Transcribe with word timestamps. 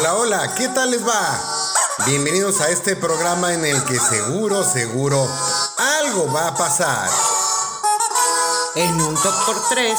Hola, 0.00 0.14
hola, 0.14 0.54
¿qué 0.54 0.66
tal 0.68 0.92
les 0.92 1.06
va? 1.06 1.38
Bienvenidos 2.06 2.62
a 2.62 2.70
este 2.70 2.96
programa 2.96 3.52
en 3.52 3.66
el 3.66 3.84
que 3.84 4.00
seguro, 4.00 4.64
seguro, 4.64 5.28
algo 6.00 6.32
va 6.32 6.48
a 6.48 6.54
pasar. 6.54 7.10
En 8.76 8.98
un 8.98 9.14
top 9.14 9.44
por 9.44 9.68
tres, 9.68 9.98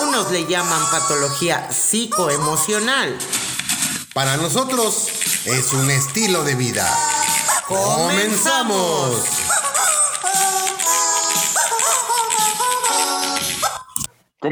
unos 0.00 0.30
le 0.30 0.46
llaman 0.46 0.80
patología 0.90 1.68
psicoemocional. 1.70 3.18
Para 4.14 4.38
nosotros 4.38 5.08
es 5.44 5.74
un 5.74 5.90
estilo 5.90 6.42
de 6.42 6.54
vida. 6.54 6.88
¡Comenzamos! 7.68 9.43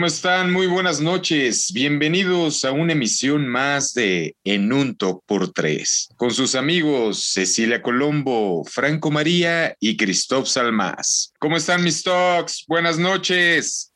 ¿Cómo 0.02 0.09
están? 0.09 0.52
Muy 0.52 0.66
buenas 0.66 1.01
noches. 1.01 1.70
Bienvenidos 1.73 2.65
a 2.65 2.73
una 2.73 2.92
emisión 2.92 3.47
más 3.47 3.95
de 3.95 4.34
En 4.42 4.73
un 4.73 4.97
Top 4.97 5.23
por 5.27 5.52
Tres, 5.52 6.09
con 6.16 6.33
sus 6.33 6.56
amigos 6.56 7.23
Cecilia 7.33 7.80
Colombo, 7.80 8.65
Franco 8.65 9.12
María 9.12 9.77
y 9.78 9.97
Christoph 9.97 10.48
Salmas. 10.48 11.33
¿Cómo 11.38 11.56
están 11.56 11.84
mis 11.84 12.02
talks? 12.02 12.65
Buenas 12.66 12.98
noches. 12.98 13.92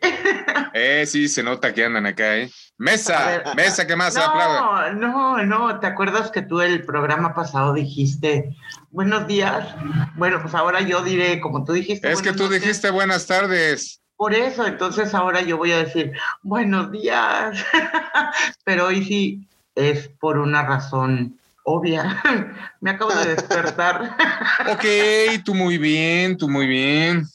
Eh, 0.74 1.06
sí, 1.06 1.28
se 1.28 1.42
nota 1.42 1.72
que 1.72 1.84
andan 1.84 2.06
acá, 2.06 2.36
¿eh? 2.36 2.50
Mesa, 2.76 3.42
mesa, 3.56 3.86
¿qué 3.86 3.96
más? 3.96 4.14
No, 4.14 4.92
no, 4.92 5.44
no. 5.44 5.80
¿Te 5.80 5.86
acuerdas 5.86 6.30
que 6.30 6.42
tú 6.42 6.60
el 6.60 6.84
programa 6.84 7.34
pasado 7.34 7.72
dijiste 7.72 8.54
buenos 8.90 9.26
días? 9.26 9.74
Bueno, 10.14 10.40
pues 10.40 10.54
ahora 10.54 10.80
yo 10.82 11.02
diré, 11.02 11.40
como 11.40 11.64
tú 11.64 11.72
dijiste. 11.72 12.12
Es 12.12 12.22
que 12.22 12.32
tú 12.32 12.48
dijiste 12.48 12.90
buenas 12.90 13.26
tardes. 13.26 14.00
Por 14.16 14.34
eso, 14.34 14.66
entonces 14.66 15.14
ahora 15.14 15.40
yo 15.42 15.56
voy 15.56 15.72
a 15.72 15.78
decir 15.78 16.12
buenos 16.42 16.92
días. 16.92 17.64
Pero 18.64 18.86
hoy 18.86 19.04
sí 19.04 19.48
es 19.74 20.08
por 20.20 20.38
una 20.38 20.62
razón 20.64 21.38
obvia. 21.64 22.22
Me 22.80 22.90
acabo 22.90 23.12
de 23.12 23.34
despertar. 23.34 24.16
ok, 24.70 25.42
tú 25.44 25.54
muy 25.54 25.78
bien, 25.78 26.36
tú 26.36 26.48
muy 26.48 26.66
bien. 26.66 27.26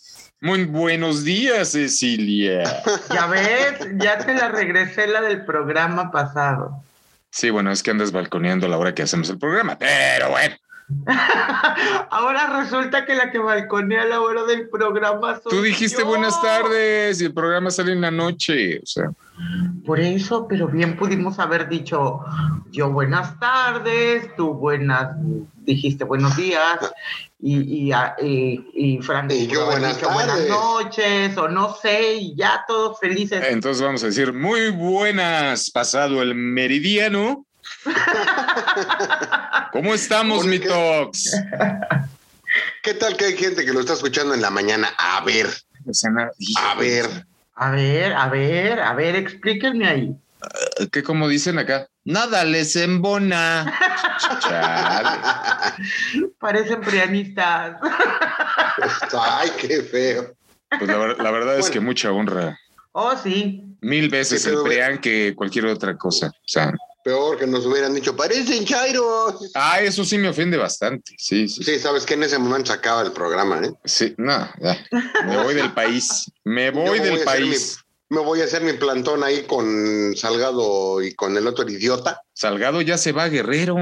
Muy 0.44 0.66
buenos 0.66 1.24
días, 1.24 1.70
Cecilia. 1.70 2.84
Ya 3.10 3.28
ves, 3.28 3.80
ya 3.96 4.18
te 4.18 4.34
la 4.34 4.50
regresé 4.50 5.08
la 5.08 5.22
del 5.22 5.46
programa 5.46 6.12
pasado. 6.12 6.84
Sí, 7.30 7.50
bueno, 7.50 7.72
es 7.72 7.82
que 7.82 7.92
andas 7.92 8.12
balconeando 8.12 8.66
a 8.66 8.70
la 8.70 8.78
hora 8.78 8.94
que 8.94 9.04
hacemos 9.04 9.30
el 9.30 9.40
programa, 9.40 9.78
pero 9.78 10.32
bueno. 10.32 10.54
Ahora 12.10 12.62
resulta 12.62 13.06
que 13.06 13.16
la 13.16 13.32
que 13.32 13.40
balconea 13.40 14.02
a 14.02 14.06
la 14.06 14.20
hora 14.20 14.44
del 14.44 14.68
programa 14.68 15.40
Tú 15.50 15.62
dijiste 15.62 16.04
buenas 16.04 16.42
tardes 16.42 17.22
y 17.22 17.26
el 17.26 17.34
programa 17.34 17.72
sale 17.72 17.94
en 17.94 18.02
la 18.02 18.12
noche, 18.12 18.80
o 18.80 18.86
sea. 18.86 19.12
Por 19.86 20.00
eso, 20.00 20.48
pero 20.48 20.68
bien 20.68 20.96
pudimos 20.96 21.40
haber 21.40 21.68
dicho 21.68 22.22
yo 22.72 22.90
buenas 22.90 23.40
tardes, 23.40 24.36
tú 24.36 24.54
buenas, 24.54 25.16
dijiste 25.58 26.06
buenos 26.06 26.36
días 26.38 26.80
y, 27.40 27.90
y, 27.90 27.94
y, 28.22 28.66
y 28.74 29.02
Frank 29.02 29.32
y 29.32 29.48
yo 29.48 29.66
buenas, 29.66 30.02
buenas 30.02 30.48
noches 30.48 31.38
o 31.38 31.48
no 31.50 31.76
sé 31.76 32.14
y 32.16 32.36
ya 32.36 32.64
todos 32.68 33.00
felices. 33.00 33.44
Entonces 33.48 33.84
vamos 33.84 34.04
a 34.04 34.08
decir 34.08 34.34
muy 34.34 34.72
buenas, 34.72 35.70
pasado 35.70 36.22
el 36.22 36.34
meridiano. 36.34 37.46
¿Cómo 39.74 39.94
estamos, 39.94 40.46
mi 40.46 40.60
Tox? 40.60 41.36
¿Qué 42.82 42.94
tal 42.94 43.18
que 43.18 43.26
hay 43.26 43.38
gente 43.38 43.66
que 43.66 43.74
lo 43.74 43.82
está 43.82 43.94
escuchando 43.94 44.34
en 44.34 44.42
la 44.42 44.50
mañana? 44.50 44.90
A 44.98 45.24
ver. 45.24 45.48
A 46.58 46.76
ver. 46.76 47.26
A 47.56 47.72
ver, 47.72 48.14
a 48.14 48.30
ver, 48.30 48.80
a 48.80 48.94
ver, 48.94 49.16
explíquenme 49.16 49.88
ahí. 49.88 50.16
¿Qué 50.92 51.04
como 51.04 51.28
dicen 51.28 51.60
acá? 51.60 51.88
Nada 52.04 52.44
les 52.44 52.76
embona. 52.76 53.74
Parecen 56.40 56.82
prianistas. 56.82 57.78
Ay, 59.18 59.50
qué 59.60 59.82
feo. 59.84 60.34
Pues 60.70 60.88
la, 60.88 61.14
la 61.14 61.32
verdad 61.32 61.60
es 61.60 61.70
que 61.70 61.80
mucha 61.80 62.12
honra. 62.12 62.58
Oh, 62.92 63.16
sí. 63.16 63.64
Mil 63.82 64.10
veces 64.10 64.46
el 64.46 64.62
prian 64.64 65.00
que 65.00 65.34
cualquier 65.36 65.68
otra 65.68 65.98
cosa. 65.98 66.28
O 66.28 66.48
sea, 66.48 66.74
Peor 67.04 67.38
que 67.38 67.46
nos 67.46 67.66
hubieran 67.66 67.94
dicho, 67.94 68.16
parecen 68.16 68.64
chairos. 68.64 69.52
Ah, 69.56 69.82
eso 69.82 70.06
sí 70.06 70.18
me 70.18 70.30
ofende 70.30 70.56
bastante. 70.56 71.16
Sí, 71.18 71.50
sí. 71.50 71.64
Sí, 71.64 71.78
sabes 71.78 72.06
que 72.06 72.14
en 72.14 72.24
ese 72.24 72.38
momento 72.38 72.68
se 72.68 72.78
acaba 72.78 73.02
el 73.02 73.12
programa, 73.12 73.62
¿eh? 73.62 73.74
Sí, 73.84 74.16
no, 74.18 74.50
ya. 74.62 74.78
Me 75.26 75.44
voy 75.44 75.54
del 75.54 75.74
país. 75.74 76.32
Me 76.46 76.72
voy 76.72 77.00
del 77.00 77.20
país. 77.26 77.78
Me 78.08 78.20
voy 78.20 78.42
a 78.42 78.46
hacer 78.46 78.62
mi 78.62 78.74
plantón 78.74 79.24
ahí 79.24 79.44
con 79.44 80.16
Salgado 80.16 81.02
y 81.02 81.14
con 81.14 81.36
el 81.36 81.46
otro 81.48 81.70
idiota. 81.70 82.22
Salgado 82.34 82.82
ya 82.82 82.98
se 82.98 83.12
va, 83.12 83.28
Guerrero. 83.28 83.76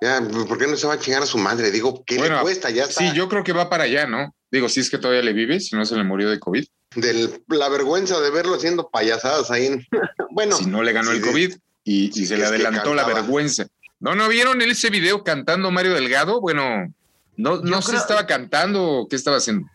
Ya, 0.00 0.20
¿por 0.48 0.56
qué 0.56 0.66
no 0.66 0.76
se 0.76 0.86
va 0.86 0.94
a 0.94 0.98
chingar 0.98 1.22
a 1.22 1.26
su 1.26 1.38
madre? 1.38 1.70
Digo, 1.70 2.02
¿qué 2.06 2.18
le 2.18 2.40
cuesta? 2.40 2.70
Ya 2.70 2.84
está. 2.84 3.00
Sí, 3.00 3.12
yo 3.14 3.28
creo 3.28 3.44
que 3.44 3.52
va 3.52 3.68
para 3.68 3.84
allá, 3.84 4.06
¿no? 4.06 4.34
Digo, 4.50 4.68
si 4.68 4.80
es 4.80 4.88
que 4.88 4.98
todavía 4.98 5.22
le 5.22 5.32
vive, 5.32 5.60
si 5.60 5.76
no 5.76 5.84
se 5.84 5.96
le 5.96 6.04
murió 6.04 6.30
de 6.30 6.40
COVID. 6.40 6.64
De 6.96 7.40
la 7.48 7.68
vergüenza 7.68 8.20
de 8.20 8.30
verlo 8.30 8.54
haciendo 8.54 8.88
payasadas 8.88 9.50
ahí. 9.50 9.66
En... 9.66 9.86
bueno. 10.30 10.56
Si 10.56 10.66
no 10.66 10.82
le 10.82 10.92
ganó 10.92 11.10
el 11.10 11.20
COVID 11.20 11.54
y, 11.84 12.12
sí, 12.12 12.22
y 12.22 12.26
se 12.26 12.36
le 12.36 12.46
adelantó 12.46 12.94
la 12.94 13.04
vergüenza. 13.04 13.66
¿No, 14.00 14.14
no 14.14 14.28
vieron 14.28 14.60
ese 14.62 14.90
video 14.90 15.22
cantando 15.22 15.70
Mario 15.70 15.94
Delgado? 15.94 16.40
Bueno, 16.40 16.92
no, 17.36 17.58
no 17.58 17.82
sé, 17.82 17.90
creo... 17.90 18.00
estaba 18.00 18.26
cantando 18.26 18.84
o 18.84 19.08
qué 19.08 19.16
estaba 19.16 19.36
haciendo. 19.36 19.68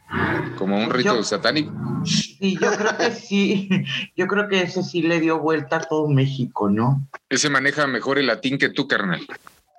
Como 0.58 0.78
un 0.78 0.90
rito 0.90 1.16
yo, 1.16 1.24
satánico. 1.24 1.72
Sí, 2.06 2.58
yo 2.60 2.72
creo 2.72 2.98
que 2.98 3.12
sí. 3.12 3.70
Yo 4.16 4.28
creo 4.28 4.48
que 4.48 4.62
ese 4.62 4.84
sí 4.84 5.02
le 5.02 5.20
dio 5.20 5.40
vuelta 5.40 5.78
a 5.78 5.82
todo 5.82 6.08
México, 6.08 6.70
¿no? 6.70 7.08
Ese 7.30 7.50
maneja 7.50 7.88
mejor 7.88 8.20
el 8.20 8.28
latín 8.28 8.58
que 8.58 8.70
tú, 8.70 8.88
carnal. 8.88 9.26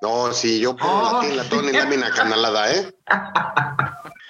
No, 0.01 0.33
sí, 0.33 0.61
yo 0.61 0.77
pongo 0.77 1.09
oh, 1.09 1.23
latín, 1.23 1.37
latón 1.37 1.69
y 1.69 1.73
lámina 1.73 2.11
canalada, 2.11 2.73
¿eh? 2.73 2.95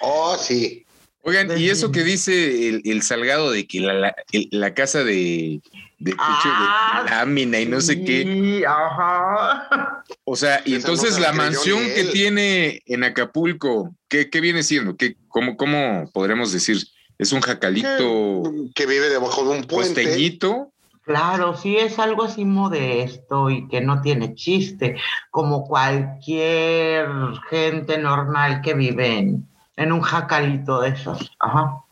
Oh, 0.01 0.35
sí. 0.37 0.85
Oigan, 1.21 1.57
y 1.59 1.69
eso 1.69 1.91
que 1.91 2.03
dice 2.03 2.69
el, 2.69 2.81
el 2.85 3.03
Salgado 3.03 3.51
de 3.51 3.67
que 3.67 3.81
la, 3.81 3.93
la, 3.93 4.15
la 4.51 4.73
casa 4.73 5.03
de, 5.03 5.61
de 5.99 6.15
ah, 6.17 7.03
de 7.03 7.11
lámina 7.11 7.59
y 7.59 7.65
no 7.65 7.81
sí, 7.81 7.87
sé 7.87 8.03
qué. 8.03 8.63
Ajá. 8.65 10.03
O 10.23 10.35
sea, 10.35 10.61
y 10.65 10.75
entonces 10.75 11.13
no 11.15 11.19
la 11.19 11.33
mansión 11.33 11.79
que 11.79 12.05
tiene 12.05 12.81
en 12.85 13.03
Acapulco, 13.03 13.93
¿qué, 14.07 14.29
qué 14.29 14.41
viene 14.41 14.63
siendo? 14.63 14.95
¿Qué, 14.95 15.17
cómo, 15.27 15.57
¿Cómo 15.57 16.09
podremos 16.13 16.51
decir? 16.51 16.77
¿Es 17.17 17.33
un 17.33 17.41
jacalito? 17.41 18.43
Que, 18.43 18.71
que 18.73 18.85
vive 18.85 19.09
debajo 19.09 19.43
de 19.43 19.59
un 19.59 19.65
puente. 19.65 20.03
Costeñito. 20.03 20.71
Claro, 21.03 21.57
sí 21.57 21.75
es 21.75 21.97
algo 21.97 22.23
así 22.23 22.45
modesto 22.45 23.49
y 23.49 23.67
que 23.67 23.81
no 23.81 24.01
tiene 24.01 24.35
chiste, 24.35 24.95
como 25.31 25.65
cualquier 25.65 27.07
gente 27.49 27.97
normal 27.97 28.61
que 28.61 28.75
vive 28.75 29.17
en, 29.17 29.49
en 29.75 29.91
un 29.91 30.01
jacalito 30.01 30.81
de 30.81 30.89
esos. 30.89 31.31
Ajá. 31.39 31.83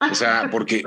O 0.00 0.14
sea, 0.14 0.48
porque 0.50 0.82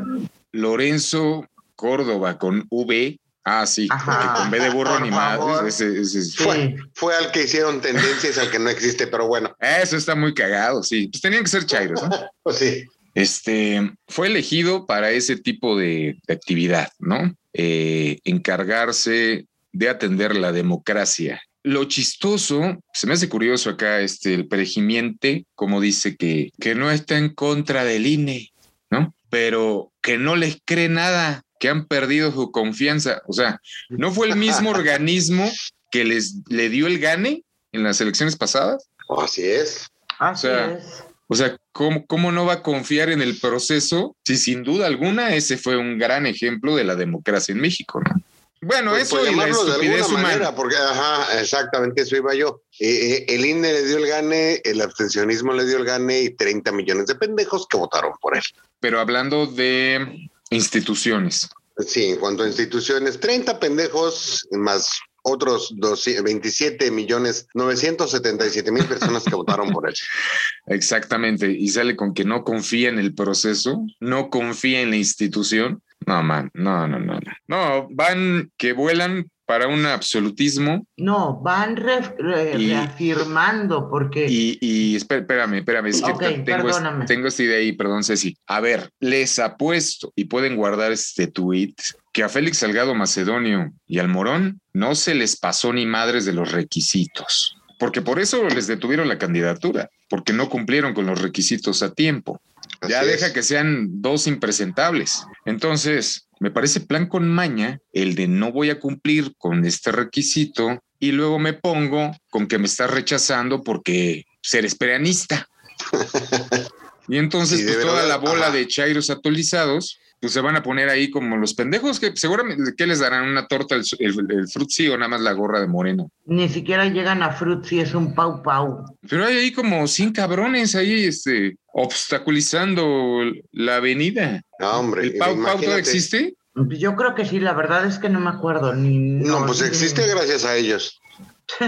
Lorenzo 0.52 1.46
Córdoba 1.78 2.38
con 2.38 2.68
V. 2.70 3.18
Ah, 3.46 3.66
sí, 3.66 3.88
Ajá, 3.90 4.12
porque 4.12 4.40
con 4.40 4.52
B 4.52 4.60
de 4.60 4.70
burro 4.72 5.00
ni 5.00 5.10
más. 5.10 5.40
Ese, 5.66 6.44
fue, 6.44 6.76
fue, 6.94 7.16
al 7.16 7.32
que 7.32 7.44
hicieron 7.44 7.80
tendencias 7.80 8.38
al 8.38 8.52
que 8.52 8.60
no 8.60 8.70
existe, 8.70 9.08
pero 9.08 9.28
bueno. 9.28 9.56
Eso 9.62 9.96
está 9.96 10.16
muy 10.16 10.34
cagado, 10.34 10.84
sí. 10.84 11.08
Pues 11.08 11.22
tenían 11.22 11.44
que 11.44 11.50
ser 11.50 11.66
chairos, 11.66 12.04
¿no? 12.04 12.10
pues 12.44 12.58
sí. 12.58 12.84
Este 13.14 13.94
fue 14.10 14.28
elegido 14.28 14.86
para 14.86 15.12
ese 15.12 15.38
tipo 15.38 15.78
de, 15.78 16.20
de 16.28 16.34
actividad, 16.34 16.90
¿no? 17.00 17.34
Eh, 17.54 18.20
encargarse 18.26 19.48
de 19.72 19.90
atender 19.90 20.36
la 20.36 20.52
democracia. 20.52 21.42
Lo 21.64 21.86
chistoso, 21.86 22.78
se 22.94 23.08
me 23.08 23.14
hace 23.14 23.30
curioso 23.30 23.70
acá, 23.70 24.02
este, 24.02 24.34
el 24.34 24.48
perejimiente, 24.48 25.46
como 25.56 25.82
dice 25.82 26.16
que, 26.16 26.52
que 26.60 26.76
no 26.76 26.92
está 26.92 27.18
en 27.18 27.34
contra 27.34 27.84
del 27.84 28.06
INE, 28.06 28.52
¿no? 28.90 29.16
Pero 29.30 29.92
que 30.02 30.18
no 30.18 30.36
les 30.36 30.60
cree 30.64 30.88
nada, 30.88 31.44
que 31.60 31.70
han 31.70 31.86
perdido 31.86 32.32
su 32.32 32.52
confianza. 32.52 33.22
O 33.28 33.34
sea, 33.34 33.62
¿no 33.90 34.12
fue 34.12 34.28
el 34.28 34.36
mismo 34.36 34.70
organismo 34.72 35.50
que 35.92 36.06
les 36.06 36.36
le 36.50 36.70
dio 36.70 36.88
el 36.88 37.00
gane 37.00 37.44
en 37.72 37.84
las 37.84 38.02
elecciones 38.02 38.36
pasadas? 38.36 38.90
Así 39.18 39.44
es. 39.44 39.88
Así 40.20 40.48
o 40.48 40.50
sea, 40.50 40.72
es. 40.74 41.04
O 41.30 41.36
sea, 41.36 41.58
¿cómo, 41.74 42.06
¿cómo 42.08 42.32
no 42.32 42.46
va 42.46 42.54
a 42.54 42.64
confiar 42.64 43.10
en 43.10 43.22
el 43.22 43.38
proceso? 43.40 44.16
Si 44.26 44.38
sin 44.38 44.64
duda 44.64 44.88
alguna 44.88 45.36
ese 45.36 45.58
fue 45.58 45.76
un 45.76 45.98
gran 45.98 46.26
ejemplo 46.26 46.76
de 46.76 46.86
la 46.86 46.96
democracia 46.96 47.52
en 47.52 47.60
México, 47.60 48.00
¿no? 48.00 48.24
Bueno, 48.62 48.92
pues, 48.92 49.04
eso 49.04 49.32
y 49.32 49.36
la 49.36 49.48
estupidez 49.48 50.08
humana. 50.08 50.28
Manera, 50.28 50.56
porque, 50.56 50.76
ajá, 50.76 51.40
exactamente 51.40 52.02
eso 52.02 52.16
iba 52.16 52.34
yo. 52.34 52.62
Eh, 52.80 52.88
eh, 52.88 53.26
el 53.28 53.46
INE 53.46 53.72
le 53.72 53.86
dio 53.86 53.98
el 53.98 54.08
gane, 54.08 54.62
el 54.64 54.82
abstencionismo 54.82 55.54
le 55.54 55.66
dio 55.66 55.78
el 55.78 55.86
gane 55.86 56.22
y 56.22 56.30
30 56.32 56.72
millones 56.72 57.06
de 57.06 57.16
pendejos 57.16 57.68
que 57.70 57.78
votaron 57.78 58.14
por 58.20 58.36
él. 58.36 58.42
Pero 58.80 59.00
hablando 59.00 59.46
de 59.46 60.30
instituciones. 60.50 61.50
Sí, 61.86 62.06
en 62.06 62.18
cuanto 62.18 62.44
a 62.44 62.48
instituciones, 62.48 63.20
30 63.20 63.60
pendejos 63.60 64.48
más 64.52 64.90
otros 65.24 65.76
27 66.24 66.90
millones 66.90 67.48
977 67.54 68.72
mil 68.72 68.86
personas 68.86 69.24
que 69.24 69.36
votaron 69.36 69.72
por 69.72 69.88
él. 69.88 69.94
Exactamente, 70.68 71.52
y 71.52 71.68
sale 71.70 71.96
con 71.96 72.14
que 72.14 72.24
no 72.24 72.44
confía 72.44 72.90
en 72.90 73.00
el 73.00 73.14
proceso, 73.14 73.86
no 74.00 74.30
confía 74.30 74.82
en 74.82 74.90
la 74.92 74.98
institución. 74.98 75.84
No, 76.06 76.24
man, 76.24 76.50
no, 76.54 76.88
no, 76.88 77.00
no, 77.00 77.20
no. 77.20 77.32
No, 77.48 77.88
van 77.92 78.52
que 78.58 78.74
vuelan 78.74 79.30
para 79.48 79.68
un 79.68 79.86
absolutismo. 79.86 80.86
No, 80.98 81.40
van 81.42 81.78
reafirmando 81.78 83.90
porque... 83.90 84.28
Y, 84.30 84.58
y 84.60 84.98
espérame, 84.98 85.60
espérame, 85.60 85.88
es 85.88 86.02
que 86.02 86.44
tengo, 86.44 86.70
tengo 87.08 87.28
esta 87.28 87.44
idea 87.44 87.60
ahí, 87.60 87.72
perdón 87.72 88.04
Ceci. 88.04 88.38
A 88.46 88.60
ver, 88.60 88.92
les 89.00 89.40
apuesto 89.40 90.12
y 90.18 90.26
pueden 90.26 90.58
guardar 90.58 90.92
este 90.92 91.28
tweet 91.28 91.76
que 92.12 92.24
a 92.24 92.30
Félix 92.30 92.58
Salgado 92.58 92.94
Macedonio 92.94 93.72
y 93.86 94.00
al 94.00 94.10
Morón 94.10 94.60
no 94.74 94.96
se 94.96 95.16
les 95.16 95.38
pasó 95.38 95.72
ni 95.72 95.86
madres 95.86 96.26
de 96.26 96.34
los 96.34 96.52
requisitos, 96.52 97.56
porque 97.80 98.02
por 98.02 98.20
eso 98.20 98.44
les 98.50 98.68
detuvieron 98.68 99.08
la 99.08 99.18
candidatura, 99.18 99.90
porque 100.10 100.34
no 100.34 100.50
cumplieron 100.50 100.94
con 100.94 101.06
los 101.06 101.22
requisitos 101.22 101.84
a 101.84 101.94
tiempo. 101.94 102.42
Ya 102.88 103.04
deja 103.04 103.34
que 103.34 103.44
sean 103.44 104.02
dos 104.02 104.28
impresentables. 104.28 105.26
Entonces, 105.46 106.28
me 106.40 106.52
parece 106.52 106.82
plan 106.82 107.08
con 107.08 107.28
maña 107.28 107.80
el 107.94 108.16
de 108.16 108.28
no 108.28 108.52
voy 108.52 108.70
a 108.70 108.80
cumplir 108.80 109.34
con 109.38 109.66
este 109.66 109.92
requisito 109.92 110.84
y 111.00 111.12
luego 111.12 111.40
me 111.40 111.54
pongo 111.54 112.12
con 112.30 112.48
que 112.48 112.58
me 112.58 112.66
está 112.66 112.88
rechazando 112.88 113.64
porque 113.64 114.26
ser 114.42 114.66
esperanista. 114.66 115.48
y 117.08 117.18
entonces, 117.18 117.64
pues 117.64 117.82
toda 117.82 118.06
la 118.06 118.18
bola 118.18 118.52
de 118.52 118.68
chairos 118.68 119.10
actualizados 119.10 120.00
pues 120.20 120.34
se 120.34 120.42
van 120.42 120.56
a 120.56 120.64
poner 120.64 120.90
ahí 120.90 121.12
como 121.12 121.38
los 121.38 121.54
pendejos 121.54 122.00
que 122.00 122.12
seguramente 122.16 122.74
¿qué 122.76 122.88
les 122.88 123.00
darán 123.00 123.30
una 123.30 123.48
torta 123.48 123.76
el, 123.76 123.84
el, 124.00 124.48
frutzi 124.48 124.88
o 124.88 124.98
nada 124.98 125.10
más 125.10 125.22
la 125.22 125.34
gorra 125.34 125.60
de 125.60 125.68
moreno. 125.68 126.12
Ni 126.26 126.50
siquiera 126.50 126.86
llegan 126.86 127.22
a 127.22 127.32
frutzi, 127.32 127.80
es 127.80 127.94
un 127.94 128.16
pau 128.16 128.42
pau. 128.42 128.86
Pero 129.08 129.26
hay 129.26 129.38
ahí 129.38 129.52
como 129.52 129.88
100 129.88 130.14
cabrones 130.14 130.76
ahí 130.76 131.06
este 131.06 131.58
obstaculizando 131.74 133.22
la 133.52 133.76
avenida. 133.76 134.42
No, 134.60 134.80
hombre. 134.80 135.04
¿El 135.04 135.18
pau 135.18 135.36
pau 135.36 135.58
todavía 135.58 135.78
existe? 135.78 136.36
Yo 136.56 136.96
creo 136.96 137.14
que 137.14 137.26
sí, 137.26 137.40
la 137.40 137.54
verdad 137.54 137.86
es 137.86 138.00
que 138.00 138.10
no 138.10 138.20
me 138.20 138.32
acuerdo 138.32 138.74
ni 138.74 138.98
No, 138.98 139.46
pues 139.46 139.62
existe 139.62 140.08
gracias 140.08 140.44
a 140.44 140.56
ellos. 140.56 141.00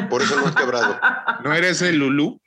Por 0.09 0.23
eso 0.23 0.35
no 0.35 0.47
has 0.47 0.55
quebrado. 0.55 0.99
¿No 1.43 1.53
eres 1.53 1.81
el 1.81 1.97
Lulú? 1.97 2.41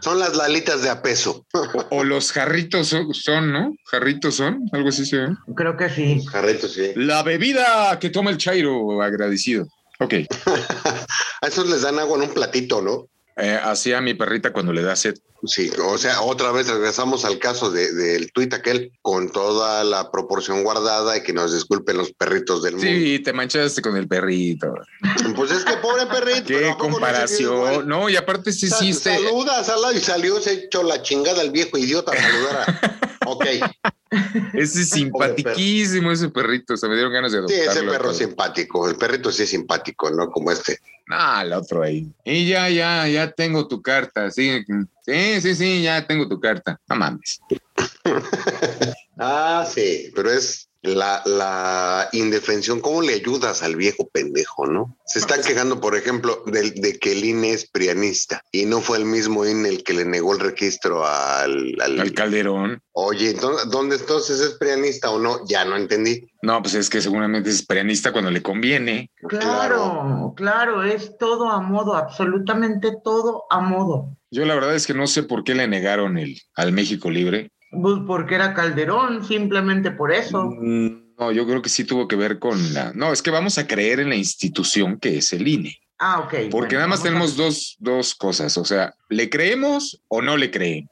Son 0.00 0.18
las 0.18 0.36
lalitas 0.36 0.82
de 0.82 0.90
a 0.90 1.02
peso. 1.02 1.46
O, 1.90 2.04
los 2.04 2.32
jarritos 2.32 2.94
son, 3.12 3.52
¿no? 3.52 3.74
Jarritos 3.86 4.36
son, 4.36 4.60
algo 4.72 4.88
así 4.88 5.04
se 5.06 5.18
ve. 5.18 5.28
Creo 5.56 5.76
que 5.76 5.88
sí. 5.88 6.24
Jarritos, 6.26 6.72
sí. 6.72 6.92
La 6.96 7.22
bebida 7.22 7.98
que 7.98 8.10
toma 8.10 8.30
el 8.30 8.38
Chairo, 8.38 9.02
agradecido. 9.02 9.66
Ok. 10.00 10.14
a 11.42 11.46
esos 11.46 11.68
les 11.68 11.82
dan 11.82 11.98
agua 11.98 12.16
en 12.16 12.28
un 12.28 12.34
platito, 12.34 12.80
¿no? 12.80 13.06
Eh, 13.40 13.58
así 13.62 13.92
a 13.92 14.00
mi 14.00 14.14
perrita 14.14 14.52
cuando 14.52 14.72
le 14.72 14.82
da 14.82 14.94
sed. 14.94 15.14
Sí, 15.44 15.70
o 15.82 15.96
sea, 15.96 16.20
otra 16.20 16.52
vez 16.52 16.68
regresamos 16.68 17.24
al 17.24 17.38
caso 17.38 17.70
del 17.70 17.96
de, 17.96 18.30
tuit 18.34 18.52
aquel 18.52 18.92
con 19.00 19.32
toda 19.32 19.82
la 19.84 20.10
proporción 20.10 20.62
guardada 20.62 21.16
y 21.16 21.22
que 21.22 21.32
nos 21.32 21.54
disculpen 21.54 21.96
los 21.96 22.12
perritos 22.12 22.62
del 22.62 22.74
mundo. 22.74 22.86
Sí, 22.86 23.18
te 23.20 23.32
manchaste 23.32 23.80
con 23.80 23.96
el 23.96 24.06
perrito. 24.06 24.74
Pues 25.34 25.50
es 25.52 25.64
que 25.64 25.78
pobre 25.78 26.04
perrito. 26.06 26.46
Qué 26.46 26.74
comparación. 26.78 27.88
No, 27.88 28.10
y 28.10 28.16
aparte 28.16 28.52
sí 28.52 28.66
hiciste. 28.66 29.14
Saluda, 29.14 29.64
saluda 29.64 29.94
y 29.94 30.00
salió, 30.00 30.38
se 30.40 30.52
echó 30.64 30.82
la 30.82 31.00
chingada 31.00 31.40
el 31.40 31.50
viejo 31.50 31.78
idiota 31.78 32.12
a 32.12 32.20
saludar 32.20 33.00
ok. 33.26 33.46
Ese 34.54 34.82
es 34.82 34.90
simpatiquísimo 34.90 36.10
ese 36.10 36.28
perrito, 36.28 36.76
se 36.76 36.88
me 36.88 36.94
dieron 36.94 37.12
ganas 37.12 37.32
de 37.32 37.38
adoptarlo. 37.38 37.72
Sí, 37.72 37.78
ese 37.78 37.86
perro 37.86 38.12
simpático, 38.12 38.88
el 38.88 38.96
perrito 38.96 39.30
sí 39.30 39.44
es 39.44 39.50
simpático, 39.50 40.10
¿no? 40.10 40.30
Como 40.30 40.50
este. 40.50 40.80
Ah, 41.10 41.42
el 41.44 41.52
otro 41.52 41.82
ahí. 41.82 42.10
Y 42.24 42.48
ya, 42.48 42.68
ya, 42.68 43.06
ya 43.08 43.32
tengo 43.32 43.66
tu 43.66 43.82
carta, 43.82 44.30
sí, 44.30 44.64
sí, 45.04 45.40
sí, 45.40 45.54
sí, 45.54 45.82
ya 45.82 46.06
tengo 46.06 46.28
tu 46.28 46.38
carta. 46.40 46.80
No 46.88 46.96
mames. 46.96 47.40
ah, 49.18 49.66
sí, 49.68 50.12
pero 50.14 50.30
es 50.30 50.69
la, 50.82 51.22
la, 51.26 52.08
indefensión, 52.12 52.80
¿cómo 52.80 53.02
le 53.02 53.14
ayudas 53.14 53.62
al 53.62 53.76
viejo 53.76 54.08
pendejo, 54.08 54.66
no? 54.66 54.96
Se 55.06 55.18
están 55.18 55.42
quejando, 55.42 55.80
por 55.80 55.96
ejemplo, 55.96 56.42
de, 56.46 56.70
de, 56.70 56.98
que 56.98 57.12
el 57.12 57.24
INE 57.24 57.52
es 57.52 57.68
prianista 57.68 58.42
y 58.50 58.64
no 58.64 58.80
fue 58.80 58.98
el 58.98 59.04
mismo 59.04 59.44
INE 59.44 59.68
el 59.68 59.84
que 59.84 59.92
le 59.92 60.04
negó 60.04 60.32
el 60.32 60.40
registro 60.40 61.06
al, 61.06 61.76
al, 61.80 62.12
Calderón. 62.12 62.82
Oye, 62.92 63.34
¿dónde 63.34 63.96
entonces 63.96 64.40
es 64.40 64.50
prianista 64.54 65.10
o 65.10 65.18
no? 65.18 65.46
Ya 65.46 65.64
no 65.64 65.76
entendí. 65.76 66.26
No, 66.42 66.62
pues 66.62 66.74
es 66.74 66.88
que 66.88 67.00
seguramente 67.00 67.50
es 67.50 67.64
prianista 67.66 68.12
cuando 68.12 68.30
le 68.30 68.42
conviene. 68.42 69.10
Claro, 69.28 70.32
claro, 70.36 70.82
es 70.82 71.16
todo 71.18 71.50
a 71.50 71.60
modo, 71.60 71.94
absolutamente 71.94 72.96
todo 73.04 73.44
a 73.50 73.60
modo. 73.60 74.16
Yo 74.30 74.44
la 74.44 74.54
verdad 74.54 74.74
es 74.74 74.86
que 74.86 74.94
no 74.94 75.06
sé 75.06 75.24
por 75.24 75.44
qué 75.44 75.54
le 75.54 75.68
negaron 75.68 76.16
el 76.16 76.40
al 76.54 76.72
México 76.72 77.10
Libre. 77.10 77.50
Pues 77.70 77.98
porque 78.04 78.34
era 78.34 78.52
Calderón, 78.52 79.24
simplemente 79.24 79.92
por 79.92 80.12
eso. 80.12 80.50
No, 81.18 81.32
yo 81.32 81.46
creo 81.46 81.62
que 81.62 81.68
sí 81.68 81.84
tuvo 81.84 82.08
que 82.08 82.16
ver 82.16 82.38
con 82.38 82.72
la... 82.72 82.92
No, 82.94 83.12
es 83.12 83.22
que 83.22 83.30
vamos 83.30 83.58
a 83.58 83.66
creer 83.66 84.00
en 84.00 84.08
la 84.08 84.16
institución 84.16 84.98
que 84.98 85.18
es 85.18 85.32
el 85.32 85.46
INE. 85.46 85.78
Ah, 85.98 86.20
ok. 86.20 86.50
Porque 86.50 86.76
nada 86.76 86.86
más 86.86 87.02
tenemos 87.02 87.36
dos, 87.36 87.76
dos 87.78 88.14
cosas, 88.14 88.56
o 88.56 88.64
sea, 88.64 88.94
¿le 89.10 89.28
creemos 89.28 90.00
o 90.08 90.22
no 90.22 90.38
le 90.38 90.50
creemos? 90.50 90.90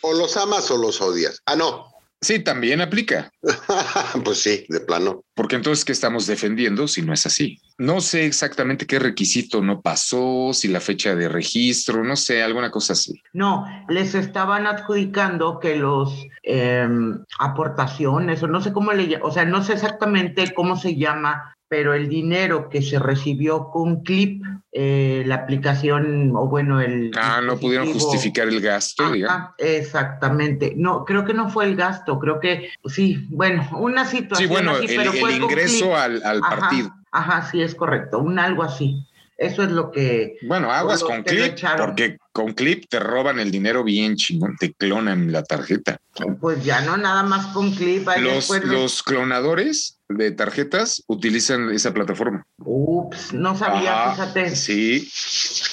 O 0.00 0.14
los 0.14 0.36
amas 0.36 0.68
o 0.72 0.78
los 0.78 1.00
odias. 1.00 1.40
Ah, 1.46 1.54
no, 1.54 1.91
Sí, 2.22 2.38
también 2.38 2.80
aplica. 2.80 3.32
pues 4.24 4.38
sí, 4.38 4.64
de 4.68 4.78
plano. 4.78 5.24
Porque 5.34 5.56
entonces, 5.56 5.84
¿qué 5.84 5.90
estamos 5.90 6.28
defendiendo 6.28 6.86
si 6.86 7.02
no 7.02 7.12
es 7.12 7.26
así? 7.26 7.58
No 7.78 8.00
sé 8.00 8.26
exactamente 8.26 8.86
qué 8.86 9.00
requisito 9.00 9.60
no 9.60 9.80
pasó, 9.80 10.52
si 10.52 10.68
la 10.68 10.78
fecha 10.80 11.16
de 11.16 11.28
registro, 11.28 12.04
no 12.04 12.14
sé, 12.14 12.40
alguna 12.40 12.70
cosa 12.70 12.92
así. 12.92 13.20
No, 13.32 13.66
les 13.88 14.14
estaban 14.14 14.68
adjudicando 14.68 15.58
que 15.58 15.74
los 15.74 16.14
em, 16.44 17.24
aportaciones, 17.40 18.40
o 18.44 18.46
no 18.46 18.60
sé 18.60 18.72
cómo 18.72 18.92
le 18.92 19.18
o 19.20 19.32
sea, 19.32 19.44
no 19.44 19.64
sé 19.64 19.72
exactamente 19.72 20.54
cómo 20.54 20.76
se 20.76 20.94
llama 20.94 21.56
pero 21.72 21.94
el 21.94 22.10
dinero 22.10 22.68
que 22.68 22.82
se 22.82 22.98
recibió 22.98 23.70
con 23.70 24.02
Clip, 24.02 24.44
eh, 24.72 25.22
la 25.24 25.36
aplicación, 25.36 26.30
o 26.36 26.46
bueno, 26.46 26.82
el... 26.82 27.12
Ah, 27.16 27.40
no 27.42 27.56
pudieron 27.56 27.90
justificar 27.94 28.46
el 28.46 28.60
gasto, 28.60 29.10
digamos. 29.10 29.52
Exactamente. 29.56 30.74
No, 30.76 31.06
creo 31.06 31.24
que 31.24 31.32
no 31.32 31.48
fue 31.48 31.64
el 31.64 31.74
gasto, 31.74 32.18
creo 32.18 32.40
que 32.40 32.68
sí, 32.84 33.26
bueno, 33.30 33.66
una 33.78 34.04
situación... 34.04 34.50
Sí, 34.50 34.54
bueno, 34.54 34.76
el, 34.76 35.42
ingreso 35.42 35.96
al, 35.96 36.20
partido. 36.40 36.94
Ajá, 37.10 37.48
sí, 37.50 37.62
es 37.62 37.74
correcto, 37.74 38.18
un 38.18 38.38
algo 38.38 38.64
así. 38.64 39.06
Eso 39.42 39.64
es 39.64 39.72
lo 39.72 39.90
que... 39.90 40.36
Bueno, 40.42 40.70
aguas 40.70 41.02
con 41.02 41.24
Clip, 41.24 41.56
porque 41.76 42.16
con 42.30 42.52
Clip 42.52 42.84
te 42.88 43.00
roban 43.00 43.40
el 43.40 43.50
dinero 43.50 43.82
bien 43.82 44.14
chingón, 44.14 44.56
te 44.56 44.72
clonan 44.72 45.32
la 45.32 45.42
tarjeta. 45.42 45.98
Pues 46.40 46.64
ya 46.64 46.80
no, 46.82 46.96
nada 46.96 47.24
más 47.24 47.46
con 47.48 47.72
Clip. 47.72 48.06
Los, 48.20 48.48
los 48.64 49.02
clonadores 49.02 49.98
de 50.08 50.30
tarjetas 50.30 51.02
utilizan 51.08 51.72
esa 51.72 51.92
plataforma. 51.92 52.46
Ups, 52.58 53.32
no 53.32 53.56
sabía, 53.58 54.12
fíjate. 54.12 54.54
Sí, 54.54 55.10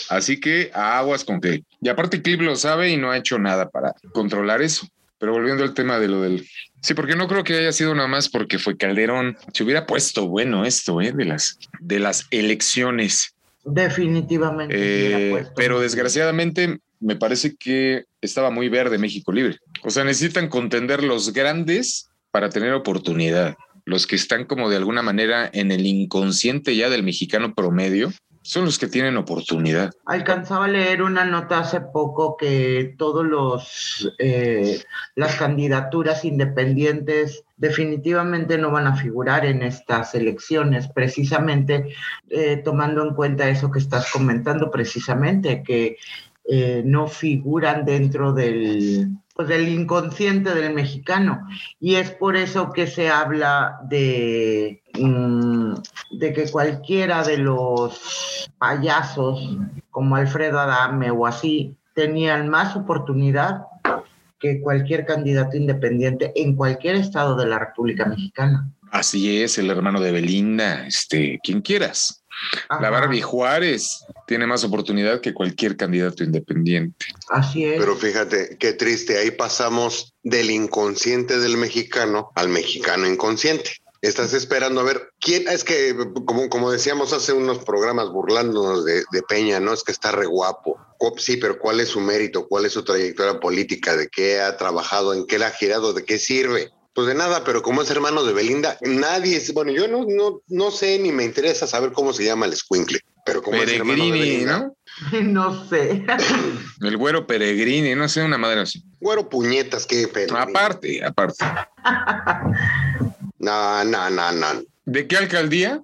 así 0.09 0.39
que 0.39 0.71
aguas 0.73 1.23
con 1.23 1.39
Clip. 1.39 1.63
Y 1.79 1.89
aparte 1.89 2.23
Clip 2.23 2.41
lo 2.41 2.55
sabe 2.55 2.89
y 2.89 2.97
no 2.97 3.11
ha 3.11 3.17
hecho 3.17 3.37
nada 3.37 3.69
para 3.69 3.93
controlar 4.13 4.63
eso. 4.63 4.87
Pero 5.19 5.33
volviendo 5.33 5.63
al 5.63 5.75
tema 5.75 5.99
de 5.99 6.07
lo 6.07 6.21
del... 6.21 6.47
Sí, 6.81 6.93
porque 6.93 7.15
no 7.15 7.27
creo 7.27 7.43
que 7.43 7.57
haya 7.57 7.73
sido 7.73 7.93
nada 7.93 8.07
más 8.07 8.29
porque 8.29 8.57
fue 8.57 8.77
Calderón. 8.77 9.37
Se 9.53 9.63
hubiera 9.63 9.85
puesto 9.85 10.27
bueno 10.27 10.65
esto, 10.65 11.01
¿eh? 11.01 11.11
De 11.11 11.25
las, 11.25 11.59
de 11.81 11.99
las 11.99 12.25
elecciones. 12.31 13.35
Definitivamente. 13.63 14.75
Eh, 14.77 15.45
pero 15.55 15.79
desgraciadamente 15.79 16.79
me 16.99 17.15
parece 17.15 17.55
que 17.55 18.05
estaba 18.21 18.51
muy 18.51 18.69
verde 18.69 18.97
México 18.97 19.31
Libre. 19.31 19.57
O 19.83 19.89
sea, 19.89 20.03
necesitan 20.03 20.49
contender 20.49 21.03
los 21.03 21.33
grandes 21.33 22.09
para 22.31 22.49
tener 22.49 22.73
oportunidad. 22.73 23.57
Los 23.85 24.05
que 24.05 24.15
están 24.15 24.45
como 24.45 24.69
de 24.69 24.77
alguna 24.77 25.01
manera 25.01 25.49
en 25.51 25.71
el 25.71 25.85
inconsciente 25.85 26.75
ya 26.75 26.89
del 26.89 27.03
mexicano 27.03 27.55
promedio, 27.55 28.11
son 28.49 28.65
los 28.65 28.79
que 28.79 28.87
tienen 28.87 29.15
oportunidad. 29.15 29.91
Alcanzaba 30.07 30.65
a 30.65 30.69
leer 30.69 31.03
una 31.03 31.23
nota 31.23 31.59
hace 31.59 31.81
poco 31.81 32.35
que 32.35 32.95
todos 32.97 33.23
los 33.23 34.11
eh, 34.17 34.81
las 35.13 35.35
candidaturas 35.35 36.25
independientes 36.25 37.43
definitivamente 37.57 38.57
no 38.57 38.71
van 38.71 38.87
a 38.87 38.95
figurar 38.95 39.45
en 39.45 39.61
estas 39.61 40.15
elecciones, 40.15 40.87
precisamente 40.87 41.93
eh, 42.31 42.57
tomando 42.65 43.03
en 43.03 43.13
cuenta 43.13 43.47
eso 43.47 43.69
que 43.69 43.77
estás 43.77 44.11
comentando, 44.11 44.71
precisamente 44.71 45.61
que 45.61 45.97
eh, 46.45 46.81
no 46.83 47.07
figuran 47.07 47.85
dentro 47.85 48.33
del, 48.33 49.09
pues, 49.35 49.47
del 49.47 49.69
inconsciente 49.69 50.55
del 50.55 50.73
mexicano. 50.73 51.47
Y 51.79 51.97
es 51.97 52.09
por 52.09 52.35
eso 52.35 52.71
que 52.71 52.87
se 52.87 53.09
habla 53.09 53.79
de, 53.87 54.81
de 56.11 56.33
que 56.33 56.49
cualquiera 56.51 57.23
de 57.23 57.37
los 57.37 58.49
payasos, 58.57 59.57
como 59.91 60.15
Alfredo 60.15 60.59
Adame 60.59 61.11
o 61.11 61.25
así, 61.25 61.75
tenían 61.93 62.49
más 62.49 62.75
oportunidad 62.75 63.63
que 64.39 64.61
cualquier 64.61 65.05
candidato 65.05 65.57
independiente 65.57 66.31
en 66.35 66.55
cualquier 66.55 66.95
estado 66.95 67.35
de 67.35 67.45
la 67.45 67.59
República 67.59 68.05
Mexicana. 68.05 68.71
Así 68.91 69.41
es, 69.41 69.57
el 69.57 69.69
hermano 69.69 70.01
de 70.01 70.11
Belinda, 70.11 70.87
este, 70.87 71.39
quien 71.43 71.61
quieras. 71.61 72.23
La 72.69 72.89
Barbie 72.89 73.21
Juárez 73.21 74.05
tiene 74.25 74.47
más 74.47 74.63
oportunidad 74.63 75.19
que 75.19 75.33
cualquier 75.33 75.75
candidato 75.75 76.23
independiente. 76.23 77.07
Así 77.29 77.65
es. 77.65 77.79
Pero 77.79 77.95
fíjate, 77.95 78.57
qué 78.57 78.73
triste, 78.73 79.17
ahí 79.17 79.31
pasamos 79.31 80.13
del 80.23 80.49
inconsciente 80.49 81.39
del 81.39 81.57
mexicano 81.57 82.31
al 82.35 82.49
mexicano 82.49 83.07
inconsciente. 83.07 83.71
Estás 84.01 84.33
esperando 84.33 84.79
a 84.79 84.83
ver 84.85 85.09
quién 85.19 85.47
es 85.49 85.63
que, 85.65 85.93
como, 86.25 86.47
como 86.49 86.71
decíamos 86.71 87.11
hace 87.11 87.33
unos 87.33 87.59
programas 87.65 88.09
burlándonos 88.09 88.85
de, 88.85 89.03
de 89.11 89.21
Peña, 89.27 89.59
¿no? 89.59 89.73
Es 89.73 89.83
que 89.83 89.91
está 89.91 90.11
re 90.11 90.25
guapo. 90.25 90.77
Sí, 91.17 91.35
pero 91.37 91.59
¿cuál 91.59 91.79
es 91.81 91.89
su 91.89 91.99
mérito? 91.99 92.47
¿Cuál 92.47 92.65
es 92.65 92.73
su 92.73 92.83
trayectoria 92.83 93.39
política? 93.39 93.97
¿De 93.97 94.07
qué 94.07 94.39
ha 94.39 94.55
trabajado? 94.57 95.13
¿En 95.13 95.25
qué 95.27 95.37
le 95.37 95.45
ha 95.45 95.51
girado? 95.51 95.91
¿De 95.93 96.05
qué 96.05 96.17
sirve? 96.17 96.69
Pues 96.93 97.07
de 97.07 97.13
nada, 97.13 97.43
pero 97.43 97.61
como 97.61 97.81
es 97.81 97.89
hermano 97.91 98.23
de 98.23 98.33
Belinda, 98.33 98.77
nadie, 98.81 99.37
es- 99.37 99.53
bueno, 99.53 99.71
yo 99.71 99.87
no, 99.87 100.05
no, 100.07 100.41
no 100.47 100.71
sé 100.71 100.97
ni 100.99 101.11
me 101.11 101.23
interesa 101.23 101.67
saber 101.67 101.91
cómo 101.93 102.13
se 102.13 102.23
llama 102.25 102.45
el 102.45 102.53
escuincle, 102.53 102.99
pero 103.25 103.41
como 103.43 103.57
es 103.61 103.69
hermano 103.71 104.03
de 104.05 104.09
Peregrini, 104.11 104.19
Belinda, 104.19 104.59
¿no? 104.59 104.75
No 105.23 105.69
sé. 105.69 106.05
El 106.81 106.97
güero 106.97 107.27
Peregrini, 107.27 107.95
no 107.95 108.09
sé, 108.09 108.23
una 108.23 108.37
madre 108.37 108.61
así. 108.61 108.83
güero 108.99 109.29
puñetas, 109.29 109.85
qué 109.85 110.07
pedo. 110.07 110.35
Aparte, 110.37 111.03
aparte. 111.05 111.45
No, 113.39 113.83
no, 113.83 114.09
no, 114.09 114.31
no. 114.31 114.47
¿De 114.85 115.07
qué 115.07 115.17
alcaldía? 115.17 115.81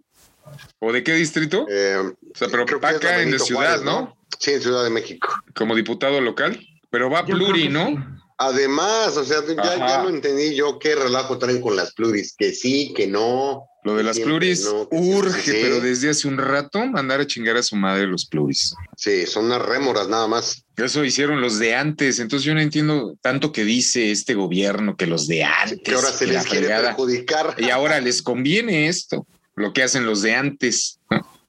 ¿O 0.79 0.91
de 0.91 1.03
qué 1.03 1.13
distrito? 1.13 1.65
Eh, 1.69 1.97
O 1.97 2.37
sea, 2.37 2.47
pero 2.49 2.63
acá 2.63 3.21
en 3.21 3.31
la 3.31 3.39
ciudad, 3.39 3.61
Juárez, 3.61 3.83
¿no? 3.83 4.17
Sí, 4.39 4.51
en 4.51 4.61
Ciudad 4.61 4.83
de 4.83 4.89
México. 4.89 5.29
Como 5.55 5.75
diputado 5.75 6.19
local. 6.21 6.59
Pero 6.89 7.09
va 7.09 7.25
Yo 7.25 7.35
pluri, 7.35 7.69
¿no? 7.69 7.87
sí. 7.87 7.97
Además, 8.37 9.15
o 9.15 9.23
sea, 9.23 9.41
ya, 9.47 9.77
ya 9.77 10.03
no 10.03 10.09
entendí 10.09 10.55
yo 10.55 10.77
qué 10.77 10.93
relajo 10.93 11.37
traen 11.37 11.61
con 11.61 11.77
las 11.77 11.93
pluris, 11.93 12.35
que 12.35 12.51
sí, 12.51 12.93
que 12.93 13.07
no. 13.07 13.65
Lo 13.85 13.95
de 13.95 14.03
las 14.03 14.15
Siempre 14.15 14.31
pluris 14.39 14.65
no, 14.65 14.87
urge, 14.91 15.41
sí. 15.51 15.59
pero 15.61 15.79
desde 15.79 16.09
hace 16.09 16.27
un 16.27 16.39
rato 16.39 16.83
mandar 16.87 17.21
a 17.21 17.27
chingar 17.27 17.55
a 17.55 17.61
su 17.61 17.75
madre 17.75 18.07
los 18.07 18.25
pluris. 18.25 18.73
Sí, 18.97 19.27
son 19.27 19.45
unas 19.45 19.61
rémoras 19.61 20.09
nada 20.09 20.27
más. 20.27 20.63
Eso 20.75 21.05
hicieron 21.05 21.39
los 21.39 21.59
de 21.59 21.75
antes, 21.75 22.17
entonces 22.19 22.43
yo 22.45 22.55
no 22.55 22.61
entiendo 22.61 23.15
tanto 23.21 23.51
que 23.51 23.63
dice 23.63 24.11
este 24.11 24.33
gobierno 24.33 24.97
que 24.97 25.05
los 25.05 25.27
de 25.27 25.43
antes. 25.43 25.79
Que 25.85 25.93
ahora 25.93 26.11
se 26.11 26.25
les 26.25 26.43
quiere 26.45 26.65
fregada. 26.65 26.87
perjudicar. 26.89 27.55
Y 27.59 27.69
ahora 27.69 28.01
les 28.01 28.23
conviene 28.23 28.87
esto, 28.87 29.27
lo 29.55 29.71
que 29.71 29.83
hacen 29.83 30.05
los 30.07 30.23
de 30.23 30.33
antes. 30.33 30.99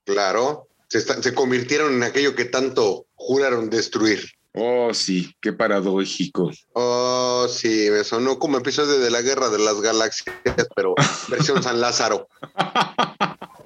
Claro, 0.05 0.69
se, 0.89 0.99
está- 0.99 1.23
se 1.23 1.33
convirtieron 1.35 1.95
en 1.95 2.03
aquello 2.03 2.35
que 2.37 2.45
tanto 2.45 3.07
juraron 3.15 3.71
destruir. 3.71 4.31
Oh, 4.59 4.95
sí, 4.95 5.35
qué 5.43 5.53
paradójico. 5.53 6.51
Oh, 6.73 7.47
sí, 7.49 7.89
me 7.91 8.03
sonó 8.05 8.39
como 8.39 8.57
episodio 8.57 8.99
de 8.99 9.11
la 9.11 9.21
Guerra 9.21 9.51
de 9.51 9.59
las 9.59 9.81
Galaxias, 9.83 10.35
pero 10.75 10.95
versión 11.29 11.63
San 11.63 11.79
Lázaro. 11.81 12.27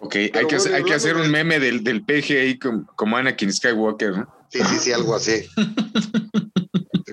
Ok, 0.00 0.16
hay 0.16 0.30
que, 0.30 0.56
hacer- 0.56 0.72
bueno, 0.72 0.76
hay 0.76 0.84
que 0.84 0.92
hablando 0.92 0.94
hacer 0.96 1.16
de- 1.16 1.22
un 1.22 1.30
meme 1.30 1.60
del, 1.60 1.84
del 1.84 2.04
peje 2.04 2.40
ahí 2.40 2.58
como, 2.58 2.86
como 2.96 3.16
Anakin 3.16 3.52
Skywalker, 3.52 4.18
¿no? 4.18 4.34
Sí, 4.50 4.58
sí, 4.68 4.78
sí, 4.80 4.92
algo 4.92 5.14
así. 5.14 5.46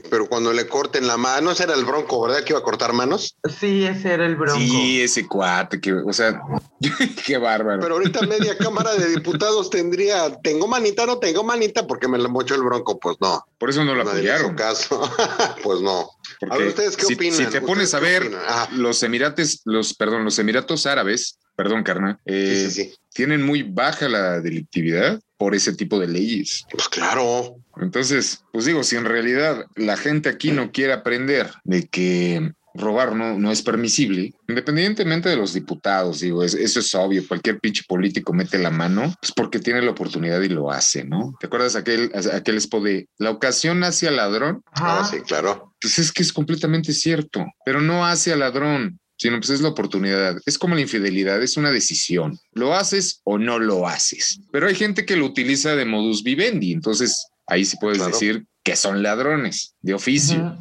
Pero 0.10 0.28
cuando 0.28 0.54
le 0.54 0.68
corten 0.68 1.08
la 1.08 1.18
mano, 1.18 1.50
no 1.50 1.56
será 1.56 1.74
el 1.74 1.86
bronco, 1.86 2.22
¿verdad? 2.22 2.44
Que 2.44 2.54
iba 2.54 2.60
a 2.60 2.64
cortar 2.64 2.94
manos. 2.94 3.36
Sí, 3.60 3.86
ese 3.86 4.14
era 4.14 4.26
el 4.26 4.36
bronco. 4.36 4.60
Sí, 4.60 5.02
ese 5.02 5.28
cuate, 5.28 5.80
que, 5.80 5.94
o 5.94 6.14
sea, 6.14 6.42
qué 7.26 7.38
bárbaro. 7.38 7.82
Pero 7.82 7.96
ahorita 7.96 8.22
media 8.28 8.58
Cámara 8.58 8.94
de 8.96 9.10
Diputados 9.10 9.70
tendría, 9.70 10.36
tengo 10.42 10.68
manita, 10.68 11.06
no 11.06 11.20
tengo 11.20 11.44
manita, 11.44 11.86
porque 11.88 12.08
me 12.08 12.18
la 12.18 12.28
mochó 12.28 12.56
el 12.56 12.64
bronco. 12.64 13.00
Pues 13.00 13.18
no, 13.22 13.44
Por 13.58 13.70
eso 13.70 13.84
no 13.84 13.94
hizo 13.94 14.10
apoyaron. 14.10 14.56
caso. 14.56 15.02
pues 15.64 15.82
no. 15.82 16.10
Porque 16.40 16.56
A 16.56 16.58
ver, 16.58 16.68
¿ustedes 16.70 16.98
qué 16.98 17.06
si, 17.06 17.14
opinan? 17.16 17.38
Si 17.38 17.46
te 17.48 17.62
pones 17.62 17.94
¿Ustedes 17.94 17.94
a 17.94 18.00
ver? 18.00 18.32
Ah. 18.48 18.68
los 18.74 19.02
Emirates, 19.04 19.62
los, 19.66 19.94
perdón, 19.94 20.24
los 20.24 20.38
Emiratos 20.40 20.86
Árabes, 20.86 21.40
perdón, 21.56 21.84
carnal, 21.84 22.20
eh, 22.26 22.66
Sí, 22.70 22.72
sí, 22.72 22.84
sí. 22.92 22.96
tienen 23.14 23.44
muy 23.44 23.64
baja 23.64 24.08
la 24.08 24.40
delictividad 24.42 25.20
por 25.38 25.56
ese 25.56 25.74
tipo 25.76 26.00
de 26.00 26.08
leyes. 26.08 26.66
Pues 26.72 26.90
claro. 26.90 27.56
Entonces, 27.80 28.44
pues 28.52 28.66
digo, 28.66 28.84
si 28.84 28.96
en 28.96 29.06
realidad 29.06 29.66
la 29.76 29.98
gente 29.98 30.30
aquí 30.30 30.52
no 30.52 30.72
quiere 30.72 30.94
aprender 30.94 31.52
de 31.64 31.88
que 31.88 32.52
robar 32.74 33.16
no, 33.16 33.40
no 33.40 33.52
es 33.52 33.64
permisible, 33.64 34.34
independientemente 34.48 35.30
de 35.30 35.36
los 35.36 35.54
diputados, 35.56 36.20
digo, 36.20 36.44
es- 36.44 36.54
eso 36.54 36.80
es 36.80 36.94
obvio, 36.94 37.28
cualquier 37.28 37.60
pinche 37.60 37.84
político 37.88 38.34
mete 38.34 38.60
la 38.60 38.70
mano, 38.70 39.16
pues 39.20 39.32
porque 39.36 39.58
tiene 39.60 39.82
la 39.82 39.92
oportunidad 39.92 40.40
y 40.42 40.50
lo 40.50 40.72
hace, 40.72 41.04
¿no? 41.04 41.36
¿Te 41.40 41.48
acuerdas 41.48 41.76
aquel, 41.76 42.12
aquel 42.34 42.56
expo 42.56 42.80
de 42.80 43.08
la 43.18 43.32
ocasión 43.32 43.84
hacia 43.84 44.12
ladrón? 44.12 44.62
Ajá. 44.74 45.00
Ah, 45.00 45.04
sí, 45.10 45.18
claro. 45.22 45.74
Pues 45.82 45.98
es 45.98 46.12
que 46.12 46.22
es 46.22 46.32
completamente 46.32 46.94
cierto, 46.94 47.46
pero 47.66 47.82
no 47.82 48.06
hace 48.06 48.32
al 48.34 48.40
ladrón, 48.40 49.00
sino 49.18 49.38
pues 49.38 49.50
es 49.50 49.62
la 49.62 49.70
oportunidad. 49.70 50.38
Es 50.46 50.58
como 50.58 50.76
la 50.76 50.82
infidelidad, 50.82 51.42
es 51.42 51.58
una 51.58 51.72
decisión. 51.72 52.40
Lo 52.54 52.74
haces 52.76 53.22
o 53.24 53.38
no 53.38 53.60
lo 53.60 53.88
haces. 53.88 54.40
Pero 54.52 54.68
hay 54.68 54.76
gente 54.76 55.06
que 55.06 55.16
lo 55.18 55.26
utiliza 55.26 55.76
de 55.76 55.86
modus 55.86 56.24
vivendi, 56.24 56.72
entonces 56.72 57.28
ahí 57.48 57.66
sí 57.66 57.78
puedes 57.82 57.98
Claro. 57.98 58.12
decir 58.14 58.46
que 58.64 58.76
son 58.76 59.02
ladrones 59.04 59.76
de 59.82 59.94
oficio. 59.94 60.58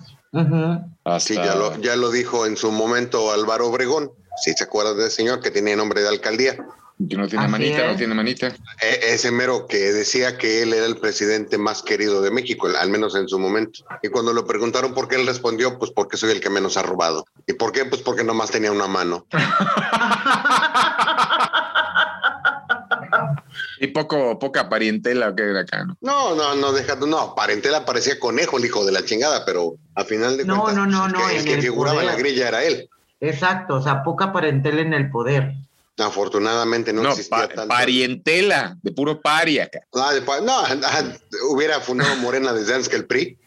Sí, 1.20 1.34
ya 1.34 1.54
lo, 1.54 1.80
ya 1.80 1.96
lo 1.96 2.10
dijo 2.10 2.46
en 2.46 2.56
su 2.56 2.70
momento 2.70 3.32
Álvaro 3.32 3.68
Obregón. 3.68 4.10
Si 4.44 4.52
se 4.52 4.64
acuerdan 4.64 4.98
del 4.98 5.10
señor 5.10 5.40
que 5.40 5.50
tenía 5.50 5.76
nombre 5.76 6.02
de 6.02 6.08
alcaldía. 6.08 6.58
Que 6.98 7.14
no 7.16 7.28
tiene 7.28 7.44
Así 7.44 7.52
manita, 7.52 7.84
no 7.84 7.90
es. 7.90 7.96
tiene 7.98 8.14
manita. 8.14 8.46
E- 8.80 9.00
ese 9.12 9.30
mero 9.30 9.66
que 9.66 9.76
decía 9.92 10.38
que 10.38 10.62
él 10.62 10.72
era 10.72 10.86
el 10.86 10.96
presidente 10.96 11.58
más 11.58 11.82
querido 11.82 12.22
de 12.22 12.30
México, 12.30 12.68
al 12.68 12.88
menos 12.88 13.14
en 13.14 13.28
su 13.28 13.38
momento. 13.38 13.80
Y 14.02 14.08
cuando 14.08 14.32
le 14.32 14.42
preguntaron 14.44 14.94
por 14.94 15.06
qué 15.06 15.16
él 15.16 15.26
respondió, 15.26 15.78
pues 15.78 15.90
porque 15.90 16.16
soy 16.16 16.30
el 16.32 16.40
que 16.40 16.48
menos 16.48 16.78
ha 16.78 16.82
robado. 16.82 17.26
¿Y 17.46 17.52
por 17.52 17.72
qué? 17.72 17.84
Pues 17.84 18.00
porque 18.00 18.24
nomás 18.24 18.50
tenía 18.50 18.72
una 18.72 18.86
mano. 18.86 19.26
Y 23.78 23.88
poco, 23.88 24.38
poca 24.38 24.68
parientela 24.68 25.34
que 25.34 25.42
era 25.50 25.60
acá, 25.60 25.84
¿no? 25.84 25.96
No, 26.00 26.34
no, 26.34 26.54
no, 26.54 26.72
dejando, 26.72 27.06
no, 27.06 27.34
Parentela 27.34 27.84
parecía 27.84 28.18
conejo, 28.18 28.56
el 28.58 28.64
hijo 28.64 28.84
de 28.86 28.92
la 28.92 29.04
chingada, 29.04 29.44
pero 29.44 29.74
a 29.94 30.04
final 30.04 30.36
de 30.38 30.44
No, 30.44 30.62
cuentas, 30.62 30.86
no, 30.88 30.90
no, 30.90 31.02
pues, 31.02 31.12
no, 31.12 31.28
el 31.28 31.28
que, 31.28 31.32
el 31.34 31.40
en 31.40 31.44
que 31.46 31.54
el 31.54 31.62
figuraba 31.62 32.00
en 32.00 32.06
la 32.06 32.16
grilla 32.16 32.48
era 32.48 32.64
él. 32.64 32.88
Exacto, 33.20 33.74
o 33.76 33.82
sea, 33.82 34.02
poca 34.02 34.32
parentela 34.32 34.80
en 34.80 34.94
el 34.94 35.10
poder. 35.10 35.54
Afortunadamente 35.98 36.92
no, 36.92 37.02
No, 37.02 37.10
existía 37.10 37.36
pa- 37.38 37.48
tanto. 37.48 37.68
parientela, 37.68 38.76
de 38.82 38.92
puro 38.92 39.20
paria. 39.20 39.70
Ah, 39.94 40.12
de 40.12 40.20
pa- 40.22 40.40
no, 40.40 40.52
ah, 40.58 41.04
hubiera 41.50 41.80
fundado 41.80 42.14
Morena 42.16 42.52
desde 42.52 42.74
antes 42.74 42.88
que 42.88 42.96
el 42.96 43.06
PRI. 43.06 43.38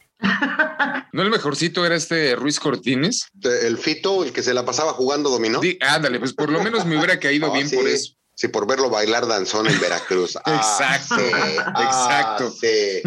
¿No 1.13 1.21
el 1.21 1.29
mejorcito 1.29 1.85
era 1.85 1.95
este 1.95 2.35
Ruiz 2.35 2.59
Cortines? 2.59 3.27
El 3.61 3.77
Fito, 3.77 4.23
el 4.23 4.33
que 4.33 4.41
se 4.43 4.53
la 4.53 4.65
pasaba 4.65 4.93
jugando 4.93 5.29
dominó. 5.29 5.59
Di- 5.59 5.77
ándale, 5.81 6.19
pues 6.19 6.33
por 6.33 6.51
lo 6.51 6.61
menos 6.63 6.85
me 6.85 6.97
hubiera 6.97 7.19
caído 7.19 7.47
No, 7.47 7.53
bien 7.53 7.69
sí, 7.69 7.75
por 7.75 7.87
eso. 7.87 8.13
Sí, 8.35 8.47
por 8.47 8.65
verlo 8.65 8.89
bailar 8.89 9.27
danzón 9.27 9.67
en 9.67 9.79
Veracruz. 9.79 10.37
Ah, 10.45 10.55
Exacto, 10.55 11.15
sí, 11.17 11.31
ah, 11.65 11.83
exacto. 11.83 12.51
sí. 12.51 13.01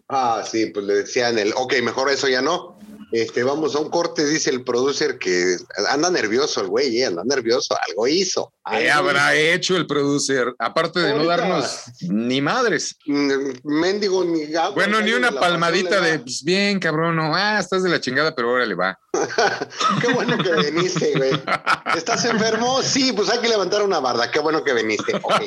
Ah, 0.08 0.44
sí, 0.48 0.66
pues 0.66 0.86
le 0.86 0.94
decían 0.94 1.36
el, 1.38 1.52
ok, 1.56 1.74
mejor 1.82 2.08
eso 2.10 2.28
ya 2.28 2.40
no. 2.40 2.78
Este, 3.12 3.44
vamos 3.44 3.76
a 3.76 3.78
un 3.78 3.88
corte, 3.88 4.26
dice 4.26 4.50
el 4.50 4.64
producer 4.64 5.18
que 5.18 5.56
anda 5.88 6.10
nervioso 6.10 6.60
el 6.60 6.66
güey, 6.66 7.00
eh, 7.00 7.06
anda 7.06 7.22
nervioso, 7.24 7.76
algo 7.88 8.08
hizo. 8.08 8.52
¿Qué 8.68 8.90
habrá 8.90 9.34
hecho 9.36 9.76
el 9.76 9.86
producer? 9.86 10.52
Aparte 10.58 10.98
de 11.00 11.14
no 11.14 11.24
darnos 11.24 11.84
ni 12.00 12.40
madres. 12.40 12.96
Mm, 13.06 13.30
Mendigo 13.62 14.24
ni 14.24 14.52
agua, 14.56 14.72
Bueno, 14.74 15.00
ni 15.00 15.12
una 15.12 15.30
palmadita 15.30 16.00
le 16.00 16.10
de, 16.10 16.18
pues 16.18 16.42
bien, 16.42 16.80
cabrón, 16.80 17.16
no, 17.16 17.36
ah, 17.36 17.60
estás 17.60 17.84
de 17.84 17.90
la 17.90 18.00
chingada, 18.00 18.34
pero 18.34 18.50
órale, 18.50 18.74
va. 18.74 18.98
Qué 20.00 20.12
bueno 20.12 20.36
que 20.38 20.70
viniste, 20.70 21.12
güey. 21.16 21.30
¿Estás 21.96 22.24
enfermo? 22.24 22.82
Sí, 22.82 23.12
pues 23.12 23.30
hay 23.30 23.38
que 23.38 23.48
levantar 23.48 23.82
una 23.82 24.00
barda. 24.00 24.30
Qué 24.30 24.40
bueno 24.40 24.64
que 24.64 24.74
viniste. 24.74 25.14
Ok. 25.22 25.42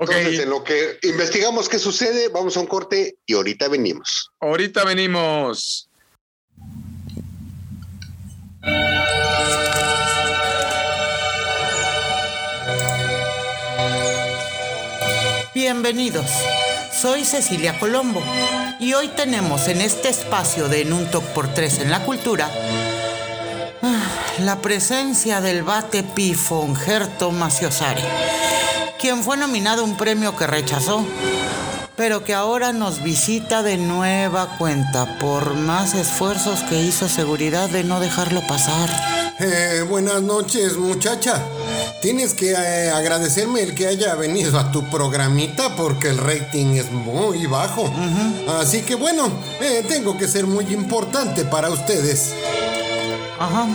Ok, 0.00 0.10
Entonces, 0.10 0.40
en 0.40 0.50
lo 0.50 0.64
que 0.64 0.98
investigamos 1.02 1.68
qué 1.68 1.78
sucede, 1.78 2.28
vamos 2.28 2.56
a 2.56 2.60
un 2.60 2.66
corte 2.66 3.18
y 3.26 3.34
ahorita 3.34 3.68
venimos. 3.68 4.32
Ahorita 4.50 4.84
venimos. 4.84 5.88
Bienvenidos, 15.54 16.26
soy 16.92 17.24
Cecilia 17.24 17.78
Colombo 17.78 18.22
y 18.80 18.94
hoy 18.94 19.08
tenemos 19.08 19.68
en 19.68 19.80
este 19.80 20.08
espacio 20.08 20.68
de 20.68 20.82
En 20.82 20.92
un 20.92 21.08
Toc 21.10 21.24
por 21.26 21.52
Tres 21.54 21.78
en 21.78 21.90
la 21.90 22.02
Cultura 22.02 22.50
ah, 23.82 24.02
la 24.40 24.60
presencia 24.60 25.40
del 25.40 25.62
bate 25.62 26.02
pifo 26.02 26.74
Gerto 26.74 27.30
Maciosari, 27.30 28.02
quien 28.98 29.22
fue 29.22 29.36
nominado 29.36 29.82
a 29.82 29.84
un 29.84 29.96
premio 29.96 30.36
que 30.36 30.46
rechazó, 30.46 31.06
pero 32.00 32.24
que 32.24 32.32
ahora 32.32 32.72
nos 32.72 33.02
visita 33.02 33.62
de 33.62 33.76
nueva 33.76 34.56
cuenta 34.56 35.18
por 35.18 35.54
más 35.54 35.92
esfuerzos 35.92 36.62
que 36.62 36.80
hizo 36.80 37.10
seguridad 37.10 37.68
de 37.68 37.84
no 37.84 38.00
dejarlo 38.00 38.40
pasar. 38.46 38.88
Eh, 39.38 39.84
buenas 39.86 40.22
noches, 40.22 40.78
muchacha. 40.78 41.44
Tienes 42.00 42.32
que 42.32 42.52
eh, 42.52 42.90
agradecerme 42.90 43.60
el 43.60 43.74
que 43.74 43.86
haya 43.86 44.14
venido 44.14 44.58
a 44.58 44.72
tu 44.72 44.88
programita 44.88 45.76
porque 45.76 46.08
el 46.08 46.16
rating 46.16 46.76
es 46.76 46.90
muy 46.90 47.44
bajo. 47.44 47.92
Así 48.48 48.80
que 48.80 48.94
bueno, 48.94 49.30
eh, 49.60 49.84
tengo 49.86 50.16
que 50.16 50.26
ser 50.26 50.46
muy 50.46 50.72
importante 50.72 51.44
para 51.44 51.68
ustedes. 51.68 52.32
Ajá. 53.38 53.66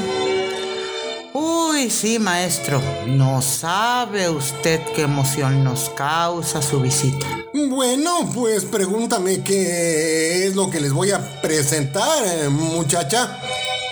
Uy, 1.86 1.92
sí, 1.92 2.18
maestro. 2.18 2.82
No 3.06 3.44
sabe 3.44 4.28
usted 4.28 4.82
qué 4.96 5.04
emoción 5.04 5.64
nos 5.64 5.92
causa 5.92 6.60
su 6.60 6.82
visita. 6.82 7.28
Bueno, 7.54 8.28
pues 8.34 8.66
pregúntame 8.66 9.44
qué 9.44 10.48
es 10.48 10.56
lo 10.56 10.72
que 10.72 10.80
les 10.80 10.92
voy 10.92 11.12
a 11.12 11.20
presentar, 11.44 12.26
eh, 12.26 12.50
muchacha. 12.50 13.40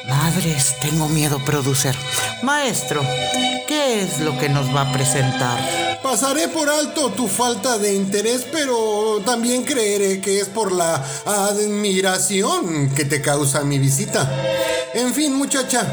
Madres, 0.09 0.73
tengo 0.81 1.07
miedo, 1.07 1.37
producer. 1.45 1.95
Maestro, 2.41 3.03
¿qué 3.67 4.01
es 4.01 4.19
lo 4.21 4.39
que 4.39 4.49
nos 4.49 4.75
va 4.75 4.89
a 4.89 4.91
presentar? 4.91 5.99
Pasaré 6.01 6.47
por 6.47 6.69
alto 6.71 7.11
tu 7.11 7.27
falta 7.27 7.77
de 7.77 7.93
interés, 7.93 8.43
pero 8.51 9.21
también 9.23 9.61
creeré 9.65 10.19
que 10.19 10.39
es 10.39 10.49
por 10.49 10.71
la 10.71 10.95
admiración 11.27 12.89
que 12.95 13.05
te 13.05 13.21
causa 13.21 13.63
mi 13.63 13.77
visita. 13.77 14.27
En 14.93 15.11
fin, 15.13 15.33
muchacha, 15.33 15.87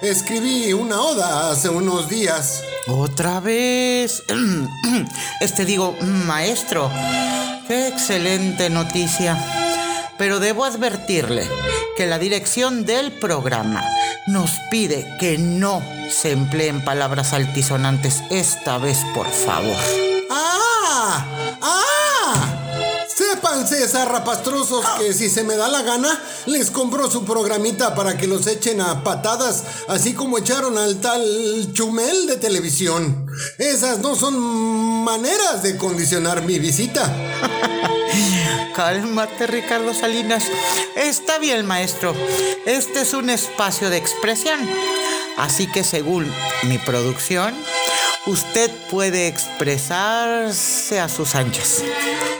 escribí 0.00 0.72
una 0.72 1.00
oda 1.00 1.50
hace 1.50 1.68
unos 1.68 2.08
días. 2.08 2.62
Otra 2.86 3.40
vez. 3.40 4.22
Este 5.40 5.64
digo, 5.64 5.96
maestro, 6.00 6.90
qué 7.66 7.88
excelente 7.88 8.70
noticia. 8.70 9.36
Pero 10.16 10.38
debo 10.38 10.64
advertirle 10.64 11.48
que 11.96 12.06
la 12.06 12.20
dirección 12.20 12.84
del 12.84 13.10
programa 13.12 13.82
nos 14.28 14.52
pide 14.70 15.04
que 15.18 15.36
no 15.36 15.82
se 16.08 16.30
empleen 16.30 16.84
palabras 16.84 17.32
altisonantes 17.32 18.22
esta 18.30 18.78
vez, 18.78 18.98
por 19.14 19.26
favor. 19.30 19.76
¡Ah! 20.30 21.26
¡Ah! 21.60 21.83
Sépanse, 23.34 23.88
zarrapastrosos, 23.88 24.84
que 24.96 25.12
si 25.12 25.28
se 25.28 25.42
me 25.42 25.56
da 25.56 25.66
la 25.66 25.82
gana, 25.82 26.22
les 26.46 26.70
compro 26.70 27.10
su 27.10 27.24
programita 27.24 27.92
para 27.92 28.16
que 28.16 28.28
los 28.28 28.46
echen 28.46 28.80
a 28.80 29.02
patadas, 29.02 29.64
así 29.88 30.14
como 30.14 30.38
echaron 30.38 30.78
al 30.78 31.00
tal 31.00 31.72
Chumel 31.72 32.28
de 32.28 32.36
televisión. 32.36 33.26
Esas 33.58 33.98
no 33.98 34.14
son 34.14 34.38
maneras 34.38 35.64
de 35.64 35.76
condicionar 35.76 36.42
mi 36.42 36.60
visita. 36.60 37.12
Cálmate, 38.76 39.48
Ricardo 39.48 39.92
Salinas. 39.94 40.44
Está 40.94 41.38
bien, 41.38 41.66
maestro. 41.66 42.14
Este 42.66 43.00
es 43.00 43.14
un 43.14 43.30
espacio 43.30 43.90
de 43.90 43.96
expresión. 43.96 44.60
Así 45.38 45.66
que 45.66 45.82
según 45.82 46.32
mi 46.68 46.78
producción, 46.78 47.52
usted 48.26 48.70
puede 48.90 49.28
expresarse 49.28 51.00
a 51.00 51.08
sus 51.08 51.34
anchas. 51.34 51.82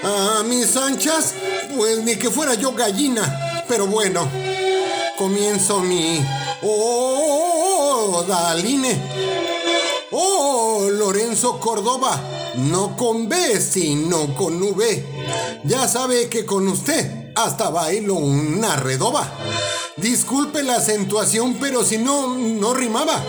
¿A 0.03 0.43
mis 0.43 0.77
anchas? 0.77 1.35
Pues 1.77 1.99
ni 1.99 2.17
que 2.17 2.31
fuera 2.31 2.55
yo 2.55 2.73
gallina. 2.73 3.65
Pero 3.69 3.87
bueno, 3.87 4.29
comienzo 5.19 5.81
mi... 5.81 6.25
¡Oh, 6.63 8.25
Daline! 8.27 9.01
¡Oh, 10.11 10.89
Lorenzo 10.91 11.59
Córdoba! 11.61 12.21
No 12.57 12.97
con 12.97 13.29
B, 13.29 13.61
sino 13.61 14.35
con 14.35 14.63
V. 14.63 15.05
Ya 15.65 15.89
sabe 15.89 16.29
que 16.29 16.47
con 16.47 16.69
usted 16.69 17.33
hasta 17.35 17.71
bailo 17.71 18.15
una 18.15 18.77
redoba. 18.77 19.29
Disculpe 19.97 20.63
la 20.63 20.77
acentuación, 20.77 21.55
pero 21.55 21.85
si 21.85 21.99
no, 21.99 22.29
no 22.29 22.75
rimaba. 22.75 23.23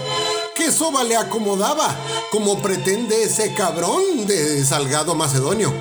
¿Qué 0.56 0.72
soba 0.72 1.04
le 1.04 1.18
acomodaba? 1.18 1.96
Como 2.32 2.62
pretende 2.62 3.24
ese 3.24 3.54
cabrón 3.54 4.26
de 4.26 4.64
Salgado 4.64 5.14
Macedonio 5.14 5.74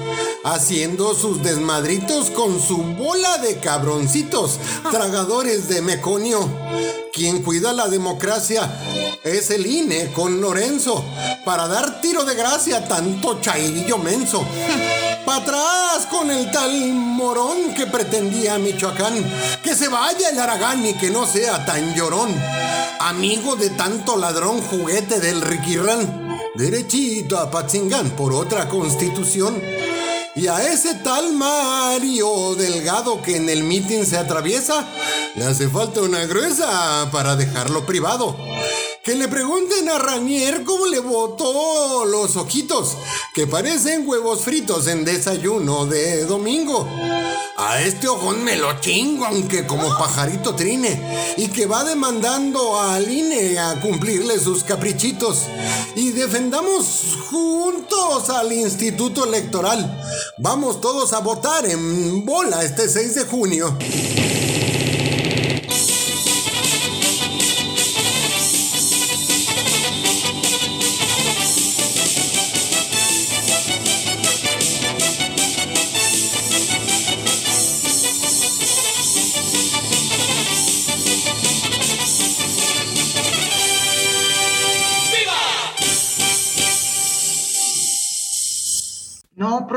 haciendo 0.45 1.15
sus 1.15 1.43
desmadritos 1.43 2.31
con 2.31 2.61
su 2.61 2.77
bola 2.77 3.39
de 3.39 3.59
cabroncitos, 3.61 4.59
tragadores 4.91 5.69
de 5.69 5.81
meconio. 5.81 6.49
Quien 7.13 7.43
cuida 7.43 7.73
la 7.73 7.89
democracia 7.89 8.71
es 9.23 9.51
el 9.51 9.67
INE 9.67 10.13
con 10.13 10.41
Lorenzo, 10.41 11.03
para 11.45 11.67
dar 11.67 12.01
tiro 12.01 12.25
de 12.25 12.35
gracia 12.35 12.79
a 12.79 12.89
tanto 12.89 13.41
chairillo 13.41 13.97
menso. 13.99 14.45
¡Para 15.25 15.39
atrás 15.39 16.07
con 16.11 16.31
el 16.31 16.51
tal 16.51 16.93
morón 16.93 17.73
que 17.75 17.87
pretendía 17.87 18.59
Michoacán! 18.59 19.15
¡Que 19.63 19.75
se 19.75 19.89
vaya 19.89 20.29
el 20.29 20.39
Aragán 20.39 20.85
y 20.85 20.93
que 20.95 21.09
no 21.09 21.27
sea 21.27 21.65
tan 21.65 21.95
llorón! 21.95 22.29
Amigo 23.01 23.57
de 23.57 23.71
tanto 23.71 24.19
ladrón 24.19 24.61
juguete 24.61 25.21
del 25.21 25.41
Riquirrán. 25.41 26.39
Derechito 26.55 27.39
a 27.39 27.51
Patzingán 27.51 28.11
por 28.11 28.35
otra 28.35 28.69
constitución. 28.69 29.63
Y 30.37 30.47
a 30.49 30.67
ese 30.67 30.97
tal 30.97 31.33
Mario 31.33 32.55
Delgado 32.57 33.23
que 33.23 33.37
en 33.37 33.49
el 33.49 33.65
mitin 33.65 34.05
se 34.05 34.19
atraviesa, 34.19 34.87
le 35.37 35.45
hace 35.47 35.69
falta 35.69 36.01
una 36.01 36.27
gruesa 36.27 37.09
para 37.11 37.35
dejarlo 37.35 37.87
privado. 37.87 38.37
Que 39.05 39.15
le 39.15 39.29
pregunten 39.29 39.87
a 39.91 39.99
Ranier 39.99 40.65
cómo 40.65 40.87
le 40.87 40.99
botó 40.99 42.07
los 42.07 42.37
ojitos, 42.37 42.97
que 43.35 43.47
parecen 43.47 44.09
huevos 44.09 44.41
fritos 44.41 44.87
en 44.87 45.05
desayuno 45.05 45.85
de 45.85 46.25
domingo. 46.25 46.89
A 47.59 47.83
este 47.83 48.09
ojón 48.09 48.43
me 48.43 48.57
lo 48.57 48.81
chingo, 48.81 49.27
aunque 49.27 49.67
como 49.67 49.91
pajarito 49.91 50.55
trine, 50.55 51.35
y 51.37 51.49
que 51.49 51.67
va 51.67 51.85
demandando 51.85 52.81
al 52.81 53.13
INE 53.13 53.59
a 53.59 53.79
cumplirle 53.83 54.39
sus 54.39 54.65
caprichitos. 54.65 55.43
Y 55.95 56.13
defendamos 56.13 57.19
juntos 57.29 58.31
al 58.31 58.55
Instituto 58.55 59.27
Electoral. 59.27 60.01
Vamos 60.39 60.81
todos 60.81 61.13
a 61.13 61.19
votar 61.19 61.67
en 61.67 62.25
bola 62.25 62.65
este 62.65 62.89
6 62.89 63.15
de 63.17 63.25
junio. 63.25 63.77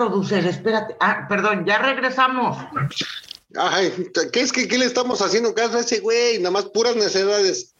Producer, 0.09 0.45
espérate. 0.45 0.95
Ah, 0.99 1.25
perdón, 1.27 1.65
ya 1.65 1.77
regresamos. 1.79 2.57
Ay, 3.57 3.91
¿qué 4.31 4.41
es 4.41 4.51
que 4.51 4.67
qué 4.67 4.77
le 4.77 4.85
estamos 4.85 5.21
haciendo 5.21 5.53
caso 5.53 5.77
a 5.77 5.81
ese 5.81 5.99
güey? 5.99 6.37
Nada 6.39 6.51
más 6.51 6.65
puras 6.65 6.95
necedades. 6.95 7.73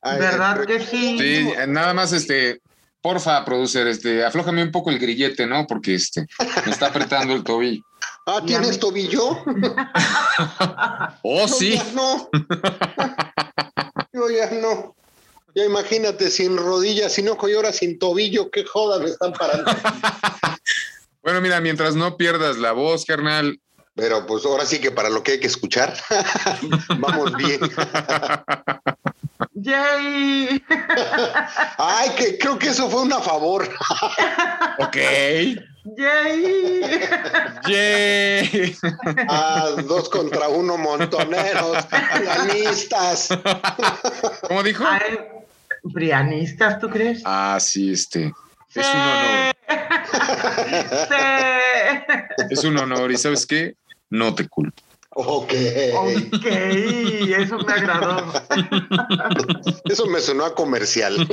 Ay, 0.00 0.18
¿Verdad 0.18 0.60
ay, 0.60 0.66
que 0.66 0.80
sí? 0.80 1.18
Sí, 1.18 1.48
nada 1.68 1.94
más 1.94 2.12
este, 2.12 2.60
porfa, 3.00 3.44
producer, 3.44 3.86
este, 3.86 4.24
aflójame 4.24 4.62
un 4.62 4.72
poco 4.72 4.90
el 4.90 4.98
grillete, 4.98 5.46
¿no? 5.46 5.66
Porque 5.66 5.94
este, 5.94 6.26
me 6.64 6.72
está 6.72 6.86
apretando 6.86 7.34
el 7.34 7.44
tobillo. 7.44 7.82
Ah, 8.24 8.40
¿tienes 8.46 8.78
tobillo? 8.78 9.38
Oh, 11.24 11.46
Yo 11.46 11.48
sí. 11.48 11.74
ya 11.74 11.84
no. 11.92 12.30
Yo 14.12 14.30
ya 14.30 14.48
no. 14.60 14.94
Ya 15.54 15.64
imagínate, 15.64 16.30
sin 16.30 16.56
rodillas, 16.56 17.12
sin 17.12 17.28
ojo 17.28 17.48
y 17.48 17.54
ahora 17.54 17.72
sin 17.72 17.98
tobillo, 17.98 18.50
qué 18.50 18.64
jodas 18.64 19.00
me 19.00 19.10
están 19.10 19.32
parando. 19.32 19.70
Bueno, 21.22 21.40
mira, 21.40 21.60
mientras 21.60 21.94
no 21.94 22.16
pierdas 22.16 22.56
la 22.56 22.72
voz, 22.72 23.04
carnal. 23.04 23.60
Pero 23.94 24.26
pues 24.26 24.44
ahora 24.46 24.64
sí 24.64 24.80
que 24.80 24.90
para 24.90 25.10
lo 25.10 25.22
que 25.22 25.32
hay 25.32 25.40
que 25.40 25.46
escuchar, 25.46 25.94
vamos 26.98 27.36
bien. 27.36 27.60
¡Yay! 29.54 30.64
Ay, 31.78 32.10
que 32.16 32.38
creo 32.38 32.58
que 32.58 32.68
eso 32.68 32.88
fue 32.88 33.02
un 33.02 33.12
a 33.12 33.20
favor. 33.20 33.68
Ok. 34.78 34.96
¡Yay! 35.96 36.80
Yay. 37.68 38.76
Ah, 39.28 39.70
dos 39.86 40.08
contra 40.08 40.48
uno, 40.48 40.78
montoneros, 40.78 41.84
planistas. 41.86 43.28
¿Cómo 44.48 44.62
dijo? 44.62 44.84
Ay, 44.86 45.18
¿Brianistas, 45.82 46.80
tú 46.80 46.88
crees? 46.88 47.22
Ah, 47.24 47.58
sí, 47.60 47.92
este. 47.92 48.32
Es 48.74 48.86
un 48.86 49.00
honor. 49.00 49.51
Es 52.50 52.64
un 52.64 52.78
honor. 52.78 53.12
¿Y 53.12 53.16
sabes 53.16 53.46
qué? 53.46 53.76
No 54.10 54.34
te 54.34 54.48
culpo. 54.48 54.82
Ok. 55.14 55.52
Ok, 55.94 56.46
eso 56.46 57.58
me 57.58 57.72
agradó. 57.72 58.32
Eso 59.84 60.06
me 60.06 60.20
sonó 60.20 60.44
a 60.44 60.54
comercial. 60.54 61.28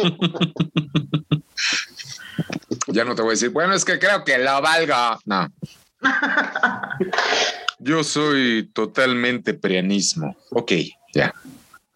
Ya 2.88 3.06
no 3.06 3.16
te 3.16 3.22
voy 3.22 3.30
a 3.30 3.32
decir, 3.32 3.50
bueno, 3.50 3.74
es 3.74 3.86
que 3.86 4.00
creo 4.00 4.24
que 4.24 4.38
lo 4.38 4.62
valga. 4.62 5.18
No. 5.26 5.48
Yo 7.80 8.04
soy 8.04 8.70
totalmente 8.74 9.54
prianismo. 9.54 10.36
Ok, 10.52 10.74
ya. 11.14 11.34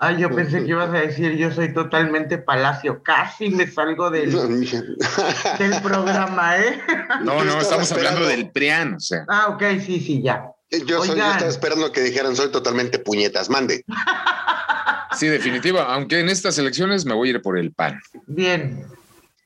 Ay, 0.03 0.17
yo 0.19 0.29
pensé 0.29 0.63
que 0.63 0.69
ibas 0.71 0.89
a 0.89 0.99
decir 0.99 1.37
yo 1.37 1.49
soy 1.49 1.73
totalmente 1.73 2.37
palacio. 2.37 3.01
Casi 3.03 3.49
me 3.49 3.65
salgo 3.71 4.09
del, 4.09 4.31
del 5.59 5.81
programa, 5.81 6.57
¿eh? 6.57 6.81
No, 7.23 7.41
no, 7.43 7.61
estamos 7.61 7.89
hablando 7.93 8.27
del 8.27 8.51
prián, 8.51 8.95
o 8.95 8.99
sea. 8.99 9.23
Ah, 9.29 9.47
ok, 9.47 9.63
sí, 9.79 10.01
sí, 10.01 10.21
ya. 10.21 10.51
Yo, 10.85 11.05
soy, 11.05 11.17
yo 11.17 11.25
estaba 11.25 11.47
esperando 11.47 11.91
que 11.93 12.01
dijeran 12.01 12.35
soy 12.35 12.51
totalmente 12.51 12.99
puñetas. 12.99 13.49
Mande. 13.49 13.85
Sí, 15.15 15.27
definitiva. 15.27 15.93
Aunque 15.93 16.19
en 16.19 16.27
estas 16.27 16.57
elecciones 16.57 17.05
me 17.05 17.13
voy 17.13 17.27
a 17.27 17.31
ir 17.33 17.41
por 17.43 17.59
el 17.59 17.71
pan. 17.71 18.01
Bien. 18.25 18.87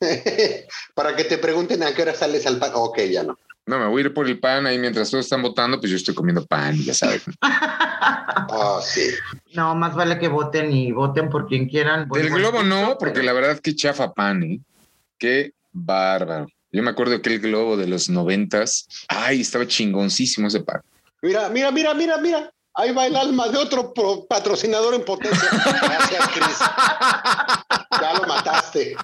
Para 0.94 1.14
que 1.14 1.24
te 1.24 1.36
pregunten 1.36 1.82
a 1.82 1.92
qué 1.92 2.00
hora 2.00 2.14
sales 2.14 2.46
al 2.46 2.58
pan. 2.58 2.70
Ok, 2.72 3.00
ya 3.00 3.22
no. 3.22 3.38
No, 3.68 3.78
me 3.78 3.86
voy 3.86 4.00
a 4.00 4.06
ir 4.06 4.14
por 4.14 4.26
el 4.26 4.40
pan 4.40 4.64
ahí 4.64 4.78
mientras 4.78 5.10
todos 5.10 5.26
están 5.26 5.42
votando, 5.42 5.78
pues 5.78 5.90
yo 5.90 5.96
estoy 5.96 6.14
comiendo 6.14 6.46
pan, 6.46 6.74
ya 6.82 6.94
sabes. 6.94 7.22
Ah, 8.50 8.80
sí. 8.82 9.10
No, 9.54 9.74
más 9.74 9.94
vale 9.94 10.18
que 10.18 10.28
voten 10.28 10.72
y 10.72 10.92
voten 10.92 11.28
por 11.28 11.46
quien 11.46 11.68
quieran. 11.68 12.08
Del 12.08 12.30
globo 12.30 12.62
no, 12.62 12.96
porque 12.98 13.22
la 13.22 13.32
verdad 13.32 13.58
que 13.58 13.74
chafa 13.74 14.12
pan, 14.14 14.42
¿eh? 14.42 14.60
Qué 15.18 15.52
bárbaro. 15.72 16.46
Yo 16.72 16.82
me 16.82 16.90
acuerdo 16.90 17.20
que 17.20 17.34
el 17.34 17.40
globo 17.40 17.76
de 17.76 17.86
los 17.86 18.08
noventas, 18.08 18.86
ay, 19.08 19.40
estaba 19.40 19.66
chingoncísimo 19.66 20.48
ese 20.48 20.60
pan. 20.60 20.80
Mira, 21.20 21.48
mira, 21.50 21.70
mira, 21.70 21.94
mira, 21.94 22.18
mira. 22.18 22.50
Ahí 22.78 22.92
va 22.92 23.06
el 23.06 23.16
alma 23.16 23.48
de 23.48 23.58
otro 23.58 23.92
patrocinador 24.28 24.94
en 24.94 25.04
potencia. 25.04 25.48
Gracias, 25.82 26.28
Cris. 26.28 26.58
Ya 28.00 28.14
lo 28.14 28.24
mataste. 28.24 28.96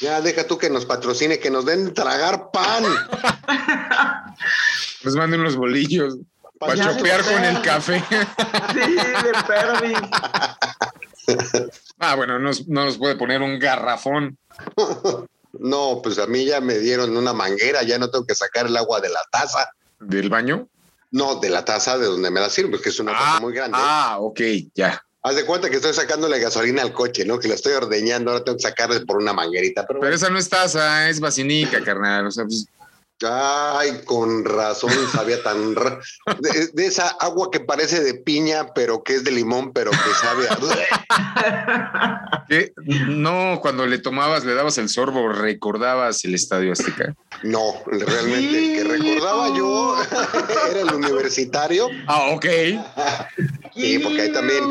Ya 0.00 0.20
deja 0.20 0.46
tú 0.46 0.56
que 0.56 0.70
nos 0.70 0.86
patrocine, 0.86 1.40
que 1.40 1.50
nos 1.50 1.64
den 1.66 1.92
tragar 1.92 2.52
pan. 2.52 2.84
Nos 5.02 5.16
manden 5.16 5.40
unos 5.40 5.56
bolillos 5.56 6.18
para 6.60 6.76
chopear 6.76 7.24
con 7.24 7.44
el 7.44 7.60
café. 7.62 8.04
Sí, 8.08 8.94
de 8.94 9.32
pervis. 9.48 9.98
Ah, 11.98 12.14
bueno, 12.14 12.38
no, 12.38 12.52
no 12.68 12.84
nos 12.84 12.96
puede 12.96 13.16
poner 13.16 13.42
un 13.42 13.58
garrafón. 13.58 14.38
No, 15.52 16.00
pues 16.00 16.20
a 16.20 16.26
mí 16.28 16.44
ya 16.44 16.60
me 16.60 16.78
dieron 16.78 17.16
una 17.16 17.32
manguera, 17.32 17.82
ya 17.82 17.98
no 17.98 18.08
tengo 18.08 18.24
que 18.24 18.36
sacar 18.36 18.66
el 18.66 18.76
agua 18.76 19.00
de 19.00 19.08
la 19.08 19.24
taza. 19.32 19.68
¿Del 19.98 20.28
baño? 20.28 20.68
No, 21.10 21.36
de 21.36 21.50
la 21.50 21.64
taza 21.64 21.98
de 21.98 22.06
donde 22.06 22.30
me 22.30 22.40
la 22.40 22.50
sirve, 22.50 22.80
que 22.80 22.88
es 22.88 22.98
una 23.00 23.12
taza 23.12 23.40
muy 23.40 23.52
grande. 23.52 23.78
Ah, 23.80 24.18
ok, 24.20 24.40
ya. 24.74 25.02
Haz 25.22 25.34
de 25.34 25.44
cuenta 25.44 25.68
que 25.68 25.76
estoy 25.76 25.92
sacándole 25.92 26.38
gasolina 26.38 26.82
al 26.82 26.92
coche, 26.92 27.24
¿no? 27.24 27.38
Que 27.38 27.48
la 27.48 27.54
estoy 27.54 27.72
ordeñando, 27.72 28.30
ahora 28.30 28.44
tengo 28.44 28.58
que 28.58 28.62
sacarle 28.62 29.00
por 29.00 29.16
una 29.16 29.32
manguerita. 29.32 29.84
Pero, 29.86 29.98
pero 30.00 30.14
esa 30.14 30.30
no 30.30 30.38
es 30.38 30.48
taza, 30.48 31.08
es 31.08 31.18
vacinica, 31.18 31.82
carnal. 31.82 32.26
O 32.26 32.30
sea, 32.30 32.44
pues, 32.44 32.66
Ay, 33.24 34.02
con 34.04 34.44
razón 34.44 34.90
sabía 35.10 35.42
tan 35.42 35.74
de, 35.74 36.86
esa 36.86 37.08
agua 37.08 37.50
que 37.50 37.60
parece 37.60 38.02
de 38.02 38.12
piña, 38.12 38.74
pero 38.74 39.02
que 39.02 39.14
es 39.14 39.24
de 39.24 39.30
limón, 39.30 39.72
pero 39.72 39.90
que 39.90 39.96
sabe 40.20 40.46
a... 40.50 42.44
¿Qué? 42.48 42.74
No, 43.08 43.58
cuando 43.62 43.86
le 43.86 43.98
tomabas, 43.98 44.44
le 44.44 44.54
dabas 44.54 44.76
el 44.76 44.90
sorbo, 44.90 45.30
recordabas 45.30 46.26
el 46.26 46.34
Estadio 46.34 46.72
Azteca. 46.72 47.14
No, 47.42 47.62
realmente 47.86 48.58
el 48.58 48.76
que 48.76 48.84
recordaba 48.84 49.56
yo 49.56 49.96
era 50.70 50.80
el 50.82 50.92
universitario. 50.92 51.88
Ah, 52.06 52.28
ok. 52.34 52.46
sí, 53.74 53.98
porque 53.98 54.20
ahí 54.20 54.32
también. 54.32 54.62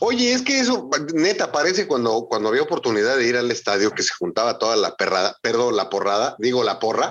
Oye, 0.00 0.32
es 0.32 0.42
que 0.42 0.60
eso 0.60 0.88
neta 1.14 1.50
parece 1.50 1.86
cuando 1.88 2.26
cuando 2.28 2.48
había 2.48 2.62
oportunidad 2.62 3.16
de 3.16 3.26
ir 3.26 3.36
al 3.36 3.50
estadio 3.50 3.90
que 3.90 4.02
se 4.02 4.14
juntaba 4.14 4.58
toda 4.58 4.76
la 4.76 4.96
perrada, 4.96 5.36
perdón, 5.42 5.76
la 5.76 5.90
porrada, 5.90 6.36
digo 6.38 6.62
la 6.62 6.78
porra 6.78 7.07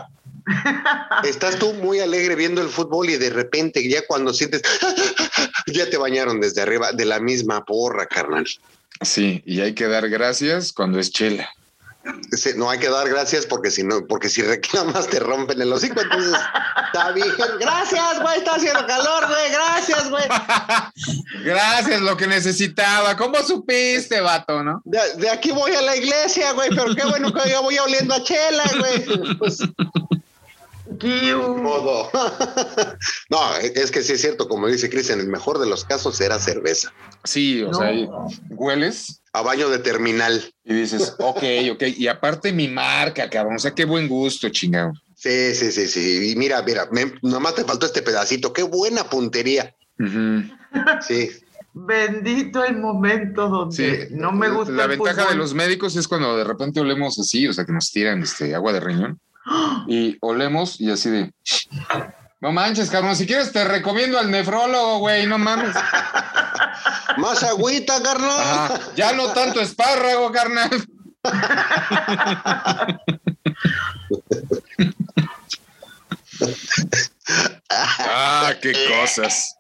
Estás 1.23 1.59
tú 1.59 1.73
muy 1.73 1.99
alegre 1.99 2.35
viendo 2.35 2.61
el 2.61 2.69
fútbol 2.69 3.09
y 3.09 3.17
de 3.17 3.29
repente 3.29 3.87
ya 3.87 4.05
cuando 4.07 4.33
sientes, 4.33 4.61
ya 5.67 5.89
te 5.89 5.97
bañaron 5.97 6.39
desde 6.39 6.61
arriba 6.61 6.91
de 6.91 7.05
la 7.05 7.19
misma 7.19 7.65
porra, 7.65 8.05
carnal. 8.05 8.45
Sí, 9.01 9.43
y 9.45 9.61
hay 9.61 9.73
que 9.73 9.87
dar 9.87 10.09
gracias 10.09 10.73
cuando 10.73 10.99
es 10.99 11.11
chela. 11.11 11.49
no 12.55 12.69
hay 12.69 12.79
que 12.79 12.89
dar 12.89 13.09
gracias 13.09 13.45
porque 13.45 13.69
si 13.69 13.83
no, 13.83 14.05
porque 14.07 14.29
si 14.29 14.41
reclamas 14.41 15.07
te 15.09 15.19
rompen 15.19 15.61
el 15.61 15.71
hocico, 15.71 16.01
entonces 16.01 16.33
está 16.85 17.11
bien. 17.11 17.27
Gracias, 17.59 18.21
güey, 18.21 18.37
está 18.37 18.55
haciendo 18.55 18.87
calor, 18.87 19.27
güey, 19.27 19.51
gracias, 19.51 20.09
güey. 20.09 20.23
gracias, 21.43 22.01
lo 22.01 22.15
que 22.17 22.27
necesitaba. 22.27 23.15
¿Cómo 23.17 23.37
supiste, 23.43 24.21
vato, 24.21 24.63
no? 24.63 24.81
De, 24.85 25.29
aquí 25.29 25.51
voy 25.51 25.75
a 25.75 25.81
la 25.81 25.95
iglesia, 25.95 26.53
güey, 26.53 26.69
pero 26.69 26.95
qué 26.95 27.05
bueno 27.05 27.33
que 27.33 27.49
yo 27.49 27.61
voy 27.61 27.77
oliendo 27.77 28.15
a 28.15 28.23
chela, 28.23 28.63
güey. 28.79 29.37
Pues, 29.37 29.59
Modo. 30.89 32.09
no, 33.29 33.57
es 33.57 33.91
que 33.91 34.01
sí 34.01 34.13
es 34.13 34.21
cierto, 34.21 34.47
como 34.47 34.67
dice 34.67 34.89
Cris, 34.89 35.09
en 35.09 35.19
el 35.19 35.27
mejor 35.27 35.59
de 35.59 35.67
los 35.67 35.85
casos 35.85 36.19
era 36.21 36.39
cerveza. 36.39 36.93
Sí, 37.23 37.63
o 37.63 37.73
sea, 37.73 37.91
hueles. 38.49 39.21
A 39.33 39.41
baño 39.41 39.69
de 39.69 39.79
terminal. 39.79 40.51
Y 40.63 40.73
dices, 40.73 41.15
ok, 41.19 41.43
ok. 41.73 41.83
Y 41.95 42.07
aparte 42.07 42.51
mi 42.51 42.67
marca, 42.67 43.29
cabrón. 43.29 43.57
O 43.57 43.59
sea, 43.59 43.75
qué 43.75 43.85
buen 43.85 44.07
gusto, 44.07 44.49
chingado. 44.49 44.93
Sí, 45.15 45.53
sí, 45.53 45.71
sí, 45.71 45.87
sí. 45.87 46.31
Y 46.31 46.35
mira, 46.35 46.63
mira, 46.63 46.89
nomás 47.21 47.55
te 47.55 47.63
faltó 47.63 47.85
este 47.85 48.01
pedacito. 48.01 48.53
Qué 48.53 48.63
buena 48.63 49.03
puntería. 49.03 49.75
Sí. 51.07 51.29
Bendito 51.73 52.63
el 52.65 52.77
momento 52.77 53.47
donde 53.49 54.07
no 54.11 54.31
me 54.31 54.49
gusta. 54.49 54.71
La 54.71 54.87
ventaja 54.87 55.29
de 55.29 55.35
los 55.35 55.53
médicos 55.53 55.95
es 55.95 56.07
cuando 56.07 56.35
de 56.35 56.43
repente 56.43 56.79
olemos 56.79 57.19
así, 57.19 57.47
o 57.47 57.53
sea, 57.53 57.65
que 57.65 57.71
nos 57.71 57.91
tiran 57.91 58.23
este 58.23 58.55
agua 58.55 58.73
de 58.73 58.79
riñón 58.79 59.19
y 59.87 60.17
olemos 60.21 60.79
y 60.79 60.91
así 60.91 61.09
de. 61.09 61.31
No 62.39 62.51
manches, 62.51 62.89
cabrón. 62.89 63.15
Si 63.15 63.25
quieres, 63.25 63.51
te 63.51 63.63
recomiendo 63.63 64.19
al 64.19 64.29
nefrólogo, 64.29 64.99
güey. 64.99 65.25
No 65.25 65.37
mames. 65.37 65.75
Más 67.17 67.41
agüita, 67.43 68.01
carnal. 68.03 68.79
Ya 68.95 69.13
no 69.13 69.33
tanto 69.33 69.59
espárrago, 69.59 70.31
carnal. 70.31 70.69
ah, 77.69 78.53
qué 78.61 78.73
cosas. 78.87 79.55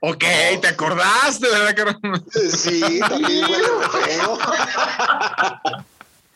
Ok, 0.00 0.24
¿te 0.60 0.68
acordaste, 0.68 1.48
verdad, 1.48 1.76
carnal? 1.76 2.24
Sí, 2.50 3.00
también 3.00 3.44
huele 3.44 3.68
feo. 3.92 4.38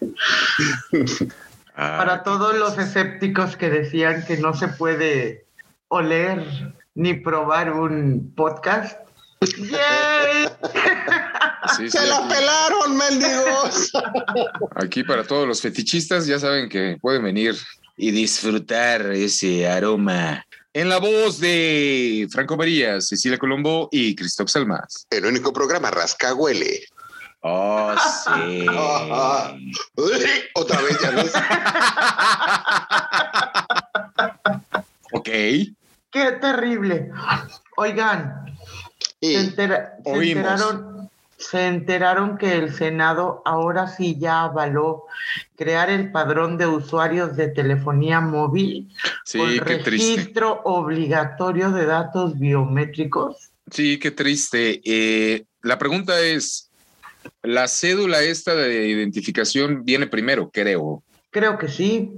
Para 1.75 2.23
todos 2.23 2.57
los 2.57 2.77
escépticos 2.79 3.57
que 3.57 3.71
decían 3.71 4.25
que 4.27 4.37
no 4.37 4.55
se 4.55 4.69
puede 4.69 5.47
oler 5.89 6.75
ni 6.95 7.15
probar 7.15 7.73
un 7.73 8.33
podcast. 8.35 8.99
¡Yay! 9.41 10.49
¡Se 11.89 12.07
la 12.07 12.29
pelaron, 12.29 12.97
mendigos! 12.97 13.93
Aquí 14.77 15.03
para 15.03 15.25
todos 15.25 15.49
los 15.49 15.61
fetichistas 15.61 16.27
ya 16.27 16.39
saben 16.39 16.69
que 16.69 16.99
pueden 17.01 17.25
venir 17.25 17.57
y 17.97 18.11
disfrutar 18.11 19.13
ese 19.13 19.67
aroma. 19.67 20.45
En 20.75 20.89
la 20.89 20.99
voz 20.99 21.39
de 21.39 22.27
Franco 22.31 22.57
María, 22.57 23.01
Cecilia 23.01 23.39
Colombo 23.39 23.89
y 23.93 24.15
Cristóbal 24.15 24.49
Salmas. 24.49 25.07
El 25.11 25.27
único 25.27 25.53
programa 25.53 25.91
Rascahuele 25.91 26.85
Oh, 27.43 27.93
sí. 28.25 28.67
Otra 30.55 30.81
vez 30.81 30.99
ya 31.01 31.11
ves. 31.11 31.33
ok. 35.13 35.29
Qué 36.13 36.33
terrible. 36.41 37.11
Oigan, 37.77 38.57
se, 39.21 39.41
enteraron, 39.41 41.11
se 41.37 41.67
enteraron 41.67 42.39
que 42.39 42.59
el 42.59 42.73
Senado 42.73 43.43
ahora 43.45 43.89
sí 43.89 44.17
ya 44.21 44.43
avaló 44.43 45.07
crear 45.57 45.91
el 45.91 46.13
padrón 46.13 46.59
de 46.59 46.67
usuarios 46.69 47.35
de 47.35 47.49
telefonía 47.49 48.21
móvil 48.21 48.95
sí, 49.25 49.39
con 49.39 49.49
qué 49.67 49.79
registro 49.79 50.61
obligatorio 50.65 51.71
de 51.73 51.87
datos 51.87 52.39
biométricos. 52.39 53.51
Sí, 53.69 53.99
qué 53.99 54.13
triste. 54.13 54.81
Eh, 54.85 55.45
la 55.63 55.79
pregunta 55.79 56.21
es, 56.21 56.72
la 57.43 57.69
cédula 57.69 58.23
esta 58.23 58.55
de 58.55 58.89
identificación 58.89 59.85
viene 59.85 60.07
primero, 60.07 60.51
creo. 60.51 61.03
Creo 61.31 61.59
que 61.59 61.69
sí. 61.69 62.13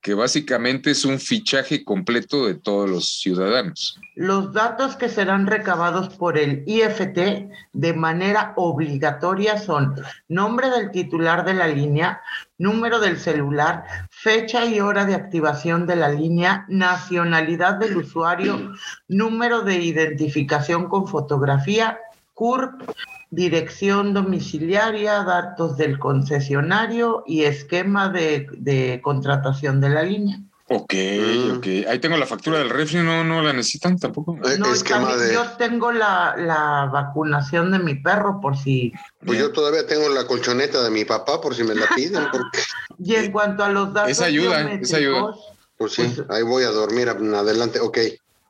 Que 0.00 0.14
básicamente 0.14 0.92
es 0.92 1.04
un 1.04 1.18
fichaje 1.18 1.84
completo 1.84 2.46
de 2.46 2.54
todos 2.54 2.88
los 2.88 3.18
ciudadanos. 3.18 3.98
Los 4.14 4.52
datos 4.52 4.94
que 4.96 5.08
serán 5.08 5.46
recabados 5.46 6.14
por 6.14 6.38
el 6.38 6.62
IFT 6.66 7.48
de 7.72 7.94
manera 7.94 8.52
obligatoria 8.56 9.58
son 9.58 9.94
nombre 10.28 10.70
del 10.70 10.92
titular 10.92 11.44
de 11.44 11.54
la 11.54 11.66
línea, 11.66 12.20
número 12.56 13.00
del 13.00 13.18
celular, 13.18 13.84
fecha 14.10 14.64
y 14.64 14.80
hora 14.80 15.06
de 15.06 15.14
activación 15.14 15.86
de 15.86 15.96
la 15.96 16.08
línea, 16.08 16.66
nacionalidad 16.68 17.74
del 17.74 17.96
usuario, 17.96 18.74
número 19.08 19.62
de 19.62 19.78
identificación 19.78 20.88
con 20.88 21.08
fotografía, 21.08 21.98
CURP, 22.32 22.82
dirección 23.30 24.14
domiciliaria, 24.14 25.22
datos 25.24 25.76
del 25.76 25.98
concesionario 25.98 27.24
y 27.26 27.44
esquema 27.44 28.08
de, 28.08 29.00
contratación 29.02 29.80
de 29.80 29.88
la 29.88 30.02
línea. 30.02 30.40
Ok, 30.68 30.94
mm. 30.94 31.56
ok. 31.58 31.66
Ahí 31.88 31.98
tengo 32.00 32.16
la 32.16 32.26
factura 32.26 32.58
del 32.58 32.70
refri, 32.70 33.00
no, 33.00 33.22
no 33.22 33.40
la 33.40 33.52
necesitan 33.52 33.98
tampoco. 33.98 34.36
Eh, 34.44 34.58
no, 34.58 34.74
yo 34.74 35.50
tengo 35.58 35.92
la, 35.92 36.88
vacunación 36.92 37.70
de 37.70 37.78
mi 37.78 37.94
perro 37.94 38.40
por 38.40 38.56
si. 38.56 38.92
Pues 39.24 39.38
yo 39.38 39.52
todavía 39.52 39.86
tengo 39.86 40.08
la 40.08 40.26
colchoneta 40.26 40.82
de 40.82 40.90
mi 40.90 41.04
papá 41.04 41.40
por 41.40 41.54
si 41.54 41.62
me 41.62 41.74
la 41.74 41.86
piden. 41.94 42.26
y 42.98 43.14
en 43.14 43.30
cuanto 43.30 43.62
a 43.62 43.68
los 43.68 43.92
datos. 43.92 44.10
Esa 44.10 44.24
ayuda, 44.24 44.72
esa 44.72 44.96
ayuda. 44.96 45.34
Pues 45.76 45.92
sí, 45.92 46.02
pues, 46.16 46.28
ahí 46.30 46.42
voy 46.42 46.64
a 46.64 46.70
dormir 46.70 47.08
adelante, 47.10 47.78
ok 47.80 47.98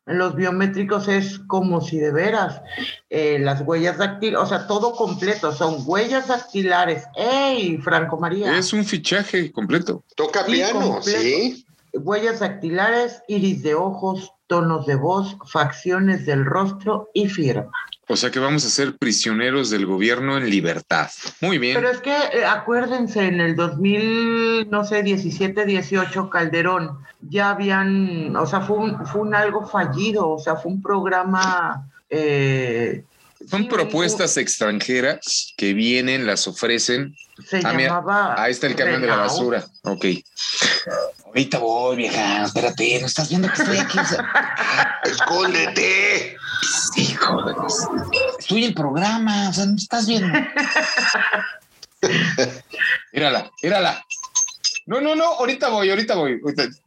los 0.07 0.37
biométricos 0.37 1.09
es 1.09 1.41
como 1.41 1.81
si 1.81 1.99
de 1.99 2.13
veras 2.13 2.63
eh, 3.11 3.39
las 3.41 3.63
huellas 3.63 3.99
dactilares, 3.99 4.47
o 4.47 4.49
sea, 4.49 4.67
todo 4.69 4.93
completo, 4.95 5.53
son 5.53 5.83
huellas 5.85 6.29
dactilares. 6.29 7.05
¡Ey, 7.17 7.79
Franco 7.79 8.17
María! 8.17 8.57
Es 8.57 8.73
un 8.73 8.85
fichaje 8.85 9.51
completo. 9.51 10.05
Toca 10.15 10.47
piano, 10.47 11.03
sí. 11.03 11.66
Huellas 11.93 12.41
dactilares, 12.41 13.23
iris 13.29 13.63
de 13.63 13.75
ojos, 13.75 14.33
tonos 14.47 14.87
de 14.87 14.97
voz, 14.97 15.37
facciones 15.51 16.27
del 16.27 16.45
rostro 16.45 17.11
y 17.15 17.29
firma. 17.29 17.71
O 18.09 18.17
sea 18.17 18.31
que 18.31 18.39
vamos 18.39 18.65
a 18.65 18.69
ser 18.69 18.97
prisioneros 18.97 19.71
del 19.71 19.85
gobierno 19.85 20.37
en 20.37 20.49
libertad. 20.49 21.11
Muy 21.41 21.59
bien. 21.59 21.75
Pero 21.75 21.91
es 21.91 21.99
que 21.99 22.15
eh, 22.15 22.45
acuérdense, 22.47 23.27
en 23.27 23.41
el 23.41 23.57
2000, 23.57 24.71
no 24.71 24.85
sé, 24.85 25.03
17, 25.03 25.65
18, 25.65 26.31
Calderón, 26.31 26.99
ya 27.21 27.51
habían, 27.51 28.37
o 28.37 28.47
sea, 28.47 28.61
fue 28.61 28.77
un, 28.77 29.07
fue 29.07 29.23
un 29.23 29.35
algo 29.35 29.67
fallido, 29.67 30.29
o 30.29 30.39
sea, 30.39 30.57
fue 30.57 30.73
un 30.73 30.83
programa... 30.83 31.89
Eh, 32.09 33.05
Son 33.49 33.63
sí, 33.63 33.69
propuestas 33.69 34.37
extranjeras 34.37 35.55
que 35.57 35.73
vienen, 35.73 36.27
las 36.27 36.47
ofrecen. 36.49 37.17
Se 37.49 37.61
Ah, 37.65 37.73
mira. 37.73 38.03
Ahí 38.37 38.53
está 38.53 38.67
el 38.67 38.75
camión 38.75 39.01
de 39.01 39.07
la 39.07 39.17
basura. 39.17 39.65
Ok. 39.83 40.07
Ahorita 41.27 41.59
voy, 41.59 41.97
vieja. 41.97 42.45
Espérate, 42.45 43.01
no 43.01 43.07
estás 43.07 43.29
viendo 43.29 43.49
que 43.49 43.63
estoy 43.63 43.79
aquí. 43.79 43.99
¡Escóndete! 45.05 46.37
Hijo 46.97 47.43
de... 47.43 47.55
Estoy 48.39 48.65
en 48.65 48.75
programa, 48.75 49.51
o 49.51 49.53
sea, 49.53 49.67
no 49.67 49.77
estás 49.77 50.07
viendo. 50.07 50.29
Mírala, 53.13 53.51
mírala. 53.63 54.05
No, 54.87 55.01
no, 55.01 55.17
no, 55.17 55.25
ahorita 55.25 55.69
voy, 55.69 55.91
ahorita 55.91 56.15
voy. 56.15 56.41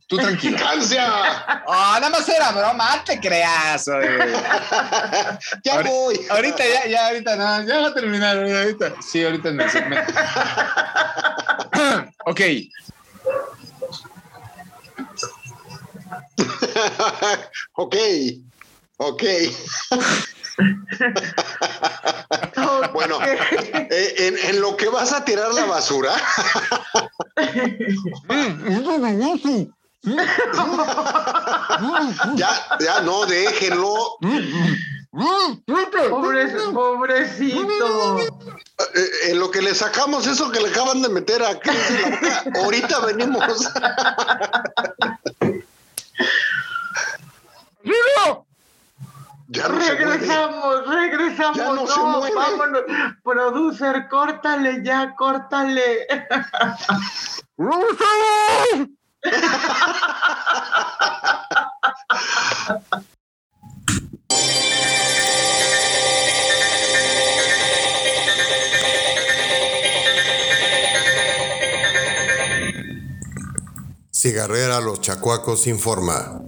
Tú 0.07 0.17
tranquila. 0.17 0.57
¡Ansia! 0.71 1.05
Ah, 1.67 1.97
nada 1.99 2.09
más 2.09 2.27
era 2.29 2.51
broma, 2.53 2.95
no 2.95 3.03
te 3.03 3.19
creas. 3.19 3.85
¡Ya 5.63 5.73
Ahora- 5.73 5.89
voy! 5.89 6.25
Ahorita 6.29 6.63
ya, 6.65 6.85
ya, 6.88 7.07
ahorita 7.07 7.35
no, 7.35 7.67
ya 7.67 7.79
va 7.81 7.88
a 7.89 7.93
terminar. 7.93 8.38
Ahorita. 8.38 8.93
Sí, 9.01 9.23
ahorita 9.23 9.49
en 9.49 9.59
el 9.62 9.69
segmento. 9.69 10.13
ok, 12.25 12.41
ok, 17.73 17.95
ok. 18.97 19.23
Bueno, 22.93 23.19
en, 24.17 24.37
en 24.37 24.61
lo 24.61 24.75
que 24.77 24.87
vas 24.89 25.11
a 25.13 25.23
tirar 25.25 25.53
la 25.53 25.65
basura, 25.65 26.13
ya, 32.35 32.49
ya 32.79 33.01
no, 33.01 33.25
déjenlo. 33.25 34.17
Pobre- 36.09 36.49
pobrecito. 36.71 38.19
En 39.27 39.39
lo 39.39 39.51
que 39.51 39.61
le 39.61 39.73
sacamos 39.75 40.25
eso 40.27 40.49
que 40.51 40.59
le 40.61 40.69
acaban 40.69 41.01
de 41.01 41.09
meter 41.09 41.43
a 41.43 41.59
Chris 41.59 41.89
en 41.89 42.01
la 42.01 42.09
boca, 42.43 42.59
ahorita 42.63 42.99
venimos. 43.05 43.43
Ya 49.51 49.67
no 49.67 49.81
se 49.81 49.95
mueve. 49.95 50.05
regresamos, 50.05 50.85
regresamos. 50.88 51.57
Ya 51.57 51.65
no 51.65 51.75
no, 51.75 51.88
se 51.88 51.99
mueve. 51.99 52.35
vámonos. 52.35 52.83
Producer, 53.23 54.07
córtale 54.07 54.83
ya, 54.83 55.15
córtale. 55.15 56.05
Cigarrera 74.12 74.79
Los 74.79 75.01
Chacuacos 75.01 75.65
informa. 75.65 76.39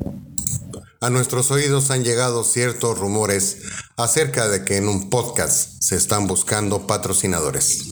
A 1.03 1.09
nuestros 1.09 1.49
oídos 1.49 1.89
han 1.89 2.03
llegado 2.03 2.43
ciertos 2.43 2.99
rumores 2.99 3.57
acerca 3.97 4.47
de 4.47 4.63
que 4.63 4.77
en 4.77 4.87
un 4.87 5.09
podcast 5.09 5.81
se 5.81 5.95
están 5.95 6.27
buscando 6.27 6.85
patrocinadores. 6.85 7.91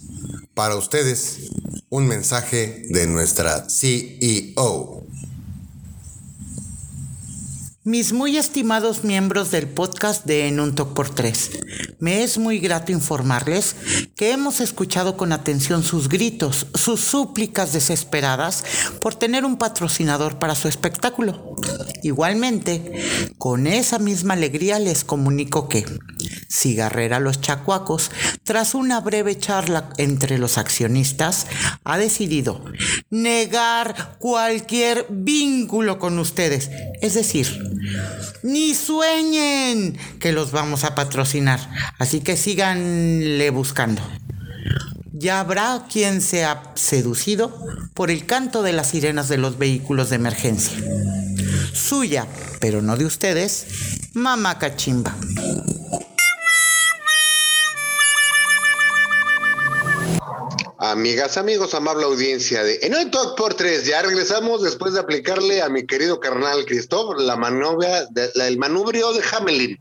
Para 0.54 0.76
ustedes, 0.76 1.40
un 1.90 2.06
mensaje 2.06 2.84
de 2.90 3.08
nuestra 3.08 3.66
CEO. 3.68 5.08
Mis 7.90 8.14
muy 8.14 8.38
estimados 8.38 9.04
miembros 9.04 9.50
del 9.50 9.68
podcast 9.68 10.24
de 10.24 10.48
En 10.48 10.60
un 10.60 10.76
Talk 10.76 10.94
por 10.94 11.10
Tres, 11.10 11.50
me 11.98 12.22
es 12.22 12.38
muy 12.38 12.60
grato 12.60 12.92
informarles 12.92 13.76
que 14.16 14.32
hemos 14.32 14.60
escuchado 14.60 15.18
con 15.18 15.34
atención 15.34 15.82
sus 15.82 16.08
gritos, 16.08 16.68
sus 16.76 17.00
súplicas 17.00 17.74
desesperadas 17.74 18.64
por 19.02 19.16
tener 19.16 19.44
un 19.44 19.58
patrocinador 19.58 20.38
para 20.38 20.54
su 20.54 20.68
espectáculo. 20.68 21.56
Igualmente, 22.04 23.28
con 23.40 23.66
esa 23.66 23.98
misma 23.98 24.36
alegría 24.36 24.78
les 24.78 25.04
comunico 25.04 25.68
que 25.68 25.84
Cigarrera 26.48 27.20
Los 27.20 27.42
Chacuacos, 27.42 28.12
tras 28.50 28.74
una 28.74 29.00
breve 29.00 29.38
charla 29.38 29.92
entre 29.98 30.40
los 30.40 30.58
accionistas, 30.58 31.46
ha 31.84 32.00
decidido 32.00 32.66
negar 33.12 34.16
cualquier 34.18 35.06
vínculo 35.08 36.00
con 36.00 36.18
ustedes. 36.18 36.72
Es 37.00 37.14
decir, 37.14 37.48
ni 38.42 38.74
sueñen 38.74 39.96
que 40.20 40.32
los 40.32 40.50
vamos 40.50 40.84
a 40.84 40.96
patrocinar. 40.96 41.60
Así 42.00 42.22
que 42.22 42.38
síganle 42.38 43.52
buscando. 43.52 44.02
Ya 45.14 45.42
habrá 45.42 45.86
quien 45.88 46.20
sea 46.20 46.74
seducido 46.74 47.56
por 47.94 48.10
el 48.10 48.26
canto 48.26 48.64
de 48.64 48.74
las 48.74 48.88
sirenas 48.88 49.30
de 49.30 49.38
los 49.38 49.60
vehículos 49.60 50.10
de 50.10 50.16
emergencia. 50.16 50.76
Suya, 51.72 52.26
pero 52.60 52.82
no 52.82 52.98
de 52.98 53.06
ustedes, 53.06 53.68
Mamá 54.16 54.58
Cachimba. 54.58 55.16
Amigas, 60.82 61.36
amigos, 61.36 61.74
amable 61.74 62.06
audiencia 62.06 62.64
de 62.64 62.80
En 62.84 63.12
Talk 63.12 63.36
por 63.36 63.54
tres, 63.54 63.86
ya 63.86 64.02
regresamos 64.02 64.64
después 64.64 64.94
de 64.94 65.02
aplicarle 65.02 65.62
a 65.62 65.68
mi 65.68 65.86
querido 65.86 66.22
carnal 66.22 66.64
Cristóbal 66.66 67.28
la 67.28 67.36
maniobra, 67.36 68.06
de- 68.06 68.32
la- 68.36 68.48
el 68.48 68.58
manubrio 68.58 69.12
de 69.12 69.22
Hamelin. 69.30 69.78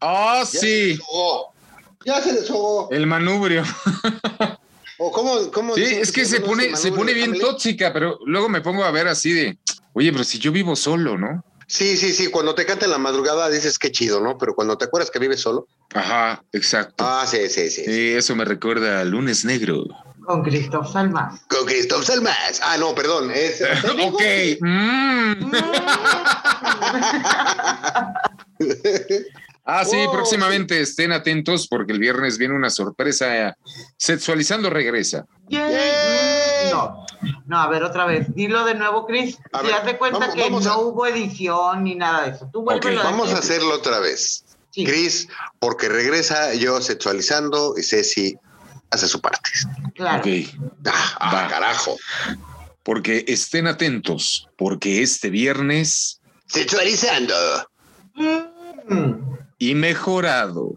Ah, 0.00 0.44
se 0.46 0.58
sí, 0.60 0.66
deshogó. 0.92 1.52
Ya 2.04 2.22
se 2.22 2.32
deshogó. 2.34 2.88
el 2.92 3.08
manubrio. 3.08 3.64
¿O 4.98 5.10
cómo, 5.10 5.50
cómo 5.50 5.74
Sí, 5.74 5.82
es 5.82 6.12
que 6.12 6.24
se 6.24 6.36
se 6.36 6.40
pone, 6.40 6.76
se 6.76 6.92
pone 6.92 7.14
bien 7.14 7.30
Hamelin? 7.30 7.44
tóxica, 7.44 7.92
pero 7.92 8.20
luego 8.24 8.48
me 8.48 8.60
pongo 8.60 8.84
a 8.84 8.92
ver 8.92 9.08
así 9.08 9.32
de, 9.32 9.58
oye, 9.92 10.12
pero 10.12 10.22
si 10.22 10.38
yo 10.38 10.52
vivo 10.52 10.76
solo, 10.76 11.18
¿no? 11.18 11.44
Sí, 11.66 11.96
sí, 11.96 12.12
sí. 12.12 12.28
Cuando 12.28 12.54
te 12.54 12.64
canta 12.64 12.84
en 12.84 12.92
la 12.92 12.98
madrugada 12.98 13.50
dices 13.50 13.76
que 13.76 13.90
chido, 13.90 14.20
¿no? 14.20 14.38
Pero 14.38 14.54
cuando 14.54 14.78
te 14.78 14.84
acuerdas 14.84 15.10
que 15.10 15.18
vives 15.18 15.40
solo. 15.40 15.66
Ajá, 15.94 16.42
exacto. 16.52 17.04
Ah, 17.06 17.26
sí, 17.28 17.48
sí, 17.48 17.68
sí. 17.70 17.84
Sí, 17.84 18.08
eso 18.14 18.36
me 18.36 18.44
recuerda 18.44 19.00
al 19.00 19.10
lunes 19.10 19.44
negro. 19.44 19.84
Con 20.28 20.42
Cristóbal 20.42 20.86
Salmas. 20.92 21.40
Con 21.48 21.64
Christoph 21.64 22.04
Salmas. 22.04 22.60
Ah, 22.62 22.76
no, 22.76 22.94
perdón. 22.94 23.30
Es, 23.34 23.62
ok. 24.02 24.22
Mm. 24.60 25.52
Ah, 29.70 29.84
sí, 29.84 29.96
Oh, 30.08 30.12
próximamente 30.12 30.80
estén 30.80 31.12
atentos 31.12 31.68
porque 31.68 31.92
el 31.92 31.98
viernes 31.98 32.38
viene 32.38 32.54
una 32.54 32.70
sorpresa. 32.70 33.54
Sexualizando 33.98 34.70
regresa. 34.70 35.26
No, 35.50 37.04
no, 37.46 37.60
a 37.60 37.68
ver, 37.68 37.82
otra 37.84 38.06
vez. 38.06 38.34
Dilo 38.34 38.64
de 38.64 38.74
nuevo, 38.74 39.06
Chris. 39.06 39.36
A 39.52 39.60
Si 39.60 39.66
ver, 39.66 39.74
haz 39.74 39.84
de 39.84 39.98
cuenta 39.98 40.20
vamos- 40.20 40.34
que 40.34 40.40
vamos 40.42 40.64
no 40.64 40.72
a- 40.72 40.78
hubo 40.78 41.06
edición 41.06 41.84
ni 41.84 41.94
nada 41.96 42.24
de 42.24 42.30
eso. 42.30 42.48
Tú 42.50 42.62
vuélvelo 42.62 43.02
Vamos 43.02 43.30
a 43.34 43.38
hacerlo 43.38 43.74
otra 43.74 43.98
vez. 43.98 44.44
Sí. 44.70 44.84
Chris, 44.86 45.28
porque 45.58 45.88
regresa 45.90 46.54
yo 46.54 46.80
sexualizando 46.80 47.74
y 47.76 47.82
Ceci 47.82 48.38
hace 48.90 49.08
su 49.08 49.20
parte. 49.20 49.50
Claro. 49.94 50.20
Ok. 50.20 50.26
Ah, 50.86 51.16
ah, 51.20 51.34
Va. 51.34 51.48
carajo. 51.48 51.96
Porque 52.82 53.24
estén 53.28 53.66
atentos, 53.66 54.48
porque 54.56 55.02
este 55.02 55.30
viernes 55.30 56.18
Sexualizando. 56.48 57.34
Mm, 58.88 59.36
y 59.58 59.74
mejorado 59.74 60.74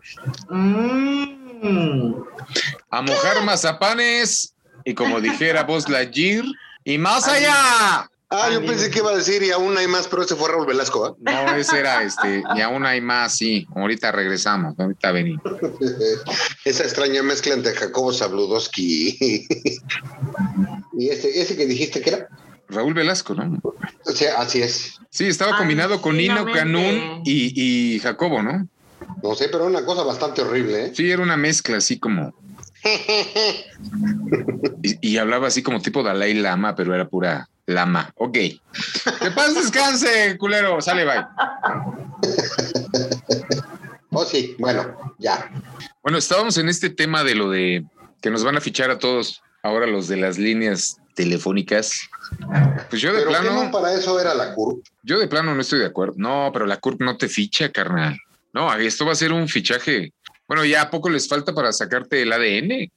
mm. 0.50 2.13
a 2.89 3.02
mojar 3.02 3.43
mazapanes 3.43 4.54
y 4.84 4.93
como 4.93 5.21
dijera 5.21 5.63
Buzz 5.63 5.88
Lightyear 5.88 6.45
y 6.84 6.97
más 6.97 7.28
allá. 7.28 8.10
Ah, 8.34 8.50
yo 8.50 8.65
pensé 8.65 8.89
que 8.89 9.00
iba 9.00 9.12
a 9.12 9.15
decir 9.15 9.44
y 9.44 9.52
aún 9.52 9.78
hay 9.78 9.88
más, 9.88 10.08
pero 10.08 10.24
ese 10.24 10.38
fue 10.38 10.48
Raúl 10.50 10.65
Velasco. 10.65 11.06
¿ah? 11.06 11.15
No, 11.20 11.56
ese 11.58 11.80
era 11.80 12.02
este. 12.02 12.41
Y 12.56 12.62
aún 12.62 12.86
hay 12.86 13.02
más, 13.02 13.36
sí. 13.36 13.67
Ahorita 13.76 14.10
regresamos. 14.13 14.74
Ahorita 14.80 15.12
venimos. 15.12 15.44
Esa 16.65 16.84
extraña 16.84 17.24
mezcla 17.24 17.54
entre 17.54 17.74
Jacobo 17.74 18.13
Zabludowski 18.13 19.17
y, 20.94 21.10
ese, 21.10 21.41
ese 21.41 21.58
que 21.58 21.65
dijiste 21.65 22.00
que 22.00 22.12
era. 22.12 22.30
Raúl 22.70 22.94
Velasco, 22.94 23.34
¿no? 23.36 23.60
O 24.06 24.12
sea, 24.12 24.36
así 24.36 24.62
es. 24.62 24.94
Sí, 25.10 25.28
estaba 25.28 25.58
combinado 25.58 26.02
con 26.02 26.15
Nino. 26.15 26.46
Canún 26.46 27.24
y, 27.26 27.52
y 27.96 28.00
Jacobo, 28.00 28.41
¿no? 28.41 28.65
No 29.22 29.36
sé, 29.36 29.50
pero 29.50 29.65
una 29.65 29.84
cosa 29.84 30.04
bastante 30.04 30.41
horrible, 30.41 30.86
¿eh? 30.86 30.91
Sí, 30.96 31.12
era 31.12 31.22
una 31.22 31.36
mezcla 31.36 31.78
así 31.78 32.00
como. 32.00 32.34
Y, 34.84 35.12
y 35.12 35.17
hablaba 35.17 35.48
así 35.48 35.62
como 35.62 35.80
tipo 35.80 36.02
Dalai 36.02 36.34
Lama, 36.34 36.76
pero 36.76 36.96
era 36.96 37.08
pura 37.08 37.48
Lama. 37.71 38.12
Ok. 38.15 38.34
Que 38.34 39.31
paz 39.36 39.55
descanse, 39.55 40.38
culero. 40.38 40.81
Sale, 40.81 41.05
bye. 41.05 41.25
Oh, 44.12 44.25
sí, 44.25 44.55
bueno, 44.60 45.15
ya. 45.19 45.49
Bueno, 46.03 46.17
estábamos 46.17 46.57
en 46.57 46.67
este 46.69 46.89
tema 46.89 47.23
de 47.23 47.36
lo 47.36 47.49
de 47.49 47.86
que 48.21 48.29
nos 48.29 48.43
van 48.43 48.57
a 48.57 48.62
fichar 48.62 48.91
a 48.91 48.99
todos 48.99 49.41
ahora 49.63 49.88
los 49.88 50.07
de 50.07 50.17
las 50.17 50.38
líneas 50.38 50.97
telefónicas. 51.15 51.93
Pues 52.89 53.01
yo 53.01 53.13
de 53.13 53.19
Pero 53.19 53.31
¿qué 53.31 53.38
plano, 53.39 53.63
no 53.63 53.71
para 53.71 53.93
eso 53.93 54.19
era 54.19 54.34
la 54.34 54.53
CURP. 54.53 54.84
yo 55.03 55.19
de 55.19 55.27
plano 55.27 55.55
no 55.55 55.62
estoy 55.62 55.79
de 55.79 55.86
acuerdo. 55.86 56.15
No, 56.17 56.49
pero 56.53 56.65
la 56.65 56.77
CURP 56.77 57.01
no 57.01 57.17
te 57.17 57.27
ficha, 57.29 57.69
carnal. 57.71 58.19
No, 58.53 58.73
esto 58.73 59.05
va 59.05 59.13
a 59.13 59.15
ser 59.15 59.31
un 59.31 59.47
fichaje. 59.47 60.13
Bueno, 60.47 60.65
ya 60.65 60.81
a 60.81 60.89
poco 60.89 61.10
les 61.10 61.27
falta 61.27 61.53
para 61.53 61.71
sacarte 61.71 62.21
el 62.23 62.34
ADN. 62.34 62.91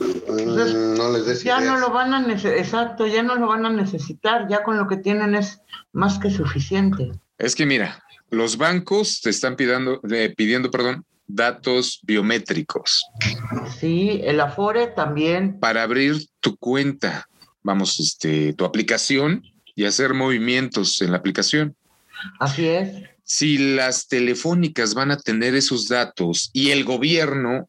Mm, 0.00 0.96
no 0.96 1.12
les 1.12 1.26
des 1.26 1.42
Ya 1.44 1.58
ideas. 1.60 1.72
no 1.74 1.80
lo 1.80 1.90
van 1.92 2.14
a 2.14 2.20
necesitar, 2.20 2.58
exacto, 2.58 3.06
ya 3.06 3.22
no 3.22 3.34
lo 3.36 3.46
van 3.48 3.66
a 3.66 3.70
necesitar, 3.70 4.48
ya 4.48 4.62
con 4.62 4.76
lo 4.78 4.86
que 4.88 4.96
tienen 4.96 5.34
es 5.34 5.60
más 5.92 6.18
que 6.18 6.30
suficiente. 6.30 7.12
Es 7.38 7.54
que 7.54 7.66
mira, 7.66 8.02
los 8.30 8.56
bancos 8.56 9.20
te 9.20 9.30
están 9.30 9.56
pidiendo, 9.56 10.00
eh, 10.10 10.32
pidiendo, 10.36 10.70
perdón, 10.70 11.04
datos 11.26 12.00
biométricos 12.02 13.04
Sí, 13.78 14.20
el 14.24 14.40
Afore 14.40 14.88
también, 14.88 15.58
para 15.60 15.82
abrir 15.82 16.26
tu 16.40 16.56
cuenta, 16.56 17.28
vamos, 17.62 17.98
este, 18.00 18.52
tu 18.54 18.64
aplicación 18.64 19.42
y 19.74 19.84
hacer 19.84 20.14
movimientos 20.14 21.00
en 21.02 21.12
la 21.12 21.18
aplicación. 21.18 21.74
así 22.40 22.66
es. 22.66 22.92
Si 23.24 23.56
las 23.76 24.08
telefónicas 24.08 24.94
van 24.94 25.10
a 25.12 25.16
tener 25.16 25.54
esos 25.54 25.88
datos 25.88 26.50
y 26.52 26.70
el 26.70 26.84
gobierno, 26.84 27.68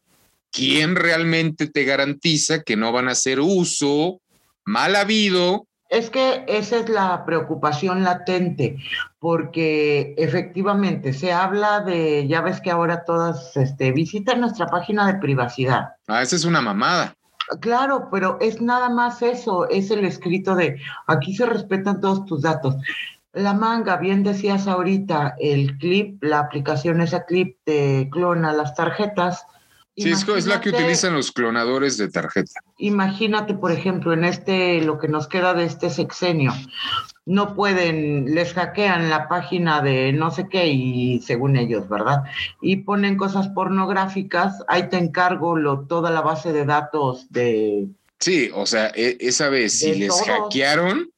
¿quién 0.53 0.95
realmente 0.95 1.67
te 1.67 1.83
garantiza 1.83 2.61
que 2.61 2.77
no 2.77 2.93
van 2.93 3.09
a 3.09 3.13
hacer 3.13 3.41
uso 3.41 4.21
mal 4.63 4.95
habido? 4.95 5.67
Es 5.89 6.09
que 6.09 6.45
esa 6.47 6.77
es 6.77 6.89
la 6.89 7.25
preocupación 7.25 8.03
latente, 8.03 8.77
porque 9.19 10.15
efectivamente 10.17 11.13
se 11.13 11.31
habla 11.31 11.81
de, 11.81 12.27
ya 12.27 12.41
ves 12.41 12.61
que 12.61 12.71
ahora 12.71 13.03
todas 13.03 13.55
este, 13.57 13.91
visitan 13.91 14.39
nuestra 14.39 14.67
página 14.67 15.05
de 15.05 15.19
privacidad. 15.19 15.89
Ah, 16.07 16.21
esa 16.21 16.35
es 16.35 16.45
una 16.45 16.61
mamada. 16.61 17.13
Claro, 17.59 18.07
pero 18.11 18.37
es 18.39 18.61
nada 18.61 18.89
más 18.89 19.21
eso, 19.21 19.69
es 19.69 19.91
el 19.91 20.05
escrito 20.05 20.55
de 20.55 20.79
aquí 21.07 21.35
se 21.35 21.45
respetan 21.45 21.99
todos 21.99 22.25
tus 22.25 22.41
datos. 22.41 22.75
La 23.33 23.53
manga, 23.53 23.97
bien 23.97 24.23
decías 24.23 24.67
ahorita, 24.67 25.35
el 25.39 25.77
clip, 25.77 26.23
la 26.23 26.39
aplicación 26.39 27.01
esa 27.01 27.25
clip 27.25 27.57
te 27.65 28.07
clona 28.11 28.53
las 28.53 28.75
tarjetas. 28.75 29.45
Sí, 29.95 30.10
es, 30.10 30.27
es 30.27 30.47
la 30.47 30.60
que 30.60 30.69
utilizan 30.69 31.13
los 31.13 31.32
clonadores 31.32 31.97
de 31.97 32.10
tarjeta. 32.10 32.62
Imagínate, 32.79 33.53
por 33.53 33.71
ejemplo, 33.71 34.12
en 34.13 34.25
este, 34.25 34.82
lo 34.82 34.97
que 34.97 35.08
nos 35.08 35.27
queda 35.27 35.53
de 35.53 35.65
este 35.65 35.91
sexenio, 35.91 36.51
no 37.25 37.56
pueden, 37.56 38.34
les 38.34 38.53
hackean 38.53 39.10
la 39.12 39.27
página 39.27 39.82
de 39.82 40.12
no 40.12 40.32
sé 40.32 40.47
qué 40.49 40.67
y 40.67 41.19
según 41.21 41.56
ellos, 41.58 41.88
¿verdad? 41.89 42.23
Y 42.60 42.77
ponen 42.77 43.17
cosas 43.17 43.49
pornográficas, 43.49 44.63
ahí 44.67 44.89
te 44.89 44.97
encargo 44.97 45.56
lo, 45.56 45.82
toda 45.86 46.10
la 46.10 46.21
base 46.21 46.51
de 46.53 46.65
datos 46.65 47.32
de, 47.32 47.88
Sí, 48.19 48.49
o 48.53 48.65
sea, 48.65 48.88
e- 48.95 49.17
esa 49.19 49.49
vez 49.49 49.79
si 49.79 49.95
les 49.95 50.08
todos. 50.08 50.25
hackearon, 50.27 51.10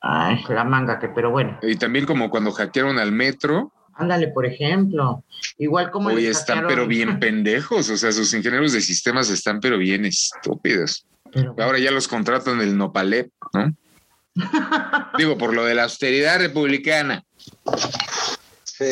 ay, 0.00 0.42
la 0.48 0.64
manga, 0.64 0.98
que, 0.98 1.08
pero 1.08 1.30
bueno, 1.30 1.58
y 1.62 1.76
también 1.76 2.04
como 2.06 2.30
cuando 2.30 2.50
hackearon 2.52 2.98
al 2.98 3.12
metro, 3.12 3.70
ándale, 3.96 4.28
por 4.28 4.46
ejemplo, 4.46 5.24
igual 5.58 5.90
como 5.90 6.08
hoy 6.08 6.26
están 6.26 6.66
pero 6.66 6.86
bien 6.86 7.18
pendejos, 7.18 7.90
o 7.90 7.96
sea, 7.96 8.12
sus 8.12 8.32
ingenieros 8.34 8.72
de 8.72 8.80
sistemas 8.80 9.30
están 9.30 9.60
pero 9.60 9.78
bien 9.78 10.04
estúpidos. 10.04 11.06
Pero- 11.32 11.54
Ahora 11.58 11.78
ya 11.78 11.90
los 11.90 12.08
contratan 12.08 12.60
el 12.60 12.76
Nopalep, 12.76 13.30
¿no? 13.52 13.74
Digo, 15.18 15.38
por 15.38 15.54
lo 15.54 15.64
de 15.64 15.74
la 15.74 15.84
austeridad 15.84 16.38
republicana. 16.38 17.24
Sí. 18.64 18.84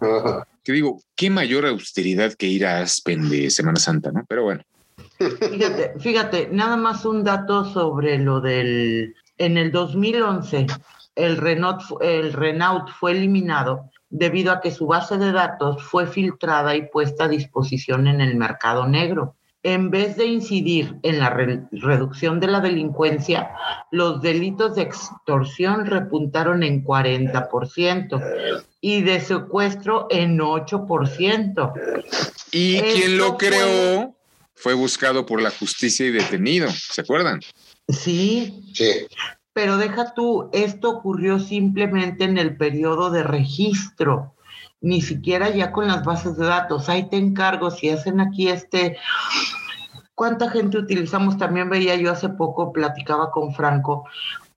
Que 0.66 0.72
digo, 0.72 1.00
qué 1.14 1.30
mayor 1.30 1.64
austeridad 1.64 2.32
que 2.32 2.46
ir 2.46 2.66
a 2.66 2.80
Aspen 2.80 3.28
de 3.30 3.50
Semana 3.50 3.78
Santa, 3.78 4.10
¿no? 4.10 4.24
Pero 4.28 4.42
bueno, 4.42 4.64
Fíjate, 5.18 5.94
fíjate, 5.98 6.48
nada 6.52 6.76
más 6.76 7.04
un 7.04 7.24
dato 7.24 7.64
sobre 7.72 8.18
lo 8.18 8.40
del. 8.40 9.14
En 9.38 9.56
el 9.56 9.70
2011, 9.70 10.66
el 11.14 11.36
Renault, 11.36 11.82
el 12.00 12.32
Renault 12.32 12.88
fue 12.98 13.12
eliminado 13.12 13.90
debido 14.10 14.52
a 14.52 14.60
que 14.60 14.70
su 14.70 14.86
base 14.86 15.18
de 15.18 15.32
datos 15.32 15.82
fue 15.82 16.06
filtrada 16.06 16.74
y 16.76 16.88
puesta 16.88 17.24
a 17.24 17.28
disposición 17.28 18.06
en 18.06 18.20
el 18.20 18.36
mercado 18.36 18.86
negro. 18.86 19.34
En 19.62 19.90
vez 19.90 20.16
de 20.16 20.26
incidir 20.26 20.94
en 21.02 21.18
la 21.18 21.28
re- 21.30 21.62
reducción 21.72 22.38
de 22.38 22.46
la 22.46 22.60
delincuencia, 22.60 23.50
los 23.90 24.22
delitos 24.22 24.76
de 24.76 24.82
extorsión 24.82 25.86
repuntaron 25.86 26.62
en 26.62 26.84
40% 26.84 28.22
y 28.80 29.02
de 29.02 29.20
secuestro 29.20 30.06
en 30.10 30.38
8%. 30.38 31.72
y 32.52 32.76
Esto 32.76 32.88
quien 32.94 33.18
lo 33.18 33.28
fue- 33.30 33.36
creó 33.48 34.14
fue 34.54 34.74
buscado 34.74 35.26
por 35.26 35.42
la 35.42 35.50
justicia 35.50 36.06
y 36.06 36.10
detenido, 36.12 36.68
¿se 36.70 37.00
acuerdan? 37.00 37.40
Sí, 37.88 38.62
Sí. 38.72 39.06
Pero 39.56 39.78
deja 39.78 40.12
tú, 40.12 40.50
esto 40.52 40.90
ocurrió 40.90 41.38
simplemente 41.38 42.24
en 42.24 42.36
el 42.36 42.58
periodo 42.58 43.08
de 43.10 43.22
registro, 43.22 44.34
ni 44.82 45.00
siquiera 45.00 45.48
ya 45.48 45.72
con 45.72 45.86
las 45.86 46.04
bases 46.04 46.36
de 46.36 46.44
datos. 46.44 46.90
Ahí 46.90 47.08
te 47.08 47.16
encargo, 47.16 47.70
si 47.70 47.88
hacen 47.88 48.20
aquí 48.20 48.50
este, 48.50 48.98
¿cuánta 50.14 50.50
gente 50.50 50.76
utilizamos? 50.76 51.38
También 51.38 51.70
veía 51.70 51.94
yo 51.94 52.12
hace 52.12 52.28
poco, 52.28 52.70
platicaba 52.70 53.30
con 53.30 53.54
Franco, 53.54 54.04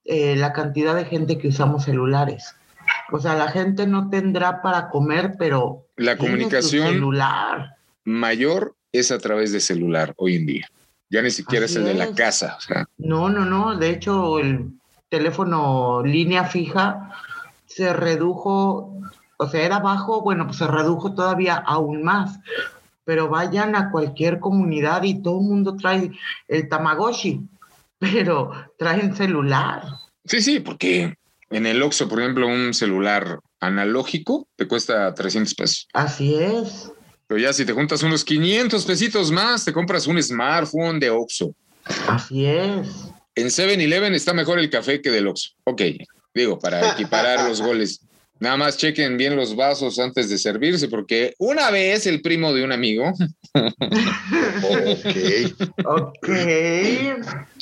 eh, 0.03 0.35
la 0.35 0.51
cantidad 0.51 0.93
de 0.93 1.05
gente 1.05 1.37
que 1.37 1.47
usamos 1.47 1.85
celulares. 1.85 2.53
O 3.13 3.19
sea, 3.19 3.35
la 3.35 3.47
gente 3.47 3.87
no 3.87 4.09
tendrá 4.09 4.61
para 4.61 4.89
comer, 4.89 5.35
pero 5.39 5.85
La 5.95 6.17
comunicación 6.17 6.89
celular. 6.89 7.77
mayor 8.03 8.75
es 8.91 9.13
a 9.13 9.17
través 9.17 9.53
de 9.53 9.61
celular 9.61 10.13
hoy 10.17 10.35
en 10.35 10.45
día. 10.45 10.67
Ya 11.09 11.21
ni 11.21 11.31
siquiera 11.31 11.67
Así 11.67 11.75
es 11.75 11.79
el 11.79 11.85
de 11.85 11.93
la 11.93 12.13
casa. 12.13 12.55
O 12.57 12.61
sea, 12.61 12.85
No, 12.97 13.29
no, 13.29 13.45
no. 13.45 13.77
De 13.77 13.91
hecho, 13.91 14.39
el 14.39 14.73
teléfono 15.09 16.01
línea 16.03 16.45
fija 16.45 17.11
se 17.65 17.93
redujo, 17.93 19.01
o 19.37 19.47
sea, 19.49 19.61
era 19.61 19.79
bajo, 19.79 20.21
bueno, 20.21 20.45
pues 20.45 20.57
se 20.57 20.67
redujo 20.67 21.13
todavía 21.13 21.55
aún 21.55 22.03
más. 22.03 22.39
Pero 23.05 23.27
vayan 23.27 23.75
a 23.75 23.91
cualquier 23.91 24.39
comunidad 24.39 25.03
y 25.03 25.21
todo 25.21 25.39
el 25.39 25.45
mundo 25.45 25.75
trae 25.75 26.11
el 26.47 26.69
Tamagotchi, 26.69 27.41
pero 27.99 28.51
traen 28.77 29.15
celular. 29.15 29.83
sí, 30.25 30.41
sí, 30.41 30.59
porque 30.59 31.15
en 31.49 31.65
el 31.65 31.81
Oxxo, 31.81 32.07
por 32.07 32.19
ejemplo, 32.19 32.47
un 32.47 32.73
celular 32.73 33.39
analógico 33.59 34.47
te 34.55 34.67
cuesta 34.67 35.13
300 35.13 35.55
pesos. 35.55 35.87
Así 35.93 36.35
es. 36.35 36.91
Pero 37.27 37.39
ya 37.39 37.53
si 37.53 37.65
te 37.65 37.73
juntas 37.73 38.01
unos 38.03 38.23
500 38.23 38.85
pesitos 38.85 39.31
más, 39.31 39.65
te 39.65 39.73
compras 39.73 40.07
un 40.07 40.21
smartphone 40.21 40.99
de 40.99 41.09
Oxxo. 41.09 41.53
Así 42.07 42.45
es. 42.45 43.11
En 43.39 43.47
7-Eleven 43.47 44.13
está 44.13 44.33
mejor 44.33 44.59
el 44.59 44.69
café 44.69 45.01
que 45.01 45.11
del 45.11 45.27
Oxxo. 45.27 45.51
Ok, 45.63 45.81
digo, 46.33 46.59
para 46.59 46.91
equiparar 46.93 47.47
los 47.47 47.61
goles. 47.61 48.01
Nada 48.39 48.55
más 48.55 48.77
chequen 48.77 49.17
bien 49.17 49.35
los 49.35 49.55
vasos 49.55 49.99
antes 49.99 50.29
de 50.29 50.37
servirse, 50.37 50.87
porque 50.87 51.33
una 51.39 51.71
vez 51.71 52.07
el 52.07 52.21
primo 52.21 52.53
de 52.53 52.63
un 52.63 52.71
amigo 52.71 53.13
Ok. 54.63 55.05
Ok. 55.85 56.29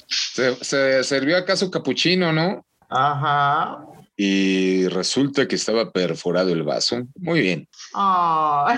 se, 0.08 0.56
se 0.62 1.04
sirvió 1.04 1.38
acaso 1.38 1.72
capuchino, 1.72 2.32
¿no? 2.32 2.66
Ajá. 2.90 3.80
Y 4.16 4.88
resulta 4.88 5.48
que 5.48 5.56
estaba 5.56 5.92
perforado 5.92 6.52
el 6.52 6.64
vaso. 6.64 7.08
Muy 7.16 7.42
bien. 7.42 7.68
Ay. 8.00 8.78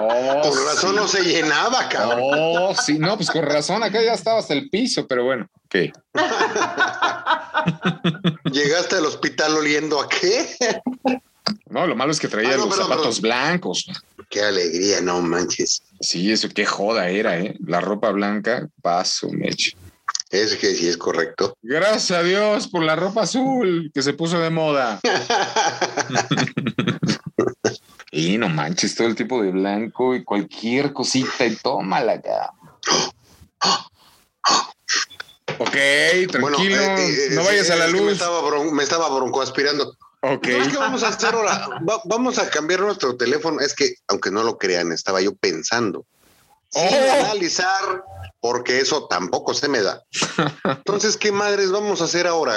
Oh, 0.00 0.40
Por 0.42 0.64
razón 0.64 0.90
sí. 0.90 0.96
no 0.96 1.06
se 1.08 1.22
llenaba, 1.22 1.88
cabrón. 1.90 2.20
Oh, 2.22 2.74
sí, 2.74 2.98
no, 2.98 3.16
pues 3.16 3.30
con 3.30 3.42
razón, 3.44 3.82
acá 3.82 4.02
ya 4.02 4.14
estaba 4.14 4.38
hasta 4.38 4.54
el 4.54 4.70
piso, 4.70 5.06
pero 5.06 5.24
bueno, 5.24 5.46
ok. 5.66 5.76
Llegaste 8.50 8.96
al 8.96 9.04
hospital 9.06 9.56
oliendo 9.56 10.00
a 10.00 10.08
qué? 10.08 10.56
No, 11.68 11.86
lo 11.86 11.94
malo 11.94 12.12
es 12.12 12.18
que 12.20 12.28
traía 12.28 12.54
Ah, 12.54 12.56
no, 12.56 12.64
los 12.66 12.74
perdón, 12.76 12.88
zapatos 12.90 13.20
perdón. 13.20 13.38
blancos. 13.38 13.84
Qué 14.30 14.42
alegría, 14.42 15.00
no 15.02 15.20
manches. 15.20 15.82
Sí, 16.00 16.32
eso 16.32 16.48
qué 16.48 16.64
joda 16.64 17.08
era, 17.08 17.38
¿eh? 17.38 17.56
La 17.66 17.80
ropa 17.80 18.10
blanca, 18.10 18.68
paso, 18.80 19.28
mecho. 19.30 19.76
Es 20.30 20.54
que 20.54 20.74
sí 20.76 20.88
es 20.88 20.96
correcto. 20.96 21.54
Gracias 21.60 22.12
a 22.12 22.22
Dios 22.22 22.68
por 22.68 22.82
la 22.84 22.94
ropa 22.96 23.22
azul 23.22 23.90
que 23.92 24.00
se 24.02 24.12
puso 24.14 24.38
de 24.38 24.50
moda. 24.50 25.00
y 28.10 28.38
no 28.38 28.48
manches, 28.48 28.94
todo 28.94 29.06
el 29.08 29.14
tipo 29.14 29.42
de 29.42 29.50
blanco 29.52 30.14
y 30.14 30.24
cualquier 30.24 30.92
cosita 30.92 31.46
y 31.46 31.56
tómala 31.56 32.12
acá. 32.14 32.50
Ok, 35.58 35.70
tranquilo, 36.30 36.40
Bueno, 36.40 36.58
eh, 36.58 37.26
eh, 37.26 37.28
no 37.32 37.42
eh, 37.42 37.44
vayas 37.44 37.70
a 37.70 37.76
la 37.76 37.86
que 37.86 37.92
Me 37.92 37.98
luz. 38.00 38.12
estaba, 38.12 38.40
bron- 38.42 38.72
me 38.72 38.82
estaba 38.82 39.08
broncoaspirando. 39.14 39.94
Ok, 40.22 40.46
¿Sabes 40.46 40.68
qué 40.68 40.76
vamos 40.76 41.02
a 41.02 41.08
hacer 41.08 41.34
ahora? 41.34 41.68
Va- 41.88 42.00
vamos 42.04 42.38
a 42.38 42.48
cambiar 42.50 42.80
nuestro 42.80 43.16
teléfono. 43.16 43.60
Es 43.60 43.74
que, 43.74 43.94
aunque 44.08 44.30
no 44.30 44.42
lo 44.42 44.58
crean, 44.58 44.92
estaba 44.92 45.20
yo 45.20 45.34
pensando. 45.34 46.06
Sin 46.70 46.82
Oh. 46.82 47.12
analizar, 47.24 48.04
porque 48.40 48.80
eso 48.80 49.06
tampoco 49.08 49.54
se 49.54 49.68
me 49.68 49.82
da. 49.82 50.02
Entonces, 50.64 51.16
¿qué 51.16 51.32
madres 51.32 51.70
vamos 51.70 52.00
a 52.00 52.04
hacer 52.04 52.26
ahora? 52.26 52.54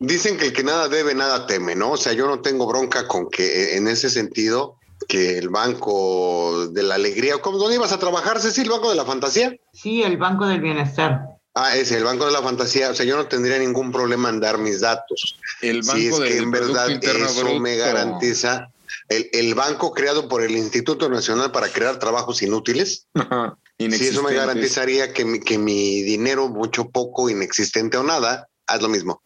Dicen 0.00 0.38
que 0.38 0.46
el 0.46 0.52
que 0.54 0.64
nada 0.64 0.88
debe, 0.88 1.14
nada 1.14 1.46
teme, 1.46 1.74
¿no? 1.74 1.92
O 1.92 1.96
sea, 1.98 2.14
yo 2.14 2.26
no 2.26 2.40
tengo 2.40 2.66
bronca 2.66 3.06
con 3.06 3.28
que 3.28 3.44
eh, 3.44 3.76
en 3.76 3.86
ese 3.86 4.08
sentido 4.08 4.76
que 5.06 5.36
el 5.36 5.50
banco 5.50 6.68
de 6.68 6.82
la 6.82 6.94
alegría, 6.94 7.38
¿cómo, 7.38 7.58
¿dónde 7.58 7.76
ibas 7.76 7.92
a 7.92 7.98
trabajar, 7.98 8.40
Ceci? 8.40 8.62
¿El 8.62 8.70
banco 8.70 8.88
de 8.88 8.96
la 8.96 9.04
fantasía? 9.04 9.54
Sí, 9.74 10.02
el 10.02 10.16
Banco 10.16 10.46
del 10.46 10.60
Bienestar. 10.60 11.26
Ah, 11.54 11.76
ese, 11.76 11.98
el 11.98 12.04
banco 12.04 12.26
de 12.26 12.32
la 12.32 12.42
fantasía. 12.42 12.90
O 12.90 12.94
sea, 12.94 13.04
yo 13.04 13.16
no 13.16 13.26
tendría 13.26 13.58
ningún 13.58 13.92
problema 13.92 14.30
en 14.30 14.40
dar 14.40 14.58
mis 14.58 14.80
datos. 14.80 15.36
El 15.60 15.82
banco 15.82 15.92
si 15.92 16.06
es 16.06 16.18
del 16.18 16.28
que 16.28 16.38
en 16.38 16.50
verdad 16.50 16.90
eso 16.90 17.40
Bruto. 17.40 17.60
me 17.60 17.76
garantiza 17.76 18.70
el, 19.08 19.28
el 19.32 19.54
banco 19.54 19.92
creado 19.92 20.28
por 20.28 20.42
el 20.42 20.52
Instituto 20.52 21.08
Nacional 21.08 21.50
para 21.50 21.68
crear 21.68 21.98
trabajos 21.98 22.40
inútiles. 22.42 23.06
Ajá, 23.14 23.58
Si 23.78 23.86
eso 23.86 24.22
me 24.22 24.32
garantizaría 24.32 25.12
que 25.12 25.24
mi, 25.24 25.40
que 25.40 25.58
mi 25.58 26.02
dinero, 26.02 26.48
mucho, 26.48 26.88
poco, 26.88 27.28
inexistente 27.28 27.96
o 27.96 28.02
nada, 28.02 28.48
haz 28.70 28.80
lo 28.82 28.88
mismo, 28.88 29.22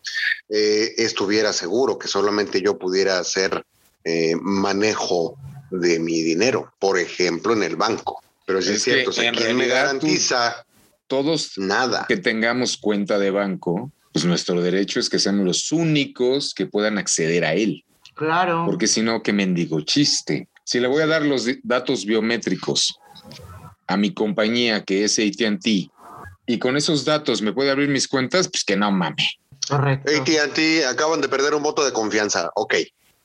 eh, 0.49 0.95
estuviera 0.97 1.53
seguro, 1.53 1.99
que 1.99 2.09
solamente 2.09 2.61
yo 2.63 2.79
pudiera 2.79 3.19
hacer 3.19 3.65
eh, 4.05 4.35
manejo 4.41 5.37
de 5.71 5.99
mi 5.99 6.23
dinero, 6.23 6.73
por 6.79 6.99
ejemplo, 6.99 7.53
en 7.53 7.63
el 7.63 7.77
banco. 7.77 8.23
Pero 8.47 8.63
sí 8.63 8.71
es, 8.71 8.77
Es 8.77 8.85
que 8.85 8.91
cierto, 8.93 9.11
o 9.11 9.13
sea, 9.13 9.29
en 9.29 9.35
¿quién 9.35 9.57
me 9.57 9.67
garantiza 9.67 10.65
Todos 11.07 11.53
nada? 11.57 12.07
que 12.09 12.17
tengamos 12.17 12.77
cuenta 12.77 13.19
de 13.19 13.31
banco, 13.31 13.91
pues 14.13 14.25
nuestro 14.25 14.61
derecho 14.63 15.01
es 15.01 15.11
que 15.11 15.19
seamos 15.19 15.45
los 15.45 15.73
únicos 15.73 16.55
que 16.55 16.67
puedan 16.67 16.99
acceder 16.99 17.45
a 17.45 17.55
él. 17.55 17.85
Claro. 18.15 18.65
Porque 18.67 18.87
si 18.87 19.03
no, 19.03 19.23
qué 19.23 19.33
mendigo 19.33 19.81
chiste. 19.81 20.49
Si 20.65 20.81
le 20.81 20.89
voy 20.89 21.03
a 21.03 21.07
dar 21.07 21.23
los 21.23 21.47
datos 21.63 22.07
biométricos 22.07 22.99
a 23.87 23.97
mi 23.97 24.15
compañía 24.15 24.85
que 24.85 25.05
es 25.05 25.19
ATT 25.19 25.91
y 26.47 26.59
con 26.59 26.77
esos 26.77 27.05
datos 27.05 27.43
me 27.43 27.53
puede 27.53 27.71
abrir 27.71 27.89
mis 27.89 28.09
cuentas, 28.09 28.49
pues 28.49 28.65
que 28.65 28.77
no 28.77 28.91
mame. 28.91 29.17
Correcto. 29.69 30.11
AT&T 30.11 30.87
acaban 30.87 31.21
de 31.21 31.29
perder 31.29 31.55
un 31.55 31.63
voto 31.63 31.85
de 31.85 31.93
confianza. 31.93 32.51
Ok. 32.55 32.75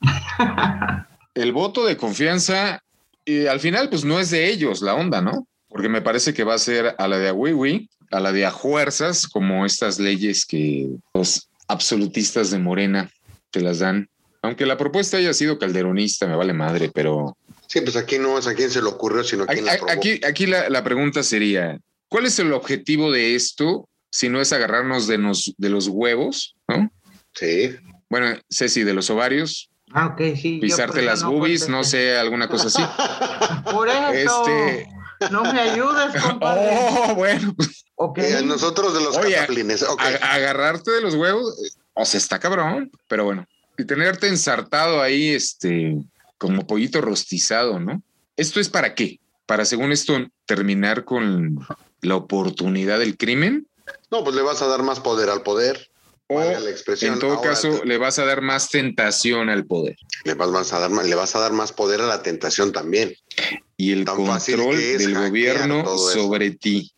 El 1.34 1.52
voto 1.52 1.86
de 1.86 1.98
confianza, 1.98 2.82
y 3.26 3.48
al 3.48 3.60
final, 3.60 3.90
pues 3.90 4.04
no 4.04 4.20
es 4.20 4.30
de 4.30 4.50
ellos 4.50 4.82
la 4.82 4.96
onda, 4.96 5.22
¿no? 5.22 5.48
Porque 5.68 5.90
me 5.90 6.02
parece 6.02 6.34
que 6.34 6.44
va 6.44 6.56
a 6.56 6.60
ser 6.60 6.96
a 6.98 7.08
la 7.08 7.18
de 7.18 7.30
a 7.30 7.34
Wiwi, 7.34 7.90
a 8.12 8.20
la 8.20 8.32
de 8.32 8.46
a 8.46 8.52
fuerzas, 8.52 9.28
como 9.28 9.66
estas 9.66 10.00
leyes 10.00 10.46
que 10.46 10.90
los 11.14 11.50
absolutistas 11.68 12.50
de 12.52 12.60
Morena 12.60 13.12
te 13.52 13.62
las 13.62 13.80
dan. 13.80 14.10
Aunque 14.42 14.66
la 14.66 14.78
propuesta 14.78 15.18
haya 15.18 15.34
sido 15.34 15.60
calderonista, 15.60 16.26
me 16.26 16.36
vale 16.36 16.54
madre, 16.54 16.90
pero 16.94 17.38
Sí, 17.70 17.82
pues 17.82 17.96
aquí 17.96 18.18
no 18.18 18.40
es 18.40 18.48
a 18.48 18.56
quién 18.56 18.72
se 18.72 18.82
le 18.82 18.88
ocurrió, 18.88 19.24
sino 19.24 19.44
a 19.44 19.48
quién 19.48 19.66
la 19.66 19.74
Aquí, 19.74 19.84
aquí, 19.90 20.22
aquí 20.26 20.46
la, 20.48 20.70
la 20.70 20.84
pregunta 20.84 21.22
sería, 21.22 21.80
¿cuál 22.10 22.26
es 22.26 22.38
el 22.40 22.52
objetivo 22.54 23.12
de 23.12 23.36
esto 23.36 23.88
si 24.12 24.28
no 24.30 24.42
es 24.42 24.52
agarrarnos 24.52 25.08
de, 25.08 25.18
nos, 25.18 25.54
de 25.58 25.70
los 25.70 25.88
huevos, 25.88 26.56
¿no? 26.68 26.92
Sí. 27.34 27.76
Bueno, 28.10 28.36
Ceci, 28.50 28.84
de 28.84 28.94
los 28.94 29.10
ovarios, 29.10 29.70
Ah, 29.92 30.08
ok, 30.08 30.22
sí. 30.40 30.60
pisarte 30.62 31.02
las 31.02 31.24
no 31.24 31.32
boobies, 31.32 31.68
no 31.70 31.84
sé, 31.84 32.16
alguna 32.18 32.48
cosa 32.48 32.68
así. 32.68 32.82
Por 33.72 33.88
eso. 33.90 34.46
Este- 34.48 34.88
No 35.32 35.44
me 35.44 35.60
ayudes, 35.60 36.22
compadre. 36.24 36.70
Oh, 36.72 37.16
bueno, 37.16 37.56
Ok. 37.96 38.18
Eh, 38.20 38.42
nosotros 38.46 38.94
de 38.94 39.02
los 39.02 39.18
Oye, 39.18 39.36
cataplines. 39.36 39.84
Ok. 39.84 40.00
a- 40.02 40.34
agarrarte 40.36 40.92
de 40.92 41.02
los 41.02 41.16
huevos, 41.16 41.56
o 41.94 42.06
sea, 42.06 42.18
está 42.18 42.40
cabrón, 42.40 42.92
pero 43.08 43.26
bueno, 43.26 43.46
y 43.78 43.84
tenerte 43.86 44.28
ensartado 44.28 45.02
ahí, 45.02 45.30
este, 45.30 45.96
como 46.38 46.66
pollito 46.66 47.02
rostizado, 47.02 47.80
¿no? 47.80 48.02
¿Esto 48.38 48.60
es 48.60 48.70
para 48.70 48.96
qué? 48.96 49.20
Para, 49.50 49.66
según 49.66 49.92
esto, 49.92 50.16
terminar 50.46 51.06
con 51.06 51.58
la 52.02 52.16
oportunidad 52.16 53.00
del 53.00 53.18
crimen 53.18 53.68
No, 54.12 54.24
pues 54.24 54.36
le 54.36 54.44
vas 54.44 54.62
a 54.62 54.68
dar 54.68 54.84
más 54.84 55.00
poder 55.00 55.28
al 55.32 55.42
poder. 55.42 55.90
o 56.28 56.40
la 56.40 56.70
expresión. 56.70 57.16
en 57.16 57.20
todo 57.20 57.32
Ahora, 57.34 57.50
caso 57.50 57.84
le 57.84 57.98
vas 57.98 58.20
a 58.20 58.26
dar 58.26 58.42
más 58.44 58.70
tentación 58.70 59.50
al 59.50 59.66
poder 59.66 59.96
le 60.24 60.36
vas, 60.36 60.52
vas 60.52 60.72
a 60.72 60.78
dar 60.80 60.92
más, 60.92 61.08
le 61.08 61.16
vas 61.16 61.36
a 61.36 61.40
dar 61.40 61.52
más 61.52 61.72
poder 61.72 62.00
a 62.00 62.06
la 62.06 62.22
tentación 62.22 62.72
también. 62.72 63.16
y 63.76 63.92
el 63.92 64.06
Tan 64.06 64.18
control 64.18 64.78
del 64.78 65.16
gobierno 65.16 65.98
sobre 65.98 66.52
ti. 66.52 66.92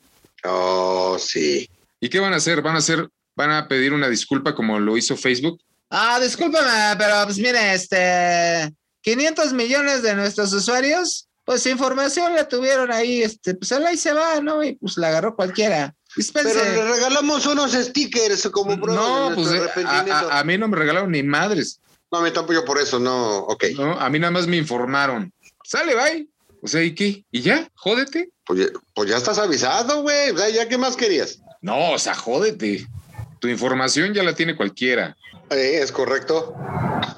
Oh, 0.44 1.18
sí. 1.18 1.70
¿Y 2.02 2.10
qué 2.10 2.20
van 2.20 2.34
a 2.34 2.38
hacer? 2.38 2.62
¿Van 2.62 2.76
a 2.76 2.80
hacer, 2.80 3.08
van 3.38 3.52
a 3.52 3.70
pedir 3.70 3.94
una 3.94 4.10
disculpa 4.10 4.54
como 4.54 4.78
lo 4.78 4.98
hizo 4.98 5.16
Facebook? 5.16 5.62
Ah, 5.90 6.20
discúlpame, 6.20 6.98
pero 6.98 7.14
pues 7.24 7.38
mire, 7.38 7.74
este, 7.76 8.74
500 9.04 9.54
millones 9.54 10.02
de 10.04 10.16
nuestros 10.16 10.52
usuarios, 10.52 11.30
pues 11.52 11.66
información 11.66 12.34
la 12.34 12.48
tuvieron 12.48 12.94
ahí, 12.94 13.24
este, 13.24 13.56
pues 13.56 13.70
él 13.74 13.86
ahí 13.86 13.98
se 13.98 14.14
va, 14.14 14.40
¿no? 14.40 14.64
Y 14.64 14.76
pues 14.76 14.96
la 14.96 15.10
agarró 15.10 15.36
cualquiera. 15.36 15.94
Dispense. 16.16 16.54
Pero 16.54 16.64
le 16.86 16.94
regalamos 16.94 17.46
unos 17.46 17.74
stickers 17.74 18.48
como 18.54 18.80
prueba 18.80 19.02
No, 19.02 19.30
de 19.32 19.36
pues 19.36 19.52
eh, 19.52 19.84
a, 19.86 20.00
a- 20.00 20.40
a 20.40 20.44
mí 20.46 20.58
no 20.58 20.70
me 20.70 20.78
regalaron 20.78 21.12
ni 21.12 21.24
madres, 21.24 21.82
No, 22.10 22.20
a 22.20 22.22
mí 22.24 22.32
tampoco 22.32 22.54
yo 22.54 22.64
por 22.64 22.80
eso, 22.80 23.00
no. 23.00 23.40
Ok. 23.40 23.66
¿no? 23.78 24.00
A 24.00 24.10
mí 24.10 24.18
nada 24.18 24.32
más 24.32 24.48
me 24.48 24.56
informaron. 24.56 25.34
Sale, 25.66 25.94
bye. 25.94 26.30
O 26.62 26.68
sea, 26.68 26.82
¿y 26.84 26.96
qué? 26.96 27.26
¿Y 27.32 27.42
ya? 27.42 27.70
¿Jódete? 27.76 28.30
Pues, 28.46 28.60
ya- 28.62 28.80
pues 28.94 29.10
ya 29.10 29.18
estás 29.18 29.38
avisado, 29.38 30.04
güey. 30.04 30.30
O 30.32 30.38
sea, 30.38 30.50
¿ya 30.50 30.70
qué 30.70 30.78
más 30.78 30.96
querías? 30.96 31.40
No, 31.62 31.92
o 31.92 32.00
sea, 32.00 32.16
jódete. 32.16 32.88
Tu 33.40 33.50
información 33.50 34.14
ya 34.14 34.24
la 34.24 34.34
tiene 34.36 34.56
cualquiera. 34.56 35.18
Eh, 35.50 35.80
es 35.84 35.92
correcto. 35.92 36.56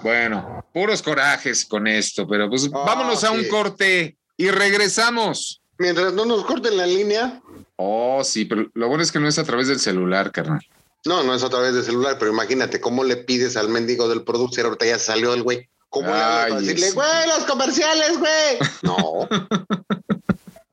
Bueno, 0.02 0.66
puros 0.74 1.02
corajes 1.04 1.66
con 1.66 1.86
esto, 1.88 2.28
pero 2.28 2.50
pues 2.50 2.68
vámonos 2.70 3.24
a 3.24 3.32
un 3.32 3.48
corte 3.48 4.18
y 4.38 4.50
regresamos. 4.50 5.62
Mientras 5.78 6.14
no 6.14 6.26
nos 6.26 6.46
corten 6.46 6.78
la 6.78 6.86
línea. 6.86 7.42
Oh, 7.76 8.24
sí, 8.24 8.46
pero 8.46 8.70
lo 8.74 8.88
bueno 8.88 9.04
es 9.04 9.12
que 9.12 9.20
no 9.20 9.28
es 9.28 9.40
a 9.40 9.44
través 9.44 9.68
del 9.68 9.80
celular, 9.80 10.32
carnal. 10.32 10.62
No, 11.06 11.24
no 11.24 11.34
es 11.36 11.44
a 11.44 11.50
través 11.50 11.74
de 11.74 11.84
celular, 11.84 12.18
pero 12.18 12.32
imagínate 12.32 12.80
cómo 12.80 13.04
le 13.04 13.18
pides 13.18 13.58
al 13.58 13.70
mendigo 13.70 14.08
del 14.08 14.24
producer. 14.24 14.66
Ahorita 14.66 14.86
ya 14.86 15.00
salió 15.00 15.34
el 15.34 15.44
güey. 15.44 15.68
¿Cómo 15.90 16.08
le 16.08 16.14
hablas 16.14 16.32
para 16.50 16.56
Ay, 16.60 16.66
decirle, 16.66 16.88
sí. 16.90 16.94
güey, 16.96 17.28
los 17.28 17.46
comerciales, 17.46 18.18
güey? 18.20 18.58
No. 18.84 19.28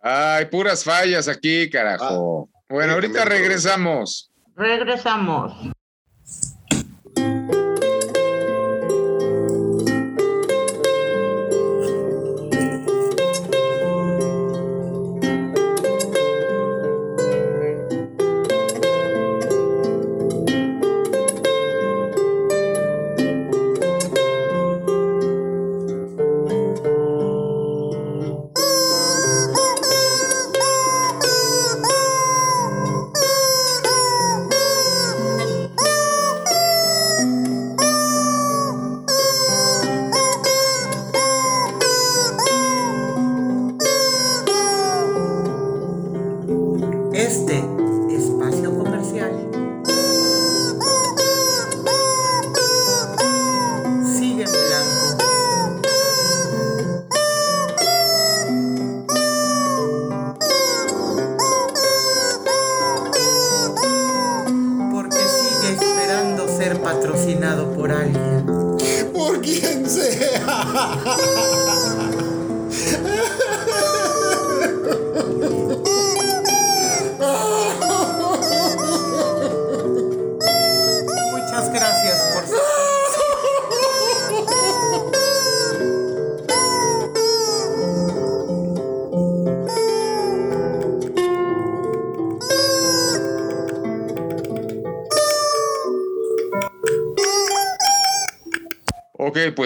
Ay, 0.02 0.46
puras 0.46 0.82
fallas 0.84 1.28
aquí, 1.28 1.68
carajo. 1.68 2.48
bueno, 2.68 2.92
sí, 2.92 2.94
ahorita 2.94 3.24
regresamos. 3.24 4.30
Regresamos. 4.56 5.52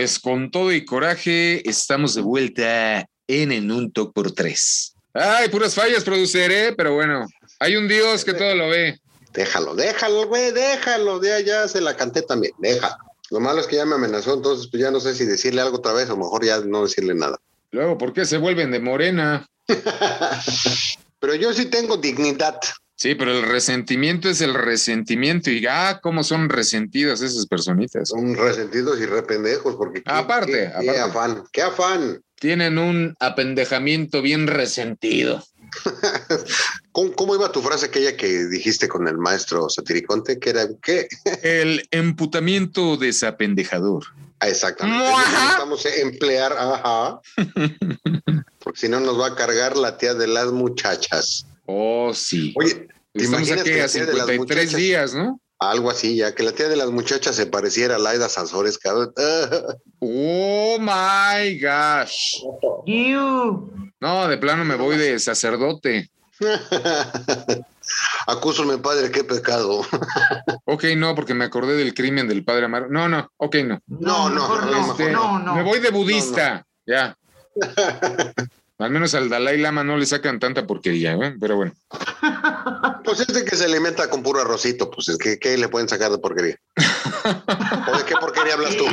Pues 0.05 0.18
con 0.18 0.50
todo 0.50 0.70
y 0.70 0.84
coraje, 0.84 1.66
estamos 1.66 2.14
de 2.14 2.20
vuelta 2.20 3.09
en 3.26 3.52
En 3.52 3.70
un 3.70 3.90
Talk 3.90 4.12
por 4.12 4.32
tres. 4.32 4.94
Ay, 5.14 5.48
puras 5.48 5.74
fallas, 5.74 6.05
producer, 6.05 6.52
¿eh? 6.52 6.74
Pero 6.76 6.92
bueno, 6.92 7.26
hay 7.59 7.76
un 7.76 7.88
Dios 7.88 8.22
que 8.22 8.34
todo 8.34 8.55
lo 8.55 8.68
ve. 8.68 9.00
Déjalo, 9.32 9.74
déjalo, 9.74 10.26
güey, 10.26 10.52
déjalo. 10.52 11.22
Ya, 11.22 11.40
ya 11.40 11.66
se 11.68 11.80
la 11.80 11.96
canté 11.96 12.20
también, 12.20 12.52
déjalo. 12.59 12.96
Lo 13.30 13.40
malo 13.40 13.62
es 13.62 13.66
que 13.66 13.76
ya 13.76 13.86
me 13.86 13.94
amenazó, 13.94 14.34
entonces 14.34 14.68
pues 14.70 14.82
ya 14.82 14.90
no 14.90 15.00
sé 15.00 15.14
si 15.14 15.24
decirle 15.24 15.62
algo 15.62 15.78
otra 15.78 15.94
vez 15.94 16.11
o 16.11 16.18
mejor 16.18 16.44
ya 16.44 16.61
no 16.61 16.82
decirle 16.82 17.14
nada. 17.14 17.38
Luego, 17.70 17.96
¿por 17.96 18.12
qué 18.12 18.26
se 18.26 18.36
vuelven 18.36 18.72
de 18.72 18.80
morena? 18.80 19.48
Pero 21.18 21.34
yo 21.34 21.55
sí 21.55 21.64
tengo 21.64 21.96
dignidad. 21.96 22.61
Sí, 22.97 23.14
pero 23.16 23.32
el 23.32 23.42
resentimiento 23.42 24.28
es 24.30 24.40
el 24.40 24.55
resentimiento 24.55 25.51
y 25.51 25.66
ah, 25.68 25.99
cómo 26.03 26.22
son 26.22 26.49
resentidas 26.49 27.20
esas 27.22 27.47
personitas. 27.47 28.09
Son 28.09 28.34
resentidos 28.36 29.01
y 29.01 29.07
rependejos 29.07 29.74
porque 29.76 30.03
qué- 30.03 30.11
Aparte, 30.11 30.53
qué, 30.53 30.84
qué 30.84 30.90
aparte. 30.90 31.01
afán, 31.01 31.45
qué 31.53 31.62
afán. 31.62 32.22
Tienen 32.36 32.78
un 32.78 33.14
apendejamiento 33.20 34.22
bien 34.22 34.47
resentido. 34.47 35.42
¿Cómo, 36.92 37.12
cómo 37.14 37.34
iba 37.34 37.51
tu 37.51 37.62
frase 37.62 37.86
aquella 37.86 38.16
que 38.16 38.47
dijiste 38.47 38.86
con 38.88 39.09
el 39.09 39.18
maestro 39.18 39.68
Satiriconte? 39.68 40.38
Que 40.38 40.51
era 40.51 40.68
qué? 40.82 41.09
El 41.42 41.86
emputamiento 41.90 42.97
desapendejador. 42.97 44.05
Ah, 44.40 44.49
exactamente. 44.49 45.05
Necesitamos 45.32 45.86
emplear, 45.86 46.53
ajá. 46.57 47.20
Porque 48.61 48.78
si 48.80 48.88
no 48.88 49.01
nos 49.01 49.18
va 49.18 49.28
a 49.28 49.34
cargar 49.34 49.76
la 49.76 49.97
tía 49.99 50.14
de 50.14 50.26
las 50.28 50.53
muchachas. 50.53 51.47
Oh, 51.67 52.12
sí. 52.15 52.53
Oye, 52.57 52.75
¿te 52.75 52.89
Estamos 53.25 53.49
imaginas 53.49 53.61
aquí 53.61 53.71
que 53.71 53.81
a 53.81 53.87
la 53.87 53.89
tía 53.93 54.07
de 54.07 54.15
las 54.15 54.27
53 54.27 54.39
muchachas- 54.67 54.77
días, 54.81 55.15
¿no? 55.15 55.41
Algo 55.61 55.89
así, 55.91 56.17
ya 56.17 56.35
que 56.35 56.43
la 56.43 56.53
tía 56.53 56.69
de 56.69 56.77
las 56.77 56.91
muchachas 56.91 57.37
se 57.37 57.47
pareciera 57.47 57.97
a 57.97 57.99
Laida 57.99 58.29
Sansores, 58.29 58.77
cabrón. 58.79 59.12
Oh 60.01 60.77
my 60.79 61.59
gosh. 61.59 62.43
You. 62.87 63.73
No, 64.01 64.29
de 64.29 64.37
plano 64.37 64.65
me 64.65 64.75
voy 64.75 64.97
de 64.99 65.19
sacerdote. 65.19 66.11
Acúsame, 68.27 68.79
padre, 68.79 69.11
qué 69.11 69.25
pecado. 69.25 69.83
Ok, 70.67 70.85
no, 70.97 71.15
porque 71.15 71.35
me 71.35 71.45
acordé 71.45 71.77
del 71.77 71.95
crimen 71.95 72.27
del 72.27 72.43
padre 72.45 72.65
Amaro. 72.65 72.89
No, 72.91 73.09
no, 73.09 73.31
ok, 73.37 73.57
no. 73.67 73.81
No, 73.87 74.29
no, 74.31 74.49
no, 74.61 74.71
no, 74.71 74.91
Este, 74.91 75.11
no, 75.12 75.39
no. 75.39 75.55
Me 75.55 75.62
voy 75.62 75.79
de 75.79 75.91
budista. 75.91 76.67
Ya. 76.87 77.17
Al 78.85 78.91
menos 78.91 79.14
al 79.14 79.30
Dalai 79.30 79.57
Lama 79.57 79.82
no 79.82 79.97
le 79.97 80.05
sacan 80.05 80.39
tanta 80.39 80.66
porquería, 80.66 81.14
¿eh? 81.14 81.35
pero 81.41 81.57
bueno. 81.57 81.72
Pues 83.05 83.20
es 83.20 83.26
de 83.28 83.45
que 83.45 83.55
se 83.55 83.66
alimenta 83.66 84.09
con 84.09 84.22
puro 84.22 84.41
arrocito, 84.41 84.91
pues 84.91 85.09
es 85.09 85.18
que 85.18 85.39
¿qué 85.39 85.59
le 85.59 85.68
pueden 85.68 85.89
sacar 85.89 86.11
de 86.11 86.18
porquería? 86.18 86.57
¿O 87.93 87.99
de 87.99 88.05
qué 88.05 88.14
porquería 88.18 88.55
hablas 88.55 88.76
tú? 88.76 88.87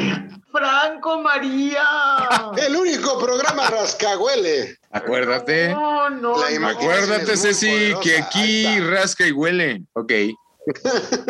Franco 0.51 1.21
María. 1.21 1.85
El 2.57 2.75
único 2.75 3.17
programa 3.19 3.69
rascahuele. 3.69 4.77
Acuérdate. 4.91 5.69
No, 5.69 6.09
no. 6.09 6.37
La 6.37 6.59
no. 6.59 6.67
Acuérdate, 6.67 7.37
Ceci, 7.37 7.69
poderosa. 7.69 8.01
que 8.01 8.17
aquí 8.17 8.79
rasca 8.81 9.25
y 9.25 9.31
huele. 9.31 9.83
Ok. 9.93 10.11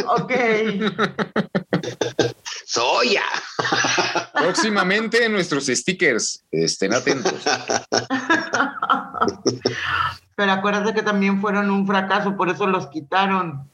Ok. 0.08 0.34
Soya. 2.66 3.24
Próximamente 4.34 5.28
nuestros 5.30 5.66
stickers. 5.68 6.44
Estén 6.52 6.94
atentos. 6.94 7.34
Pero 10.36 10.52
acuérdate 10.52 10.94
que 10.94 11.04
también 11.04 11.40
fueron 11.42 11.70
un 11.70 11.86
fracaso, 11.86 12.36
por 12.36 12.50
eso 12.50 12.66
los 12.68 12.88
quitaron. 12.88 13.70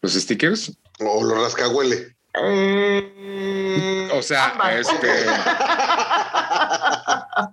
¿Los 0.00 0.12
stickers? 0.14 0.72
O 1.00 1.24
lo 1.24 1.42
rascahuele. 1.42 2.14
Eh, 2.34 4.08
O 4.12 4.22
sea, 4.22 4.50
ambas. 4.50 4.86
este. 4.88 5.08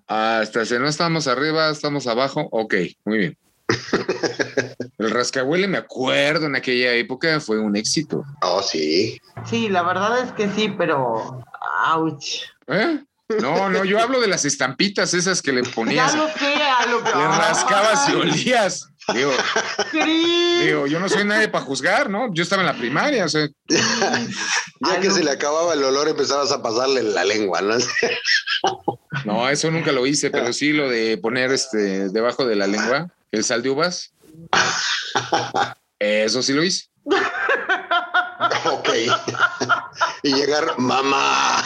Hasta 0.08 0.66
si 0.66 0.78
no 0.78 0.88
estamos 0.88 1.28
arriba, 1.28 1.70
estamos 1.70 2.06
abajo. 2.08 2.48
Ok, 2.52 2.76
muy 3.06 3.18
bien. 3.18 3.38
El 4.98 5.12
rascahuele, 5.12 5.68
me 5.68 5.78
acuerdo 5.78 6.46
en 6.46 6.56
aquella 6.56 6.94
época, 6.94 7.40
fue 7.40 7.60
un 7.60 7.76
éxito. 7.76 8.24
Oh, 8.42 8.62
sí. 8.62 9.20
Sí, 9.46 9.70
la 9.70 9.84
verdad 9.84 10.20
es 10.20 10.32
que 10.32 10.50
sí, 10.50 10.74
pero. 10.78 11.44
¡Auch! 11.86 12.24
¿Eh? 12.68 13.04
No, 13.42 13.70
no, 13.70 13.84
yo 13.84 14.00
hablo 14.00 14.22
de 14.22 14.28
las 14.28 14.46
estampitas 14.46 15.14
esas 15.14 15.42
que 15.42 15.52
le 15.52 15.64
Ya 15.64 15.72
ponías, 15.72 16.16
lo 16.16 16.28
sé, 16.30 16.54
a 16.56 16.86
lo 16.86 17.04
que. 17.04 17.10
le 17.10 17.28
rascabas 17.28 18.10
y 18.10 18.14
olías. 18.14 18.90
Digo, 19.14 19.32
digo, 20.66 20.88
yo 20.88 21.00
no 21.00 21.08
soy 21.08 21.24
nadie 21.24 21.48
para 21.48 21.64
juzgar, 21.64 22.10
¿no? 22.10 22.34
Yo 22.34 22.44
estaba 22.44 22.62
en 22.62 22.68
la 22.68 22.78
primaria, 22.78 23.24
o 23.24 23.30
sea, 23.30 23.48
Ya 24.82 25.00
que 25.00 25.10
se 25.10 25.24
le 25.24 25.32
acababa 25.32 25.74
el 25.74 25.84
olor, 25.84 26.10
empezabas 26.10 26.52
a 26.52 26.62
pasarle 26.62 27.04
la 27.04 27.24
lengua, 27.24 27.62
¿no? 27.62 27.76
No, 29.28 29.50
eso 29.50 29.70
nunca 29.72 29.92
lo 29.92 30.06
hice, 30.08 30.30
pero 30.32 30.52
sí 30.54 30.72
lo 30.74 30.90
de 30.90 31.18
poner 31.18 31.52
este 31.52 32.10
debajo 32.10 32.46
de 32.46 32.56
la 32.56 32.68
lengua, 32.68 33.12
el 33.32 33.44
sal 33.44 33.62
de 33.62 33.70
uvas. 33.70 34.12
Eso 36.00 36.42
sí 36.42 36.54
lo 36.54 36.64
hice. 36.64 36.86
ok. 38.66 38.90
y 40.24 40.34
llegar, 40.34 40.78
mamá, 40.78 41.64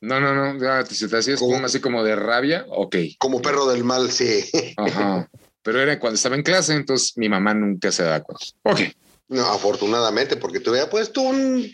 No, 0.00 0.20
no, 0.20 0.34
no, 0.34 0.60
ya 0.62 0.84
te- 0.84 0.94
se 0.94 1.08
te 1.08 1.16
hacía 1.18 1.34
espuma 1.34 1.66
así 1.66 1.80
como 1.80 2.02
de 2.04 2.16
rabia, 2.16 2.64
ok. 2.68 2.96
como 3.18 3.40
perro 3.40 3.66
del 3.66 3.84
mal, 3.84 4.10
sí. 4.10 4.44
Ajá. 4.76 5.28
Pero 5.62 5.80
era 5.80 5.98
cuando 5.98 6.16
estaba 6.16 6.34
en 6.36 6.42
clase, 6.42 6.74
entonces 6.74 7.12
mi 7.16 7.28
mamá 7.28 7.54
nunca 7.54 7.90
se 7.90 8.02
da 8.04 8.22
cuenta. 8.22 8.44
Ok. 8.64 8.80
No, 9.28 9.46
afortunadamente, 9.46 10.36
porque 10.36 10.60
te 10.60 10.68
hubiera 10.68 10.90
puesto 10.90 11.22
un... 11.22 11.66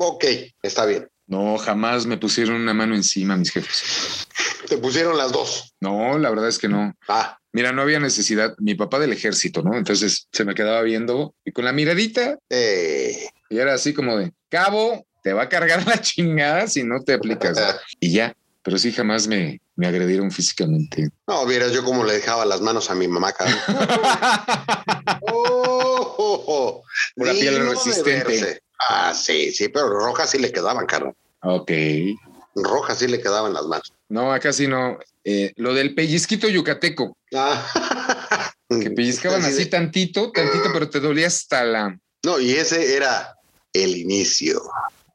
Ok, 0.00 0.24
está 0.62 0.84
bien. 0.86 1.08
No, 1.28 1.58
jamás 1.58 2.06
me 2.06 2.16
pusieron 2.16 2.56
una 2.56 2.74
mano 2.74 2.94
encima 2.94 3.36
mis 3.36 3.50
jefes. 3.52 4.26
Te 4.66 4.78
pusieron 4.78 5.16
las 5.16 5.30
dos. 5.30 5.74
No, 5.80 6.18
la 6.18 6.30
verdad 6.30 6.48
es 6.48 6.58
que 6.58 6.68
no. 6.68 6.94
Ah, 7.06 7.38
Mira, 7.52 7.72
no 7.72 7.82
había 7.82 8.00
necesidad. 8.00 8.54
Mi 8.58 8.74
papá 8.74 8.98
del 8.98 9.12
ejército, 9.12 9.62
¿no? 9.62 9.76
Entonces 9.76 10.28
se 10.32 10.44
me 10.44 10.54
quedaba 10.54 10.82
viendo 10.82 11.34
y 11.44 11.52
con 11.52 11.64
la 11.64 11.72
miradita 11.72 12.38
eh, 12.50 13.28
y 13.48 13.58
era 13.58 13.74
así 13.74 13.94
como 13.94 14.16
de 14.16 14.32
cabo, 14.48 15.06
te 15.22 15.32
va 15.32 15.42
a 15.42 15.48
cargar 15.48 15.86
la 15.86 16.00
chingada 16.00 16.66
si 16.66 16.82
no 16.82 17.02
te 17.02 17.14
aplicas. 17.14 17.58
Y 18.00 18.12
ya, 18.12 18.36
pero 18.62 18.78
sí 18.78 18.92
jamás 18.92 19.26
me, 19.28 19.60
me 19.76 19.86
agredieron 19.86 20.30
físicamente. 20.30 21.08
no, 21.26 21.46
vieras 21.46 21.72
yo 21.72 21.84
cómo 21.84 22.04
le 22.04 22.12
dejaba 22.14 22.44
las 22.44 22.60
manos 22.60 22.90
a 22.90 22.94
mi 22.94 23.08
mamá, 23.08 23.32
cabrón. 23.32 23.58
Oh, 25.22 26.14
oh, 26.18 26.44
oh. 26.46 26.82
Pura 27.16 27.32
piel 27.32 27.66
resistente. 27.68 28.60
Ah, 28.88 29.12
sí, 29.14 29.52
sí, 29.52 29.68
pero 29.68 29.88
rojas 29.88 30.30
sí 30.30 30.38
le 30.38 30.52
quedaban, 30.52 30.86
carnal. 30.86 31.14
ok. 31.42 31.70
Rojas 32.54 32.98
sí 32.98 33.06
le 33.08 33.20
quedaban 33.20 33.52
las 33.52 33.64
manos. 33.66 33.92
No, 34.08 34.32
acá 34.32 34.52
sí 34.52 34.66
no. 34.66 34.98
Eh, 35.24 35.52
lo 35.56 35.74
del 35.74 35.94
pellizquito 35.94 36.48
yucateco, 36.48 37.16
Ah. 37.34 37.64
que 38.68 38.90
pellizcaban 38.90 39.44
así 39.44 39.66
tantito, 39.66 40.30
tantito, 40.32 40.70
pero 40.72 40.88
te 40.90 41.00
dolía 41.00 41.26
hasta 41.26 41.64
la... 41.64 41.98
No, 42.24 42.40
y 42.40 42.52
ese 42.52 42.96
era 42.96 43.34
el 43.72 43.96
inicio. 43.96 44.60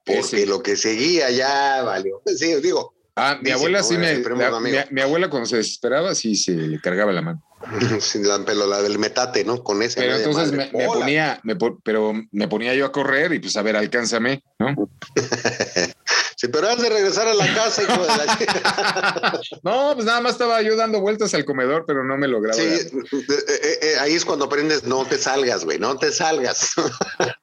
Porque 0.06 0.20
Ese. 0.20 0.46
lo 0.46 0.62
que 0.62 0.76
seguía 0.76 1.30
ya 1.32 1.82
valió. 1.84 2.22
Sí, 2.26 2.56
digo, 2.62 2.94
Ah, 3.16 3.38
mi 3.42 3.52
abuela 3.52 3.84
sí 3.84 3.96
me... 3.98 4.18
La- 4.20 4.60
mi, 4.60 4.72
mi 4.92 5.02
abuela 5.02 5.30
cuando 5.30 5.48
se 5.48 5.58
desesperaba 5.58 6.16
sí 6.16 6.36
se 6.36 6.52
le 6.54 6.80
cargaba 6.82 7.12
la 7.12 7.22
mano. 7.22 7.44
sin 8.00 8.28
la, 8.28 8.44
pero 8.46 8.68
la 8.68 8.82
del 8.82 9.00
metate, 9.00 9.44
¿no? 9.44 9.64
Con 9.64 9.82
ese. 9.82 10.00
Pero 10.00 10.18
entonces 10.18 10.52
me, 10.52 10.68
ponía, 10.88 11.40
me 11.44 11.56
pero 11.84 12.14
me 12.32 12.48
ponía 12.48 12.74
yo 12.74 12.86
a 12.86 12.92
correr 12.92 13.34
y 13.34 13.40
pues 13.40 13.56
a 13.58 13.62
ver, 13.62 13.76
alcánzame, 13.76 14.44
¿no? 14.60 14.90
Sí, 16.36 16.50
pero 16.50 16.68
has 16.68 16.82
de 16.82 16.90
regresar 16.90 17.26
a 17.26 17.34
la 17.34 17.46
casa, 17.54 17.84
hijo 17.84 18.02
de 18.02 18.08
la. 18.08 19.42
No, 19.64 19.94
pues 19.94 20.06
nada 20.06 20.20
más 20.20 20.34
estaba 20.34 20.62
yo 20.62 20.76
dando 20.76 21.00
vueltas 21.00 21.34
al 21.34 21.46
comedor, 21.46 21.86
pero 21.88 22.04
no 22.04 22.18
me 22.18 22.28
lograba. 22.28 22.58
Sí, 22.58 22.64
eh, 22.64 22.92
eh, 23.30 23.80
eh, 23.82 23.96
ahí 24.02 24.14
es 24.14 24.26
cuando 24.26 24.46
aprendes, 24.46 24.84
no 24.84 25.06
te 25.06 25.18
salgas, 25.18 25.64
güey, 25.64 25.80
no 25.80 25.98
te 25.98 26.12
salgas. 26.12 26.74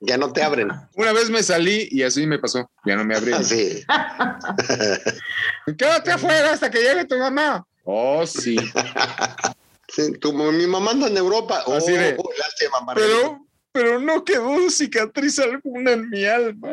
ya 0.01 0.19
no 0.19 0.35
te 0.35 0.43
abren. 0.43 0.71
Una 0.97 1.15
vez 1.15 1.31
me 1.31 1.43
salí 1.43 1.89
y 1.91 2.03
así 2.03 2.27
me 2.27 2.39
pasó. 2.39 2.71
Ya 2.85 2.97
no 2.97 3.07
me 3.07 3.17
abrieron. 3.17 3.41
Así. 3.41 3.83
Quédate 5.79 6.13
afuera 6.13 6.53
hasta 6.53 6.71
que 6.71 6.83
llegue 6.83 7.07
tu 7.07 7.17
mamá. 7.17 7.65
Oh, 7.85 8.27
sí. 8.27 8.59
Sí, 9.93 10.13
tu- 10.21 10.33
mi 10.33 10.67
mamá 10.67 10.93
anda 10.93 11.09
en 11.09 11.17
Europa. 11.17 11.63
Oh, 11.67 11.75
Así 11.75 11.93
de- 11.93 12.17
lástima, 12.39 12.81
Margarita. 12.85 13.17
Pero, 13.19 13.47
pero 13.73 14.01
no 14.01 14.25
quedó 14.25 14.71
cicatriz 14.71 15.39
alguna 15.39 15.93
en 15.93 16.09
mi 16.11 16.25
alma. 16.25 16.73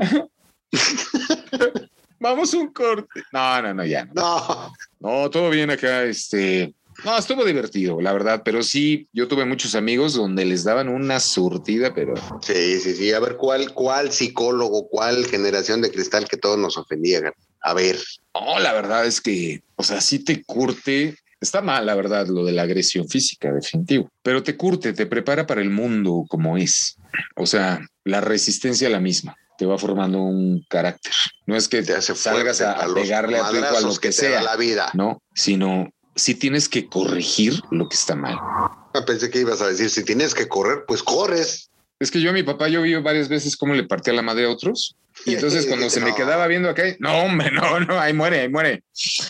Vamos 2.19 2.53
un 2.53 2.67
corte. 2.73 3.21
No, 3.31 3.61
no, 3.61 3.73
no, 3.73 3.85
ya. 3.85 4.05
No, 4.05 4.73
No, 4.99 5.21
No, 5.23 5.29
todo 5.29 5.49
bien 5.49 5.69
acá. 5.69 6.03
Este, 6.03 6.73
no, 7.05 7.15
estuvo 7.17 7.45
divertido, 7.45 8.01
la 8.01 8.11
verdad, 8.11 8.41
pero 8.43 8.63
sí, 8.63 9.07
yo 9.13 9.27
tuve 9.27 9.45
muchos 9.45 9.75
amigos 9.75 10.15
donde 10.15 10.43
les 10.45 10.63
daban 10.63 10.89
una 10.89 11.19
surtida, 11.19 11.93
pero 11.93 12.15
sí, 12.41 12.79
sí, 12.79 12.95
sí. 12.95 13.13
A 13.13 13.19
ver, 13.19 13.37
¿cuál, 13.37 13.71
cuál 13.73 14.11
psicólogo, 14.11 14.87
cuál 14.89 15.25
generación 15.27 15.81
de 15.81 15.91
cristal 15.91 16.27
que 16.27 16.37
todos 16.37 16.57
nos 16.57 16.75
ofendían? 16.77 17.31
A 17.61 17.73
ver. 17.73 17.99
no, 18.33 18.59
la 18.59 18.73
verdad 18.73 19.05
es 19.05 19.21
que, 19.21 19.61
o 19.75 19.83
sea, 19.83 20.01
sí 20.01 20.19
te 20.23 20.43
curte. 20.43 21.15
Está 21.39 21.61
mal, 21.61 21.85
la 21.85 21.93
verdad, 21.95 22.27
lo 22.27 22.43
de 22.45 22.51
la 22.51 22.63
agresión 22.63 23.07
física, 23.07 23.51
definitivo, 23.51 24.09
pero 24.23 24.41
te 24.41 24.57
curte, 24.57 24.93
te 24.93 25.05
prepara 25.05 25.45
para 25.45 25.61
el 25.61 25.69
mundo 25.69 26.25
como 26.27 26.57
es. 26.57 26.97
O 27.35 27.45
sea, 27.45 27.79
la 28.03 28.21
resistencia 28.21 28.87
a 28.87 28.91
la 28.91 28.99
misma 28.99 29.35
te 29.57 29.65
va 29.65 29.77
formando 29.77 30.19
un 30.21 30.63
carácter. 30.69 31.13
No 31.45 31.55
es 31.55 31.67
que 31.67 31.81
Te 31.83 31.93
hace 31.93 32.15
salgas 32.15 32.61
a, 32.61 32.73
a 32.73 32.93
pegarle 32.93 33.37
a 33.39 33.49
tu 33.49 33.55
hijo 33.55 33.77
a 33.77 33.81
lo 33.81 33.95
que 33.95 34.09
da 34.09 34.13
sea, 34.13 34.41
la 34.43 34.55
vida. 34.55 34.91
no, 34.93 35.21
sino 35.33 35.89
sí 36.15 36.35
tienes 36.35 36.67
que 36.69 36.87
corregir 36.87 37.59
lo 37.71 37.87
que 37.89 37.95
está 37.95 38.15
mal. 38.15 38.35
Ah, 38.39 39.03
Pensé 39.05 39.29
que 39.29 39.39
ibas 39.41 39.61
a 39.61 39.67
decir, 39.67 39.89
si 39.91 40.03
tienes 40.03 40.33
que 40.33 40.47
correr, 40.47 40.85
pues 40.87 41.03
corres. 41.03 41.69
Es 41.99 42.11
que 42.11 42.19
yo 42.21 42.29
a 42.31 42.33
mi 42.33 42.43
papá, 42.43 42.67
yo 42.67 42.81
vi 42.81 42.93
varias 42.95 43.29
veces 43.29 43.55
cómo 43.57 43.73
le 43.75 43.83
partía 43.83 44.13
la 44.13 44.21
madre 44.23 44.45
a 44.45 44.49
otros. 44.51 44.95
Y 45.25 45.33
entonces 45.35 45.65
cuando 45.65 45.89
se 45.89 45.99
me 45.99 46.13
quedaba 46.15 46.47
viendo 46.47 46.69
acá, 46.69 46.83
no, 46.99 47.17
hombre, 47.19 47.51
no, 47.51 47.79
no, 47.79 47.99
ahí 47.99 48.13
muere, 48.13 48.41
ahí 48.41 48.49
muere. 48.49 48.83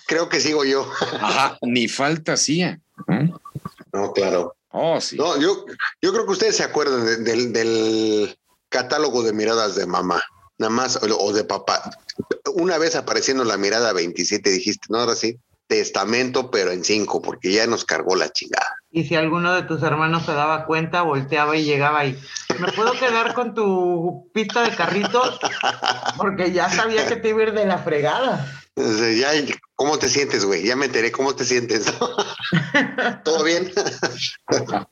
Creo 0.08 0.30
que 0.30 0.40
sigo 0.40 0.64
yo. 0.66 0.90
Ajá, 1.22 1.58
ni 1.62 1.88
falta 1.88 2.34
hacía. 2.34 2.80
¿no? 3.08 3.40
No, 3.94 4.14
claro. 4.14 4.56
Oh, 4.70 5.00
sí. 5.02 5.16
No, 5.18 5.40
yo, 5.40 5.66
yo 6.02 6.12
creo 6.14 6.26
que 6.26 6.32
ustedes 6.34 6.58
se 6.58 6.64
acuerdan 6.64 7.06
de- 7.06 7.18
del, 7.18 7.54
del 7.54 8.38
catálogo 8.70 9.24
de 9.24 9.34
miradas 9.34 9.76
de 9.76 9.86
mamá, 9.88 10.22
nada 10.58 10.70
más, 10.70 10.98
o, 10.98 11.06
o 11.18 11.34
de 11.34 11.44
papá. 11.46 11.90
Una 12.54 12.78
vez 12.78 12.96
apareciendo 12.96 13.44
la 13.44 13.58
mirada 13.58 13.94
27, 13.94 14.50
dijiste, 14.50 14.88
no, 14.90 15.00
ahora 15.00 15.16
sí, 15.16 15.40
testamento, 15.68 16.52
pero 16.52 16.72
en 16.72 16.84
cinco, 16.84 17.22
porque 17.22 17.52
ya 17.52 17.66
nos 17.68 17.86
cargó 17.86 18.16
la 18.16 18.32
chingada. 18.32 18.76
Y 18.98 19.04
si 19.04 19.16
alguno 19.16 19.54
de 19.54 19.62
tus 19.62 19.84
hermanos 19.84 20.26
se 20.26 20.34
daba 20.34 20.66
cuenta, 20.66 21.04
volteaba 21.04 21.56
y 21.56 21.66
llegaba 21.66 22.04
y 22.04 22.20
¿me 22.58 22.72
puedo 22.72 22.94
quedar 22.94 23.36
con 23.36 23.54
tu 23.54 24.32
pista 24.34 24.64
de 24.64 24.76
carritos? 24.76 25.40
Porque 26.18 26.52
ya 26.52 26.68
sabía 26.68 27.06
que 27.06 27.18
te 27.18 27.30
iba 27.30 27.42
a 27.42 27.44
ir 27.44 27.54
de 27.54 27.68
la 27.68 27.78
fregada. 27.78 28.52
Ya, 28.76 29.30
¿cómo 29.76 30.00
te 30.00 30.10
sientes, 30.10 30.46
güey? 30.46 30.64
Ya 30.64 30.76
me 30.76 30.88
enteré, 30.88 31.12
¿cómo 31.12 31.36
te 31.36 31.46
sientes? 31.46 31.86
¿Todo 33.24 33.44
bien? 33.44 33.72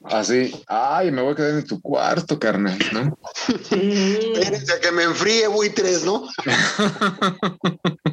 Así, 0.03 0.53
ay, 0.67 1.09
me 1.09 1.23
voy 1.23 1.33
a 1.33 1.35
quedar 1.35 1.51
en 1.51 1.65
tu 1.65 1.81
cuarto, 1.81 2.37
carnal, 2.37 2.77
¿no? 2.93 3.17
Sí. 3.67 4.31
Espérense 4.35 4.71
a 4.71 4.79
que 4.79 4.91
me 4.91 5.01
enfríe, 5.01 5.47
buitres, 5.47 6.03
¿no? 6.03 6.27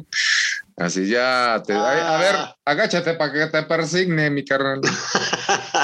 Así 0.77 1.07
ya 1.07 1.61
te 1.65 1.73
ay, 1.73 1.99
a 2.01 2.17
ver, 2.17 2.35
agáchate 2.65 3.13
para 3.13 3.31
que 3.31 3.45
te 3.45 3.63
persigne, 3.63 4.29
mi 4.29 4.43
carnal. 4.43 4.81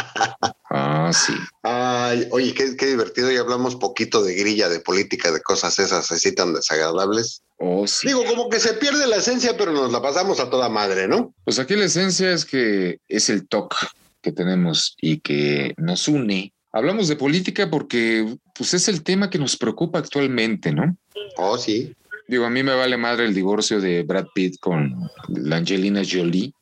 Ah, 0.70 1.12
sí. 1.14 1.34
Ay, 1.64 2.28
oye, 2.32 2.54
qué, 2.54 2.76
qué 2.76 2.88
divertido. 2.88 3.32
Ya 3.32 3.42
hablamos 3.42 3.76
poquito 3.76 4.24
de 4.24 4.36
grilla, 4.36 4.70
de 4.70 4.80
política, 4.80 5.32
de 5.32 5.42
cosas 5.42 5.80
esas 5.80 6.12
así 6.12 6.34
tan 6.34 6.54
desagradables. 6.54 7.42
Oh, 7.58 7.88
sí. 7.88 8.08
Digo, 8.08 8.24
como 8.26 8.50
que 8.50 8.60
se 8.60 8.74
pierde 8.74 9.08
la 9.08 9.18
esencia, 9.18 9.58
pero 9.58 9.72
nos 9.72 9.92
la 9.92 10.02
pasamos 10.02 10.40
a 10.40 10.50
toda 10.50 10.70
madre, 10.70 11.08
¿no? 11.08 11.34
Pues 11.44 11.60
aquí 11.60 11.76
la 11.76 11.86
esencia 11.86 12.32
es 12.32 12.46
que 12.46 13.00
es 13.08 13.30
el 13.30 13.48
TOC 13.48 13.76
que 14.22 14.32
tenemos 14.32 14.96
y 15.02 15.20
que 15.20 15.74
nos 15.78 16.08
une. 16.08 16.54
Hablamos 16.72 17.08
de 17.08 17.16
política 17.16 17.70
porque 17.70 18.38
pues 18.54 18.74
es 18.76 18.88
el 18.88 19.04
tema 19.04 19.30
que 19.30 19.40
nos 19.40 19.58
preocupa 19.58 20.00
actualmente, 20.00 20.72
¿no? 20.72 20.96
Oh, 21.38 21.58
sí. 21.58 21.96
Digo, 22.28 22.46
a 22.46 22.50
mí 22.52 22.62
me 22.62 22.76
vale 22.76 22.96
madre 22.96 23.26
el 23.26 23.34
divorcio 23.34 23.82
de 23.82 24.04
Brad 24.04 24.28
Pitt 24.36 24.60
con 24.60 25.10
la 25.30 25.58
Angelina 25.58 26.04
Jolie. 26.10 26.54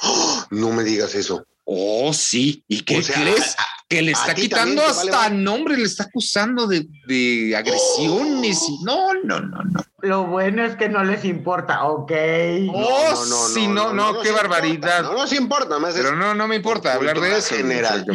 No 0.50 0.70
me 0.70 0.84
digas 0.84 1.16
eso. 1.16 1.44
Oh, 1.68 2.12
sí. 2.12 2.64
¿Y 2.68 2.82
qué 2.82 2.98
O 2.98 3.02
sea, 3.02 3.16
crees? 3.16 3.56
Que 3.88 4.00
le 4.00 4.12
está 4.12 4.34
quitando 4.34 4.82
vale 4.82 5.10
hasta 5.10 5.30
nombre, 5.30 5.76
le 5.76 5.84
está 5.84 6.04
acusando 6.04 6.66
de, 6.66 6.86
de 7.06 7.54
agresiones 7.56 8.60
y 8.68 8.84
no, 8.84 9.14
no, 9.24 9.40
no, 9.40 9.62
no. 9.62 9.80
Lo 10.00 10.26
bueno 10.26 10.64
es 10.64 10.76
que 10.76 10.88
no 10.88 11.02
les 11.04 11.24
importa, 11.24 11.84
ok. 11.84 12.12
Oh, 12.72 13.16
sí, 13.52 13.66
no, 13.66 13.92
no, 13.92 14.12
nos 14.12 14.22
qué 14.22 14.28
importa, 14.28 14.48
barbaridad. 14.48 15.02
No 15.02 15.12
nos 15.14 15.32
importa, 15.32 15.78
más 15.80 15.94
Pero 15.94 16.14
no, 16.14 16.34
no 16.34 16.46
me 16.48 16.56
importa 16.56 16.94
Por 16.94 17.08
hablar 17.08 17.14
de 17.14 17.20
cultura 17.20 17.38
eso. 17.38 17.54
general. 17.56 18.06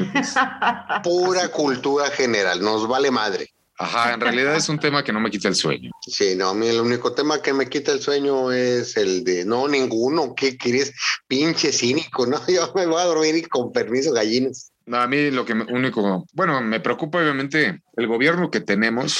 pura 1.03 1.47
cultura 1.49 2.09
general. 2.09 2.61
Nos 2.61 2.87
vale 2.87 3.11
madre. 3.11 3.53
Ajá, 3.81 4.13
en 4.13 4.21
realidad 4.21 4.55
es 4.55 4.69
un 4.69 4.79
tema 4.79 5.03
que 5.03 5.11
no 5.11 5.19
me 5.19 5.31
quita 5.31 5.47
el 5.47 5.55
sueño. 5.55 5.91
Sí, 6.05 6.35
no, 6.35 6.49
a 6.49 6.53
mí 6.53 6.67
el 6.67 6.79
único 6.79 7.13
tema 7.13 7.41
que 7.41 7.51
me 7.51 7.67
quita 7.67 7.91
el 7.91 7.99
sueño 7.99 8.51
es 8.51 8.95
el 8.95 9.23
de 9.23 9.43
no, 9.43 9.67
ninguno. 9.67 10.35
¿Qué 10.35 10.55
quieres? 10.55 10.93
Pinche 11.27 11.71
cínico, 11.71 12.27
¿no? 12.27 12.39
Yo 12.47 12.71
me 12.75 12.85
voy 12.85 13.01
a 13.01 13.05
dormir 13.05 13.35
y 13.35 13.41
con 13.43 13.71
permiso, 13.71 14.13
gallinas. 14.13 14.71
No, 14.85 14.97
a 14.97 15.07
mí 15.07 15.31
lo 15.31 15.45
que 15.45 15.55
me, 15.55 15.63
único, 15.63 16.25
bueno, 16.33 16.61
me 16.61 16.79
preocupa 16.79 17.19
obviamente 17.19 17.81
el 17.95 18.07
gobierno 18.07 18.51
que 18.51 18.61
tenemos, 18.61 19.19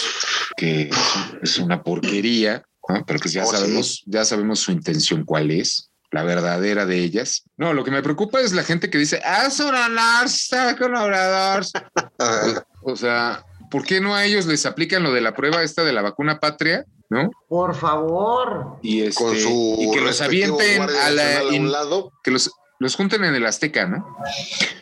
que 0.57 0.84
es, 0.84 0.97
es 1.41 1.57
una 1.57 1.82
porquería, 1.82 2.64
¿no? 2.88 3.03
pero 3.05 3.20
que 3.20 3.30
ya 3.30 3.43
Oh, 3.43 3.51
sí. 3.51 3.57
sabemos, 3.57 4.03
ya 4.05 4.26
sabemos 4.26 4.59
su 4.59 4.72
intención 4.72 5.24
cuál 5.24 5.49
es, 5.49 5.91
la 6.12 6.24
verdadera 6.24 6.86
de 6.86 6.97
ellas. 6.97 7.43
No, 7.57 7.74
lo 7.74 7.84
que 7.84 7.91
me 7.91 8.03
preocupa 8.03 8.41
es 8.41 8.53
la 8.53 8.64
gente 8.64 8.89
que 8.89 8.97
dice, 8.97 9.22
ah, 9.24 9.47
con 10.78 10.95
Obrador. 10.95 11.66
O 12.84 12.95
sea, 12.95 13.45
¿por 13.72 13.84
qué 13.84 13.99
no 14.01 14.13
a 14.13 14.26
ellos 14.26 14.45
les 14.45 14.67
aplican 14.67 15.01
lo 15.01 15.11
de 15.11 15.22
la 15.22 15.34
prueba 15.34 15.63
esta 15.63 15.84
de 15.84 15.93
la 15.93 16.03
vacuna 16.03 16.39
patria? 16.39 16.86
¿No? 17.09 17.32
Por 17.49 17.74
favor. 17.76 18.78
Y, 18.84 19.01
este, 19.01 19.24
con 19.24 19.36
su 19.36 19.78
y 19.80 19.91
que 19.91 20.01
los 20.01 20.22
avienten 20.22 20.82
a 20.84 21.09
la, 21.09 21.43
in- 21.51 21.63
un 21.63 21.72
lado. 21.72 22.11
que 22.24 22.32
los, 22.32 22.51
los 22.80 22.95
junten 22.95 23.24
en 23.26 23.36
el 23.36 23.45
Azteca, 23.45 23.86
¿no? 23.88 24.05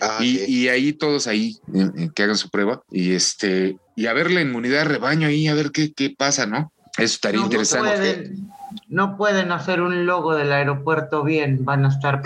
Ah, 0.01 0.17
y, 0.21 0.37
sí. 0.37 0.45
y 0.47 0.67
ahí 0.67 0.93
todos 0.93 1.25
ahí 1.27 1.57
eh, 1.73 1.89
eh, 1.97 2.09
que 2.13 2.23
hagan 2.23 2.37
su 2.37 2.49
prueba 2.49 2.81
y 2.91 3.13
este 3.13 3.77
y 3.95 4.05
a 4.07 4.13
ver 4.13 4.29
la 4.31 4.41
inmunidad 4.41 4.79
de 4.79 4.83
rebaño 4.85 5.27
ahí 5.27 5.47
a 5.47 5.55
ver 5.55 5.71
qué, 5.71 5.91
qué 5.93 6.13
pasa, 6.15 6.45
¿no? 6.45 6.71
Eso 6.97 7.15
estaría 7.15 7.39
No 7.39 7.45
interesante. 7.47 7.89
pueden, 7.95 8.49
no 8.89 9.17
pueden 9.17 9.51
hacer 9.51 9.81
un 9.81 10.05
logo 10.05 10.35
del 10.35 10.51
aeropuerto 10.51 11.23
bien, 11.23 11.65
van 11.65 11.85
a 11.85 11.89
estar. 11.89 12.21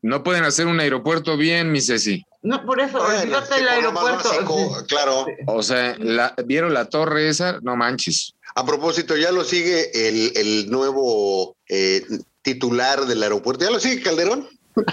No 0.00 0.22
pueden 0.22 0.44
hacer 0.44 0.66
un 0.68 0.78
aeropuerto 0.80 1.36
bien, 1.36 1.72
mi 1.72 1.80
Ceci. 1.80 2.24
No, 2.44 2.64
por 2.64 2.78
eso, 2.80 2.98
Bueno, 2.98 3.22
olvídate 3.22 3.54
del 3.56 3.68
aeropuerto. 3.68 4.28
básico, 4.28 4.76
claro. 4.86 5.26
O 5.46 5.62
sea, 5.62 5.96
la- 5.98 6.34
¿vieron 6.44 6.74
la 6.74 6.84
torre 6.84 7.28
esa? 7.28 7.58
No 7.62 7.74
manches. 7.74 8.34
A 8.54 8.64
propósito, 8.66 9.16
ya 9.16 9.32
lo 9.32 9.42
sigue 9.44 9.90
el, 10.08 10.32
el 10.36 10.70
nuevo 10.70 11.56
eh, 11.68 12.04
titular 12.42 13.06
del 13.06 13.22
aeropuerto. 13.22 13.64
¿Ya 13.64 13.70
lo 13.70 13.80
sigue 13.80 14.02
Calderón? 14.02 14.46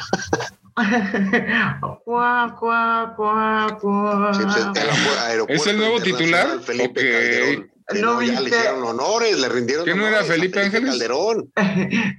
Cuá, 2.05 2.55
cuá, 2.59 3.13
cuá, 3.15 3.77
cuá. 3.79 4.33
Sí, 4.33 4.41
pues, 4.43 4.55
el 4.57 4.63
aeropu- 4.89 5.17
aeropuerto 5.19 5.63
¿Es 5.63 5.67
el 5.67 5.77
nuevo 5.77 6.01
titular? 6.01 6.59
Felipe 6.61 6.89
Ok. 6.89 6.95
Calderón. 7.11 7.70
¿No 7.99 8.21
ya 8.21 8.39
le 8.39 8.49
hicieron 8.49 8.83
honores, 8.83 9.39
le 9.39 9.49
rindieron 9.49 9.85
¿Que 9.85 9.95
no 9.95 10.07
era 10.07 10.21
a 10.21 10.23
Felipe 10.23 10.61
Ángeles? 10.61 10.89
Calderón. 10.91 11.51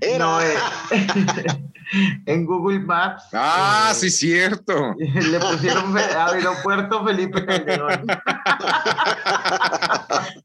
Era. 0.00 0.18
No, 0.18 0.40
eh, 0.42 0.54
en 2.26 2.46
Google 2.46 2.80
Maps. 2.80 3.24
Ah, 3.32 3.90
eh, 3.92 3.94
sí, 3.94 4.10
cierto. 4.10 4.94
Le 4.98 5.38
pusieron 5.40 5.92
fe- 5.94 6.14
aeropuerto 6.16 7.04
Felipe 7.04 7.44
Calderón. 7.46 8.06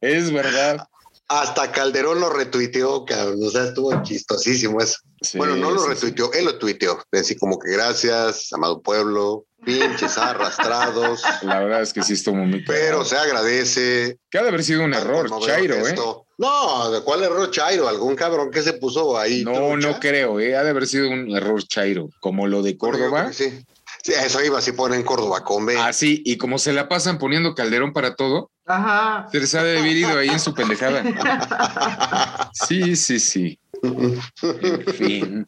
Es 0.01 0.31
verdad. 0.31 0.87
Hasta 1.29 1.71
Calderón 1.73 2.21
lo 2.21 2.29
retuiteó, 2.29 3.03
cabrón. 3.05 3.39
O 3.45 3.49
sea, 3.49 3.65
estuvo 3.65 4.01
chistosísimo 4.01 4.79
eso. 4.79 4.99
Sí, 5.21 5.37
bueno, 5.37 5.57
no 5.57 5.71
lo 5.71 5.79
sí, 5.81 5.87
sí. 5.87 5.93
retuiteó, 5.93 6.31
él 6.33 6.45
lo 6.45 6.57
tuiteó. 6.57 7.03
Así 7.11 7.35
como 7.35 7.59
que 7.59 7.71
gracias, 7.71 8.53
amado 8.53 8.81
pueblo, 8.81 9.45
pinches 9.63 10.17
arrastrados. 10.17 11.21
La 11.43 11.59
verdad 11.59 11.81
es 11.81 11.93
que 11.93 12.03
sí 12.03 12.13
estuvo 12.13 12.35
muy 12.35 12.63
Pero 12.65 13.03
se 13.05 13.17
agradece. 13.17 14.17
Que 14.29 14.37
ha 14.37 14.43
de 14.43 14.49
haber 14.49 14.63
sido 14.63 14.83
un 14.83 14.93
error, 14.93 15.29
conmovedor 15.29 15.55
Chairo, 15.55 15.87
¿eh? 15.87 15.95
No, 16.37 16.91
¿de 16.91 17.01
cuál 17.01 17.23
error 17.23 17.49
Chairo? 17.49 17.87
¿Algún 17.87 18.15
cabrón 18.15 18.51
que 18.51 18.61
se 18.61 18.73
puso 18.73 19.17
ahí? 19.17 19.43
No, 19.43 19.53
trucha? 19.53 19.87
no 19.87 19.99
creo, 19.99 20.39
¿eh? 20.39 20.55
Ha 20.55 20.63
de 20.63 20.69
haber 20.69 20.87
sido 20.87 21.09
un 21.09 21.35
error 21.35 21.63
Chairo, 21.63 22.09
como 22.19 22.47
lo 22.47 22.61
de 22.61 22.73
yo 22.73 22.77
Córdoba. 22.77 23.33
Sí. 23.33 23.65
Sí, 24.03 24.13
eso 24.13 24.41
iba, 24.43 24.61
si 24.61 24.71
ponen 24.71 25.03
Córdoba 25.03 25.43
con 25.43 25.65
B. 25.65 25.77
Así, 25.77 26.21
y 26.23 26.37
como 26.37 26.59
se 26.59 26.71
la 26.71 26.87
pasan 26.87 27.17
poniendo 27.17 27.55
Calderón 27.55 27.91
para 27.91 28.15
todo, 28.15 28.51
Ajá. 28.65 29.27
se 29.31 29.39
les 29.39 29.53
ha 29.55 29.63
de 29.63 29.79
haber 29.79 29.97
ido 29.97 30.17
ahí 30.17 30.29
en 30.29 30.39
su 30.39 30.53
pendejada. 30.53 31.03
Sí, 32.53 32.95
sí, 32.95 33.19
sí. 33.19 33.59
En 34.41 34.85
fin. 34.93 35.47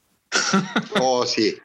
Oh, 0.99 1.25
sí. 1.25 1.57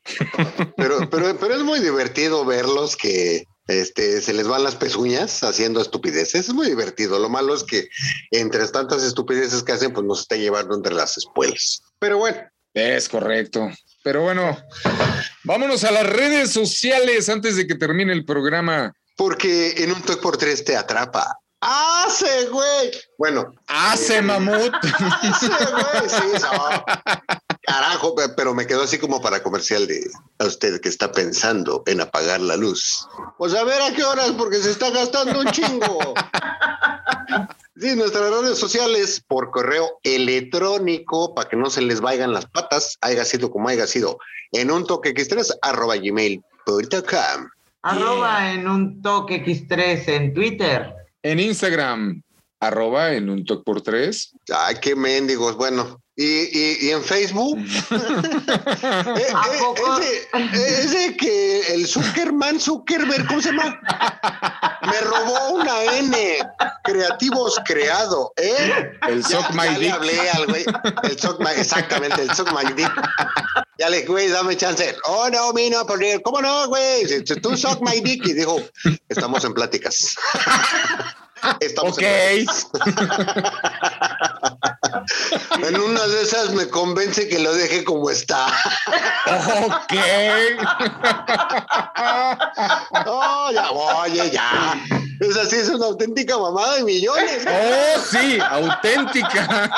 Pero, 0.77 1.09
pero, 1.11 1.37
pero 1.39 1.55
es 1.55 1.63
muy 1.63 1.81
divertido 1.81 2.45
verlos 2.45 2.97
que 2.97 3.45
este, 3.67 4.21
se 4.21 4.33
les 4.33 4.47
van 4.47 4.63
las 4.65 4.75
pezuñas 4.77 5.43
haciendo 5.43 5.81
estupideces. 5.81 6.49
Es 6.49 6.55
muy 6.55 6.67
divertido. 6.69 7.19
Lo 7.19 7.29
malo 7.29 7.55
es 7.55 7.65
que 7.65 7.89
entre 8.31 8.67
tantas 8.69 9.03
estupideces 9.03 9.63
que 9.63 9.73
hacen, 9.73 9.93
pues 9.93 10.07
nos 10.07 10.21
está 10.21 10.37
llevando 10.37 10.75
entre 10.75 10.95
las 10.95 11.17
espuelas. 11.17 11.83
Pero 11.99 12.19
bueno, 12.19 12.39
Es 12.75 13.09
correcto. 13.09 13.71
Pero 14.03 14.23
bueno, 14.23 14.57
vámonos 15.45 15.85
a 15.85 15.91
las 15.93 16.05
redes 16.07 16.51
sociales 16.53 17.29
antes 17.29 17.57
de 17.57 17.67
que 17.67 17.75
termine 17.77 18.13
el 18.13 18.25
programa. 18.25 18.93
porque 19.17 19.75
en 19.83 19.93
un 19.93 20.03
toque 20.03 20.21
por 20.21 20.37
tres 20.37 20.65
te 20.65 20.77
atrapa. 20.77 21.39
¡Hace, 21.61 22.47
güey! 22.49 22.91
Bueno, 23.17 23.47
¡Hace 23.69 24.21
mamut! 24.21 24.75
¡hace, 24.83 25.47
güey! 25.49 26.09
Sí, 26.11 26.43
no. 26.43 26.85
Carajo, 27.67 28.15
pe- 28.15 28.29
pero 28.37 28.55
me 28.55 28.67
quedó 28.67 28.83
así 28.83 28.99
como 28.99 29.23
para 29.23 29.43
comercial 29.43 29.87
de 29.87 30.01
a 30.39 30.45
usted 30.45 30.81
que 30.81 30.89
está 30.89 31.11
pensando 31.13 31.83
en 31.87 32.01
apagar 32.01 32.41
la 32.41 32.57
luz. 32.57 33.07
Pues 33.39 33.55
a 33.55 33.65
ver 33.65 33.81
a 33.81 33.93
qué 33.95 34.05
horas, 34.05 34.33
porque 34.37 34.59
se 34.59 34.71
está 34.71 34.91
gastando 34.91 35.41
un 35.41 35.47
chingo. 35.51 36.15
Sí, 37.81 37.97
nuestras 37.97 38.31
redes 38.31 38.59
sociales 38.59 39.23
por 39.27 39.51
correo 39.51 39.99
electrónico 40.03 41.35
para 41.35 41.49
que 41.49 41.57
no 41.57 41.71
se 41.71 41.83
les 41.83 42.01
vayan 42.01 42.33
las 42.33 42.47
patas, 42.47 42.97
haya 43.01 43.25
sido 43.25 43.51
como 43.51 43.69
haya 43.69 43.87
sido, 43.87 44.19
en 44.53 44.71
un 44.71 44.87
toque 44.87 45.13
x3 45.15 45.57
arroba 45.63 45.97
gmail.com. 45.97 47.49
Arroba 47.83 48.53
en 48.53 48.69
un 48.69 49.03
toque 49.03 49.45
X3 49.45 50.09
en 50.09 50.33
Twitter. 50.35 50.95
En 51.23 51.39
Instagram, 51.41 52.23
arroba 52.61 53.13
en 53.13 53.29
un 53.29 53.45
toque 53.45 53.63
por 53.65 53.83
tres. 53.83 54.33
Ay, 54.55 54.77
qué 54.81 54.95
mendigos. 54.97 55.57
Bueno, 55.57 56.01
¿Y, 56.17 56.25
y, 56.25 56.77
y 56.87 56.91
en 56.91 57.03
Facebook? 57.03 57.59
Eh, 59.17 59.27
¿A 59.35 59.49
eh, 59.49 60.29
ese, 60.53 60.85
ese 60.85 61.17
que 61.17 61.61
el 61.75 61.87
Zuckerman, 61.87 62.61
Zuckerberg, 62.61 63.27
¿cómo 63.27 63.41
se 63.41 63.51
llama? 63.51 63.81
Me 64.83 65.01
robó 65.01 65.55
una 65.55 65.85
N. 65.97 66.39
Creativos 66.85 67.61
creado, 67.65 68.33
¿eh? 68.37 68.93
El 69.09 69.25
Suck 69.25 69.51
My 69.51 69.65
ya 69.65 69.73
le 69.73 69.79
Dick. 69.79 69.93
hablé 69.93 70.31
al 70.31 70.47
güey. 70.47 70.65
El 71.05 71.19
Suck 71.19 71.41
My, 71.41 71.51
exactamente, 71.57 72.23
el 72.23 72.35
Suck 72.35 72.53
My 72.53 72.73
Dick. 72.75 72.93
Ya 73.79 73.89
le, 73.89 74.05
güey, 74.05 74.29
dame 74.29 74.57
chance. 74.57 74.95
Oh, 75.05 75.29
no, 75.31 75.53
mi 75.53 75.71
no, 75.71 75.87
porque, 75.87 76.21
¿cómo 76.23 76.41
no, 76.43 76.69
güey? 76.69 77.25
Tú 77.43 77.57
Suck 77.57 77.81
My 77.81 78.01
Dick. 78.01 78.27
Y 78.27 78.33
dijo, 78.35 78.61
estamos 79.09 79.45
en 79.45 79.55
pláticas. 79.55 80.17
Estamos 81.61 81.93
Ok. 81.95 82.03
en 82.03 82.47
En 85.67 85.81
una 85.81 86.07
de 86.07 86.23
esas 86.23 86.51
me 86.51 86.69
convence 86.69 87.29
que 87.29 87.39
lo 87.39 87.53
deje 87.55 87.85
como 87.85 88.11
está. 88.11 88.47
Ok. 89.67 89.93
Oh, 93.07 93.51
ya, 93.53 93.71
oye, 93.71 94.31
ya. 94.31 94.75
Esa 95.21 95.45
sí 95.47 95.57
es 95.57 95.69
una 95.69 95.87
auténtica 95.87 96.37
mamada 96.39 96.77
de 96.77 96.85
millones. 96.85 97.47
Oh, 97.47 98.01
sí, 98.01 98.39
auténtica. 98.41 99.71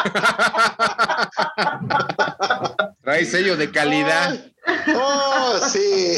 Trae 3.02 3.24
sello 3.24 3.56
de 3.56 3.70
calidad. 3.70 4.30
Ay, 4.30 4.54
Oh, 4.96 5.58
sí. 5.68 6.16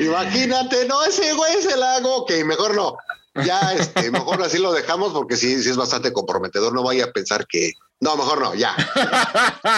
Imagínate, 0.00 0.86
no, 0.86 1.02
ese 1.04 1.32
güey 1.34 1.62
se 1.62 1.76
la 1.76 1.96
hago. 1.96 2.16
Ok, 2.18 2.32
mejor 2.44 2.74
no. 2.74 2.96
Ya, 3.44 3.72
este, 3.72 4.10
mejor 4.12 4.40
así 4.42 4.58
lo 4.58 4.72
dejamos 4.72 5.12
porque 5.12 5.36
sí, 5.36 5.60
sí 5.62 5.68
es 5.70 5.76
bastante 5.76 6.12
comprometedor. 6.12 6.72
No 6.72 6.82
vaya 6.84 7.06
a 7.06 7.12
pensar 7.12 7.46
que. 7.46 7.72
No, 8.00 8.16
mejor 8.16 8.40
no, 8.40 8.54
ya. 8.54 8.74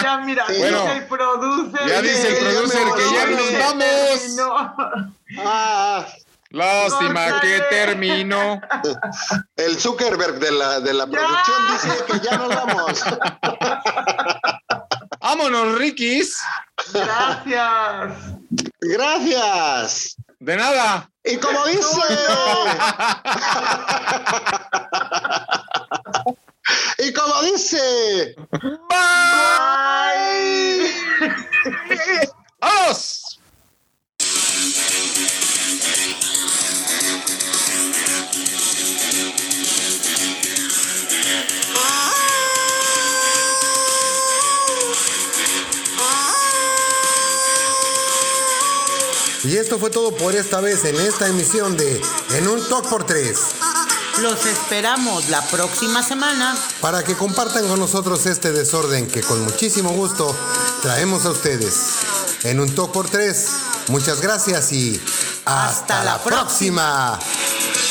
Ya 0.02 0.18
mira, 0.24 0.46
Sí. 0.46 0.54
dice 0.54 0.92
el 0.96 1.04
producer. 1.06 1.80
ya 1.88 2.02
dice 2.02 2.28
el 2.28 2.44
producer 2.44 2.82
que 2.96 3.02
ya 3.14 3.26
nos 3.26 3.58
vamos. 3.58 4.36
No. 4.36 5.42
Ah, 5.44 6.06
Lástima 6.50 7.40
que 7.40 7.60
terminó. 7.70 8.60
el 9.56 9.78
Zuckerberg 9.80 10.38
de 10.38 10.50
la, 10.52 10.80
de 10.80 10.94
la 10.94 11.06
producción 11.06 11.56
dice 11.72 12.04
que 12.06 12.20
ya 12.20 12.36
nos 12.38 12.48
vamos. 12.48 13.02
Vámonos, 15.26 15.76
Rikis. 15.76 16.38
Gracias. 16.94 18.12
Gracias. 18.80 20.14
De 20.38 20.56
nada. 20.56 21.10
Y 21.24 21.36
como 21.38 21.66
dice. 21.66 22.00
y 26.98 27.12
como 27.12 27.42
dice. 27.42 28.36
Bye. 28.88 28.94
¡Vamos! 32.60 33.40
Y 49.44 49.56
esto 49.56 49.78
fue 49.78 49.90
todo 49.90 50.14
por 50.16 50.34
esta 50.34 50.60
vez 50.60 50.84
en 50.84 50.96
esta 50.96 51.28
emisión 51.28 51.76
de 51.76 52.00
En 52.34 52.48
un 52.48 52.66
Talk 52.68 52.88
por 52.88 53.04
Tres. 53.04 53.38
Los 54.20 54.46
esperamos 54.46 55.28
la 55.28 55.42
próxima 55.48 56.02
semana. 56.02 56.56
Para 56.80 57.04
que 57.04 57.14
compartan 57.14 57.68
con 57.68 57.78
nosotros 57.78 58.24
este 58.26 58.50
desorden 58.52 59.06
que 59.08 59.20
con 59.22 59.44
muchísimo 59.44 59.90
gusto 59.90 60.34
traemos 60.82 61.24
a 61.26 61.30
ustedes. 61.30 61.74
En 62.44 62.60
un 62.60 62.74
Talk 62.74 62.92
por 62.92 63.08
Tres. 63.08 63.46
Muchas 63.88 64.20
gracias 64.20 64.72
y 64.72 65.00
hasta, 65.44 65.66
Hasta 65.68 65.98
la 66.04 66.12
la 66.16 66.22
próxima. 66.24 67.18
próxima. 67.20 67.85